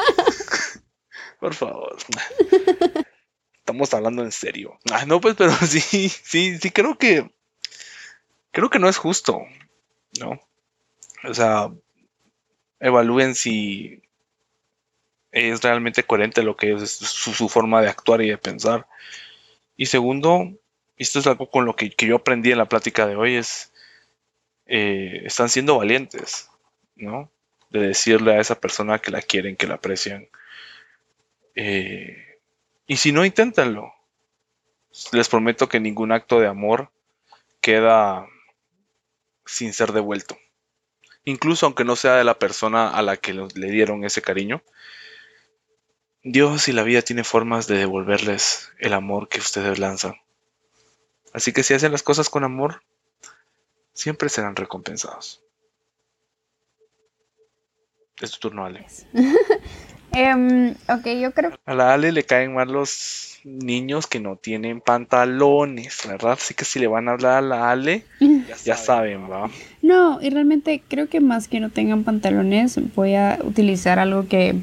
por 1.38 1.54
favor. 1.54 1.96
Estamos 3.58 3.94
hablando 3.94 4.22
en 4.22 4.32
serio. 4.32 4.78
Ah, 4.90 5.04
no, 5.06 5.20
pues, 5.20 5.36
pero 5.36 5.52
sí, 5.66 5.80
sí, 5.80 6.58
sí, 6.58 6.70
creo 6.70 6.98
que. 6.98 7.30
Creo 8.50 8.68
que 8.68 8.80
no 8.80 8.88
es 8.88 8.96
justo, 8.96 9.42
¿no? 10.18 10.40
O 11.22 11.34
sea, 11.34 11.70
evalúen 12.80 13.36
si 13.36 14.02
es 15.32 15.62
realmente 15.62 16.02
coherente 16.02 16.42
lo 16.42 16.56
que 16.56 16.72
es 16.72 16.90
su, 16.90 17.48
forma 17.48 17.80
de 17.82 17.88
actuar 17.88 18.22
y 18.22 18.30
de 18.30 18.38
pensar. 18.38 18.86
Y 19.76 19.86
segundo, 19.86 20.52
esto 20.96 21.18
es 21.20 21.26
algo 21.26 21.50
con 21.50 21.64
lo 21.64 21.76
que, 21.76 21.94
yo 21.98 22.16
aprendí 22.16 22.50
en 22.52 22.58
la 22.58 22.68
plática 22.68 23.06
de 23.06 23.16
hoy, 23.16 23.36
es, 23.36 23.72
eh, 24.66 25.22
están 25.24 25.48
siendo 25.48 25.78
valientes, 25.78 26.50
¿no? 26.96 27.30
De 27.70 27.80
decirle 27.80 28.34
a 28.34 28.40
esa 28.40 28.60
persona 28.60 28.98
que 28.98 29.10
la 29.10 29.22
quieren, 29.22 29.56
que 29.56 29.66
la 29.66 29.74
aprecian. 29.74 30.28
Eh, 31.54 32.38
y 32.86 32.96
si 32.96 33.12
no, 33.12 33.24
inténtanlo. 33.24 33.92
Les 35.12 35.28
prometo 35.28 35.68
que 35.68 35.78
ningún 35.78 36.10
acto 36.10 36.40
de 36.40 36.48
amor 36.48 36.90
queda 37.60 38.26
sin 39.46 39.72
ser 39.72 39.92
devuelto. 39.92 40.36
Incluso 41.24 41.66
aunque 41.66 41.84
no 41.84 41.94
sea 41.94 42.14
de 42.14 42.24
la 42.24 42.38
persona 42.38 42.88
a 42.88 43.02
la 43.02 43.16
que 43.16 43.32
le 43.32 43.70
dieron 43.70 44.04
ese 44.04 44.22
cariño, 44.22 44.62
Dios 46.22 46.68
y 46.68 46.72
la 46.72 46.82
vida 46.82 47.02
tiene 47.02 47.24
formas 47.24 47.66
de 47.66 47.78
devolverles 47.78 48.70
el 48.78 48.92
amor 48.92 49.28
que 49.28 49.38
ustedes 49.38 49.78
lanzan. 49.78 50.16
Así 51.32 51.52
que 51.52 51.62
si 51.62 51.74
hacen 51.74 51.92
las 51.92 52.02
cosas 52.02 52.28
con 52.28 52.44
amor, 52.44 52.82
siempre 53.94 54.28
serán 54.28 54.56
recompensados. 54.56 55.42
Es 58.20 58.32
tu 58.32 58.38
turno, 58.38 58.64
Ale. 58.64 58.86
Em, 60.12 60.72
ok, 60.88 61.06
yo 61.20 61.32
creo. 61.32 61.52
A 61.64 61.74
la 61.74 61.94
Ale 61.94 62.10
le 62.10 62.24
caen 62.24 62.52
mal 62.52 62.72
los 62.72 63.38
niños 63.44 64.08
que 64.08 64.18
no 64.18 64.34
tienen 64.34 64.80
pantalones, 64.80 66.00
¿verdad? 66.06 66.32
Así 66.32 66.52
que 66.52 66.64
si 66.64 66.80
le 66.80 66.88
van 66.88 67.08
a 67.08 67.12
hablar 67.12 67.38
a 67.38 67.40
la 67.40 67.70
Ale, 67.70 68.04
ya, 68.64 68.76
saben, 68.76 69.30
¿va? 69.30 69.48
No, 69.82 70.20
y 70.20 70.30
realmente 70.30 70.82
creo 70.88 71.08
que 71.08 71.20
más 71.20 71.46
que 71.46 71.60
no 71.60 71.70
tengan 71.70 72.02
pantalones, 72.02 72.78
voy 72.96 73.14
a 73.14 73.38
utilizar 73.44 74.00
algo 74.00 74.26
que 74.26 74.56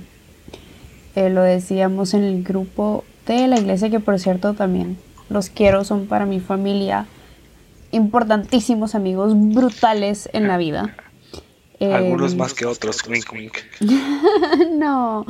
eh, 1.17 1.31
lo 1.31 1.41
decíamos 1.41 2.13
en 2.13 2.23
el 2.23 2.43
grupo 2.43 3.03
de 3.25 3.47
la 3.47 3.57
iglesia, 3.57 3.89
que 3.89 3.99
por 3.99 4.19
cierto 4.19 4.53
también 4.53 4.99
los 5.29 5.49
quiero, 5.49 5.83
son 5.83 6.05
para 6.05 6.27
mi 6.27 6.39
familia. 6.39 7.07
importantísimos 7.91 8.93
amigos 8.93 9.33
brutales 9.35 10.29
en 10.33 10.47
la 10.47 10.57
vida. 10.57 10.95
Algunos 11.79 12.33
em, 12.33 12.37
más 12.37 12.53
que 12.53 12.67
otros, 12.67 13.03
wink 13.07 13.33
wink. 13.33 13.57
no, 14.77 15.25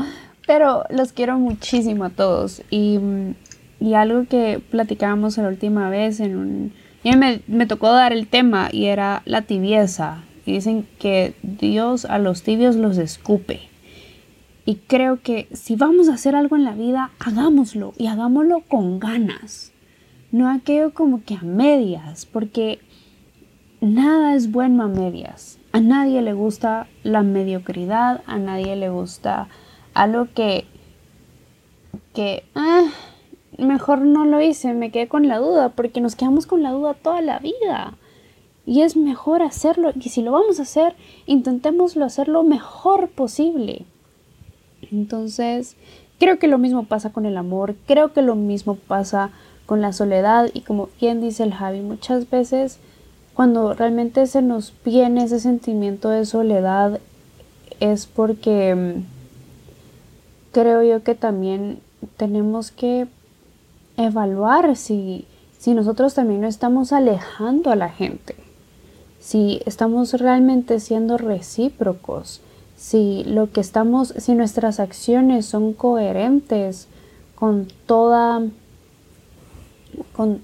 pero 0.45 0.83
los 0.89 1.13
quiero 1.13 1.39
muchísimo 1.39 2.03
a 2.03 2.09
todos. 2.09 2.63
Y, 2.69 2.99
y 3.79 3.93
algo 3.93 4.25
que 4.25 4.59
platicábamos 4.69 5.37
la 5.37 5.47
última 5.47 5.89
vez 5.89 6.19
en 6.19 6.35
un... 6.35 6.73
Y 7.01 7.15
me, 7.15 7.39
me 7.47 7.65
tocó 7.65 7.93
dar 7.93 8.11
el 8.11 8.27
tema 8.27 8.67
y 8.73 8.87
era 8.87 9.21
la 9.23 9.43
tibieza. 9.43 10.25
Y 10.45 10.51
dicen 10.51 10.85
que 10.99 11.33
Dios 11.43 12.03
a 12.03 12.17
los 12.17 12.43
tibios 12.43 12.75
los 12.75 12.97
escupe. 12.97 13.61
Y 14.67 14.75
creo 14.85 15.21
que 15.21 15.47
si 15.53 15.77
vamos 15.77 16.09
a 16.09 16.15
hacer 16.15 16.35
algo 16.35 16.57
en 16.57 16.65
la 16.65 16.73
vida, 16.73 17.11
hagámoslo 17.19 17.93
y 17.97 18.07
hagámoslo 18.07 18.63
con 18.67 18.99
ganas. 18.99 19.71
No 20.33 20.49
aquello 20.49 20.93
como 20.93 21.23
que 21.23 21.35
a 21.35 21.41
medias, 21.41 22.25
porque 22.25 22.79
nada 23.79 24.35
es 24.35 24.51
bueno 24.51 24.83
a 24.83 24.87
medias. 24.89 25.57
A 25.71 25.79
nadie 25.79 26.21
le 26.21 26.33
gusta 26.33 26.87
la 27.03 27.23
mediocridad, 27.23 28.23
a 28.27 28.39
nadie 28.39 28.75
le 28.75 28.89
gusta 28.89 29.47
algo 29.93 30.27
que, 30.35 30.65
que 32.13 32.43
ah, 32.53 32.91
mejor 33.57 34.01
no 34.01 34.25
lo 34.25 34.41
hice, 34.41 34.73
me 34.73 34.91
quedé 34.91 35.07
con 35.07 35.29
la 35.29 35.37
duda, 35.37 35.69
porque 35.69 36.01
nos 36.01 36.17
quedamos 36.17 36.45
con 36.45 36.61
la 36.61 36.71
duda 36.71 36.93
toda 36.93 37.21
la 37.21 37.39
vida. 37.39 37.93
Y 38.65 38.81
es 38.81 38.97
mejor 38.97 39.43
hacerlo, 39.43 39.93
y 39.95 40.09
si 40.09 40.21
lo 40.21 40.33
vamos 40.33 40.59
a 40.59 40.63
hacer, 40.63 40.97
intentémoslo 41.25 42.03
hacer 42.03 42.27
lo 42.27 42.43
mejor 42.43 43.07
posible. 43.07 43.85
Entonces, 44.91 45.75
creo 46.19 46.39
que 46.39 46.47
lo 46.47 46.57
mismo 46.57 46.85
pasa 46.85 47.11
con 47.11 47.25
el 47.25 47.37
amor, 47.37 47.75
creo 47.85 48.13
que 48.13 48.21
lo 48.21 48.35
mismo 48.35 48.75
pasa 48.75 49.31
con 49.65 49.81
la 49.81 49.93
soledad 49.93 50.49
y 50.53 50.61
como 50.61 50.89
bien 50.99 51.21
dice 51.21 51.43
el 51.43 51.53
Javi, 51.53 51.81
muchas 51.81 52.29
veces 52.29 52.79
cuando 53.33 53.73
realmente 53.73 54.25
se 54.25 54.41
nos 54.41 54.73
viene 54.83 55.25
ese 55.25 55.39
sentimiento 55.39 56.09
de 56.09 56.25
soledad 56.25 56.99
es 57.79 58.07
porque 58.07 58.73
mm, 58.73 59.03
creo 60.53 60.81
yo 60.81 61.03
que 61.03 61.13
también 61.13 61.79
tenemos 62.15 62.71
que 62.71 63.07
evaluar 63.97 64.75
si, 64.75 65.25
si 65.59 65.73
nosotros 65.73 66.13
también 66.13 66.41
no 66.41 66.47
estamos 66.47 66.93
alejando 66.93 67.71
a 67.71 67.75
la 67.75 67.89
gente, 67.89 68.35
si 69.19 69.61
estamos 69.65 70.13
realmente 70.13 70.79
siendo 70.79 71.17
recíprocos, 71.17 72.41
si 72.77 73.23
lo 73.25 73.51
que 73.51 73.59
estamos, 73.59 74.13
si 74.17 74.35
nuestras 74.35 74.79
acciones 74.79 75.45
son 75.45 75.73
coherentes 75.73 76.87
con 77.35 77.67
toda 77.85 78.43
con, 80.13 80.41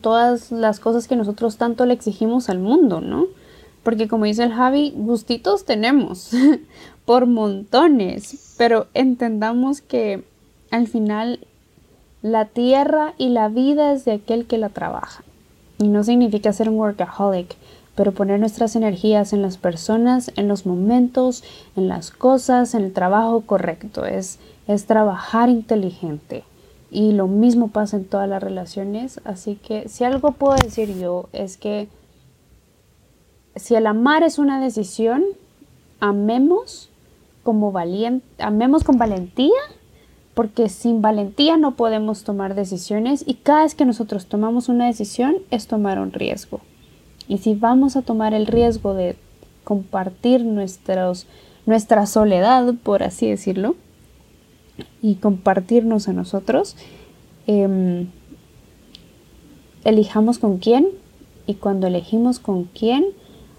todas 0.00 0.52
las 0.52 0.80
cosas 0.80 1.08
que 1.08 1.16
nosotros 1.16 1.56
tanto 1.56 1.86
le 1.86 1.94
exigimos 1.94 2.48
al 2.48 2.58
mundo, 2.58 3.00
¿no? 3.00 3.26
Porque 3.82 4.06
como 4.06 4.26
dice 4.26 4.44
el 4.44 4.52
Javi, 4.52 4.92
gustitos 4.94 5.64
tenemos 5.64 6.30
por 7.04 7.26
montones, 7.26 8.54
pero 8.58 8.86
entendamos 8.94 9.80
que 9.80 10.24
al 10.70 10.86
final 10.86 11.40
la 12.22 12.44
tierra 12.44 13.14
y 13.18 13.30
la 13.30 13.48
vida 13.48 13.92
es 13.92 14.04
de 14.04 14.12
aquel 14.12 14.46
que 14.46 14.58
la 14.58 14.68
trabaja. 14.68 15.24
Y 15.78 15.88
no 15.88 16.04
significa 16.04 16.52
ser 16.52 16.68
un 16.68 16.76
workaholic, 16.76 17.56
pero 17.94 18.12
poner 18.12 18.40
nuestras 18.40 18.74
energías 18.74 19.32
en 19.32 19.42
las 19.42 19.58
personas, 19.58 20.32
en 20.36 20.48
los 20.48 20.64
momentos, 20.64 21.44
en 21.76 21.88
las 21.88 22.10
cosas, 22.10 22.74
en 22.74 22.84
el 22.84 22.92
trabajo 22.92 23.42
correcto. 23.42 24.06
Es, 24.06 24.38
es 24.66 24.86
trabajar 24.86 25.48
inteligente. 25.48 26.44
Y 26.90 27.12
lo 27.12 27.26
mismo 27.26 27.68
pasa 27.68 27.96
en 27.96 28.04
todas 28.04 28.28
las 28.28 28.42
relaciones. 28.42 29.20
Así 29.24 29.56
que 29.56 29.88
si 29.88 30.04
algo 30.04 30.32
puedo 30.32 30.56
decir 30.56 30.98
yo 30.98 31.28
es 31.32 31.56
que 31.56 31.88
si 33.56 33.74
el 33.74 33.86
amar 33.86 34.22
es 34.22 34.38
una 34.38 34.60
decisión, 34.60 35.24
amemos 36.00 36.88
como 37.42 37.72
valiente, 37.72 38.26
amemos 38.38 38.84
con 38.84 38.98
valentía, 38.98 39.60
porque 40.34 40.68
sin 40.68 41.02
valentía 41.02 41.58
no 41.58 41.74
podemos 41.74 42.24
tomar 42.24 42.54
decisiones 42.54 43.22
y 43.26 43.34
cada 43.34 43.64
vez 43.64 43.74
que 43.74 43.84
nosotros 43.84 44.26
tomamos 44.26 44.68
una 44.70 44.86
decisión 44.86 45.36
es 45.50 45.66
tomar 45.66 45.98
un 45.98 46.12
riesgo. 46.12 46.60
Y 47.32 47.38
si 47.38 47.54
vamos 47.54 47.96
a 47.96 48.02
tomar 48.02 48.34
el 48.34 48.46
riesgo 48.46 48.92
de 48.92 49.16
compartir 49.64 50.44
nuestros, 50.44 51.26
nuestra 51.64 52.04
soledad, 52.04 52.74
por 52.82 53.02
así 53.02 53.26
decirlo, 53.26 53.74
y 55.00 55.14
compartirnos 55.14 56.08
a 56.08 56.12
nosotros, 56.12 56.76
em, 57.46 58.08
elijamos 59.84 60.38
con 60.38 60.58
quién 60.58 60.88
y 61.46 61.54
cuando 61.54 61.86
elegimos 61.86 62.38
con 62.38 62.64
quién, 62.64 63.06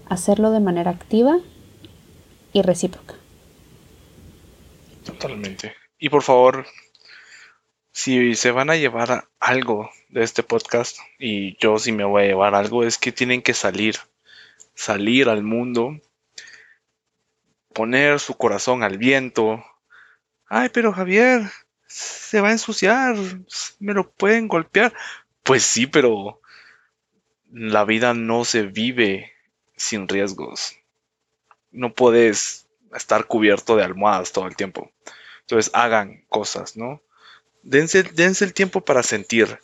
hacerlo 0.08 0.52
de 0.52 0.60
manera 0.60 0.92
activa 0.92 1.40
y 2.52 2.62
recíproca. 2.62 3.16
Totalmente. 5.04 5.72
Y 5.98 6.10
por 6.10 6.22
favor, 6.22 6.64
si 7.94 8.34
se 8.34 8.50
van 8.50 8.70
a 8.70 8.76
llevar 8.76 9.28
algo 9.38 9.88
de 10.08 10.24
este 10.24 10.42
podcast, 10.42 10.98
y 11.16 11.56
yo 11.58 11.78
si 11.78 11.92
me 11.92 12.02
voy 12.02 12.24
a 12.24 12.26
llevar 12.26 12.56
algo, 12.56 12.82
es 12.82 12.98
que 12.98 13.12
tienen 13.12 13.40
que 13.40 13.54
salir, 13.54 13.98
salir 14.74 15.28
al 15.28 15.44
mundo, 15.44 16.00
poner 17.72 18.18
su 18.18 18.36
corazón 18.36 18.82
al 18.82 18.98
viento, 18.98 19.64
ay, 20.48 20.70
pero 20.70 20.92
Javier, 20.92 21.42
se 21.86 22.40
va 22.40 22.48
a 22.48 22.52
ensuciar, 22.52 23.14
me 23.78 23.94
lo 23.94 24.10
pueden 24.10 24.48
golpear. 24.48 24.92
Pues 25.44 25.62
sí, 25.62 25.86
pero 25.86 26.40
la 27.52 27.84
vida 27.84 28.12
no 28.12 28.44
se 28.44 28.62
vive 28.62 29.30
sin 29.76 30.08
riesgos. 30.08 30.76
No 31.70 31.94
puedes 31.94 32.66
estar 32.92 33.26
cubierto 33.26 33.76
de 33.76 33.84
almohadas 33.84 34.32
todo 34.32 34.48
el 34.48 34.56
tiempo. 34.56 34.90
Entonces 35.42 35.70
hagan 35.74 36.24
cosas, 36.28 36.76
¿no? 36.76 37.00
Dense, 37.64 38.02
dense 38.02 38.44
el 38.44 38.52
tiempo 38.52 38.82
para 38.82 39.02
sentir, 39.02 39.58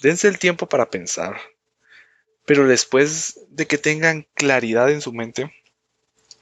dense 0.00 0.28
el 0.28 0.38
tiempo 0.38 0.66
para 0.66 0.88
pensar. 0.90 1.38
Pero 2.46 2.66
después 2.66 3.40
de 3.50 3.66
que 3.66 3.78
tengan 3.78 4.26
claridad 4.34 4.90
en 4.90 5.02
su 5.02 5.12
mente, 5.12 5.52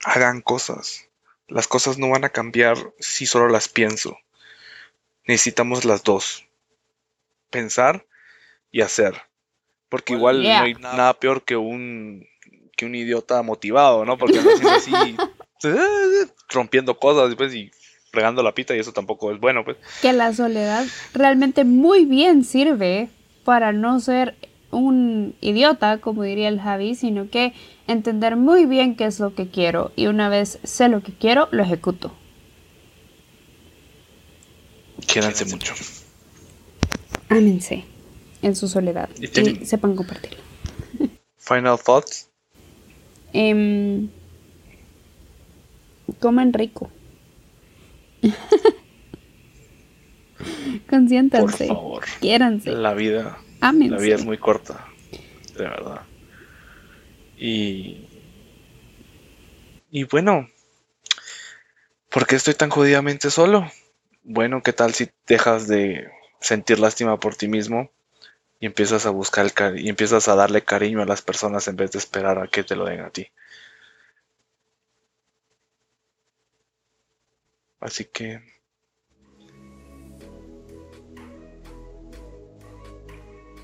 hagan 0.04 0.40
cosas. 0.40 1.08
Las 1.48 1.68
cosas 1.68 1.98
no 1.98 2.08
van 2.08 2.24
a 2.24 2.30
cambiar 2.30 2.76
si 2.98 3.26
solo 3.26 3.48
las 3.48 3.68
pienso. 3.68 4.16
Necesitamos 5.26 5.84
las 5.84 6.02
dos. 6.04 6.44
Pensar 7.50 8.06
y 8.70 8.80
hacer. 8.80 9.22
Porque 9.88 10.14
igual 10.14 10.42
no 10.42 10.62
hay 10.62 10.74
nada 10.74 11.18
peor 11.18 11.44
que 11.44 11.56
un, 11.56 12.26
que 12.76 12.86
un 12.86 12.94
idiota 12.94 13.42
motivado, 13.42 14.04
¿no? 14.04 14.16
Porque 14.16 14.38
así, 14.38 14.92
rompiendo 16.48 16.98
cosas 16.98 17.28
después 17.28 17.54
y 17.54 17.70
fregando 18.12 18.42
la 18.42 18.52
pita 18.52 18.76
y 18.76 18.78
eso 18.78 18.92
tampoco 18.92 19.32
es 19.32 19.40
bueno, 19.40 19.64
pues. 19.64 19.78
Que 20.02 20.12
la 20.12 20.32
soledad 20.34 20.86
realmente 21.14 21.64
muy 21.64 22.04
bien 22.04 22.44
sirve 22.44 23.08
para 23.44 23.72
no 23.72 23.98
ser 24.00 24.36
un 24.70 25.34
idiota, 25.40 25.98
como 25.98 26.22
diría 26.22 26.48
el 26.48 26.60
Javi, 26.60 26.94
sino 26.94 27.30
que 27.30 27.54
entender 27.88 28.36
muy 28.36 28.66
bien 28.66 28.96
qué 28.96 29.06
es 29.06 29.18
lo 29.18 29.34
que 29.34 29.48
quiero 29.48 29.92
y 29.96 30.06
una 30.06 30.28
vez 30.28 30.58
sé 30.62 30.88
lo 30.88 31.02
que 31.02 31.12
quiero, 31.12 31.48
lo 31.50 31.62
ejecuto. 31.62 32.12
Quédense 35.06 35.46
mucho. 35.46 35.74
Ámense 37.28 37.84
en 38.42 38.54
su 38.54 38.68
soledad 38.68 39.08
y, 39.18 39.64
sepan 39.64 39.96
compartirlo. 39.96 40.38
Final 41.38 41.78
thoughts. 41.78 42.28
Eh, 43.32 44.06
coman 46.20 46.52
rico. 46.52 46.90
Consiéntanse. 50.88 51.66
Por 51.66 51.76
favor. 51.76 52.04
Quiéranse. 52.20 52.72
La 52.72 52.94
vida. 52.94 53.38
La 53.60 53.72
vida 53.72 54.16
es 54.16 54.24
muy 54.24 54.38
corta. 54.38 54.86
De 55.56 55.64
verdad. 55.64 56.02
Y. 57.36 58.08
Y 59.90 60.04
bueno. 60.04 60.48
¿Por 62.08 62.26
qué 62.26 62.36
estoy 62.36 62.54
tan 62.54 62.70
jodidamente 62.70 63.30
solo? 63.30 63.70
Bueno, 64.22 64.62
¿qué 64.62 64.72
tal 64.72 64.92
si 64.92 65.08
dejas 65.26 65.66
de 65.66 66.08
sentir 66.40 66.78
lástima 66.78 67.18
por 67.18 67.36
ti 67.36 67.48
mismo 67.48 67.90
y 68.60 68.66
empiezas 68.66 69.06
a 69.06 69.10
buscar 69.10 69.46
el 69.46 69.78
y 69.78 69.88
empiezas 69.88 70.28
a 70.28 70.34
darle 70.34 70.62
cariño 70.62 71.00
a 71.00 71.06
las 71.06 71.22
personas 71.22 71.68
en 71.68 71.76
vez 71.76 71.92
de 71.92 71.98
esperar 71.98 72.38
a 72.38 72.48
que 72.48 72.64
te 72.64 72.76
lo 72.76 72.84
den 72.84 73.00
a 73.00 73.10
ti? 73.10 73.28
Así 77.82 78.04
que 78.04 78.40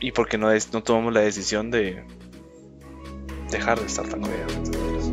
y 0.00 0.12
porque 0.12 0.38
no, 0.38 0.48
no 0.72 0.82
tomamos 0.82 1.12
la 1.12 1.20
decisión 1.20 1.70
de 1.70 2.04
dejar 3.50 3.78
de 3.78 3.86
estar 3.86 4.08
tan 4.08 4.20
codeados. 4.20 5.07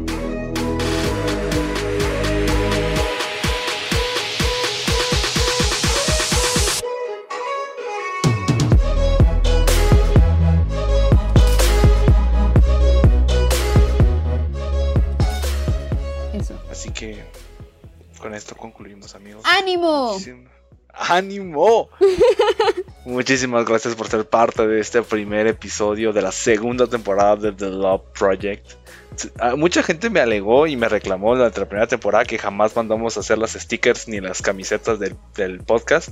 Con 18.26 18.34
esto 18.34 18.56
concluimos, 18.56 19.14
amigos. 19.14 19.44
¡Ánimo! 19.46 20.18
¡Ánimo! 20.90 21.90
Muchísimas 23.06 23.66
gracias 23.66 23.94
por 23.94 24.08
ser 24.08 24.28
parte 24.28 24.66
de 24.66 24.80
este 24.80 25.04
primer 25.04 25.46
episodio 25.46 26.12
de 26.12 26.24
la 26.24 26.32
segunda 26.32 26.88
temporada 26.88 27.36
de 27.36 27.52
The 27.52 27.70
Love 27.70 28.02
Project. 28.18 28.66
Ah, 29.38 29.56
mucha 29.56 29.84
gente 29.84 30.10
me 30.10 30.22
alegó 30.22 30.66
y 30.66 30.76
me 30.76 30.90
reclamó 30.90 31.36
durante 31.36 31.60
la 31.60 31.70
primera 31.70 31.86
temporada 31.88 32.26
que 32.26 32.40
jamás 32.40 32.76
mandamos 32.76 33.16
a 33.16 33.20
hacer 33.20 33.38
las 33.38 33.52
stickers 33.52 34.08
ni 34.08 34.20
las 34.20 34.42
camisetas 34.42 34.98
del, 34.98 35.16
del 35.36 35.60
podcast. 35.60 36.10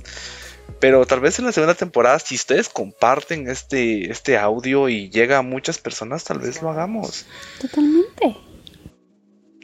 Pero 0.78 1.04
tal 1.06 1.18
vez 1.18 1.40
en 1.40 1.46
la 1.46 1.52
segunda 1.52 1.74
temporada, 1.74 2.20
si 2.20 2.36
ustedes 2.36 2.68
comparten 2.68 3.48
este, 3.48 4.08
este 4.08 4.38
audio 4.38 4.88
y 4.88 5.10
llega 5.10 5.38
a 5.38 5.42
muchas 5.42 5.78
personas, 5.78 6.22
tal 6.22 6.38
vez 6.38 6.62
lo 6.62 6.70
hagamos. 6.70 7.26
Totalmente. 7.60 8.53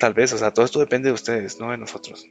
Tal 0.00 0.14
vez, 0.14 0.32
o 0.32 0.38
sea, 0.38 0.50
todo 0.50 0.64
esto 0.64 0.80
depende 0.80 1.10
de 1.10 1.12
ustedes, 1.12 1.60
no 1.60 1.70
de 1.70 1.76
nosotros. 1.76 2.26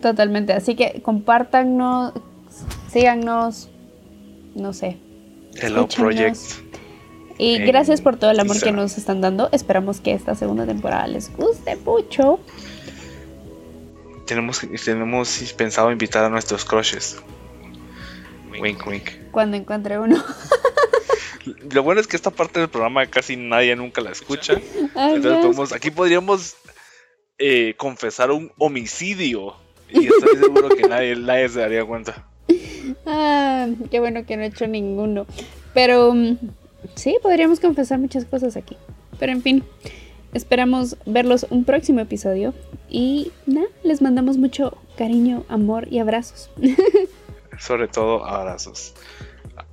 Totalmente. 0.00 0.54
Así 0.54 0.74
que 0.74 1.02
compártanos, 1.02 2.14
síganos, 2.90 3.68
no 4.54 4.72
sé. 4.72 4.96
Hello 5.54 5.86
Project. 5.86 6.40
Y 7.36 7.58
gracias 7.58 8.00
por 8.00 8.16
todo 8.16 8.30
el 8.30 8.40
amor 8.40 8.58
que 8.58 8.72
nos 8.72 8.96
están 8.96 9.20
dando. 9.20 9.50
Esperamos 9.52 10.00
que 10.00 10.12
esta 10.12 10.34
segunda 10.34 10.64
temporada 10.64 11.06
les 11.06 11.30
guste 11.36 11.76
mucho. 11.76 12.40
Tenemos, 14.26 14.60
tenemos 14.82 15.52
pensado 15.54 15.92
invitar 15.92 16.24
a 16.24 16.30
nuestros 16.30 16.64
crushes. 16.64 17.20
Wink, 18.58 18.86
wink. 18.86 19.10
Cuando 19.30 19.58
encuentre 19.58 19.98
uno. 19.98 20.22
Lo 21.72 21.82
bueno 21.82 22.00
es 22.00 22.06
que 22.06 22.16
esta 22.16 22.30
parte 22.30 22.60
del 22.60 22.68
programa 22.68 23.04
casi 23.06 23.36
nadie 23.36 23.74
nunca 23.76 24.00
la 24.00 24.10
escucha. 24.10 24.54
Entonces 24.94 25.72
aquí 25.72 25.90
podríamos 25.90 26.54
eh, 27.38 27.74
confesar 27.76 28.30
un 28.30 28.52
homicidio. 28.58 29.54
Y 29.90 30.06
estoy 30.06 30.38
seguro 30.38 30.70
que 30.70 30.88
nadie, 30.88 31.16
nadie 31.16 31.48
se 31.48 31.60
daría 31.60 31.84
cuenta. 31.84 32.26
Ah, 33.06 33.68
qué 33.90 34.00
bueno 34.00 34.24
que 34.24 34.36
no 34.36 34.42
he 34.42 34.46
hecho 34.46 34.66
ninguno. 34.66 35.26
Pero 35.74 36.14
mm, 36.14 36.38
sí, 36.94 37.16
podríamos 37.22 37.60
confesar 37.60 37.98
muchas 37.98 38.24
cosas 38.24 38.56
aquí. 38.56 38.76
Pero 39.18 39.32
en 39.32 39.42
fin, 39.42 39.64
esperamos 40.32 40.96
verlos 41.06 41.46
un 41.50 41.64
próximo 41.64 42.00
episodio. 42.00 42.54
Y 42.88 43.32
nada, 43.46 43.66
les 43.82 44.02
mandamos 44.02 44.38
mucho 44.38 44.78
cariño, 44.96 45.44
amor 45.48 45.88
y 45.90 45.98
abrazos. 45.98 46.50
Sobre 47.58 47.88
todo 47.88 48.24
abrazos. 48.24 48.94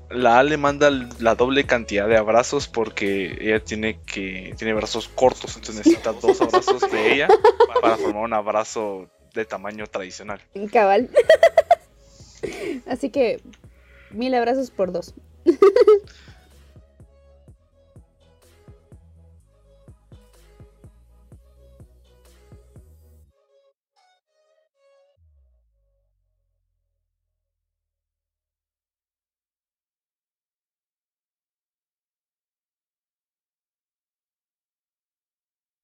La 0.10 0.40
Ale 0.40 0.58
manda 0.58 0.90
la 1.20 1.36
doble 1.36 1.66
cantidad 1.66 2.08
de 2.08 2.18
abrazos 2.18 2.68
porque 2.68 3.38
ella 3.40 3.60
tiene 3.64 4.00
que 4.02 4.56
tiene 4.58 4.74
brazos 4.74 5.08
cortos, 5.08 5.56
entonces 5.56 5.86
necesita 5.86 6.14
dos 6.14 6.42
abrazos 6.42 6.90
de 6.92 7.14
ella 7.14 7.28
para 7.82 7.98
formar 7.98 8.24
un 8.24 8.34
abrazo 8.34 9.10
de 9.34 9.46
tamaño 9.46 9.86
tradicional. 9.88 10.42
Cabal. 10.72 11.10
Así 12.88 13.10
que 13.10 13.42
mil 14.12 14.34
abrazos 14.34 14.72
por 14.72 14.92
dos. 14.92 15.14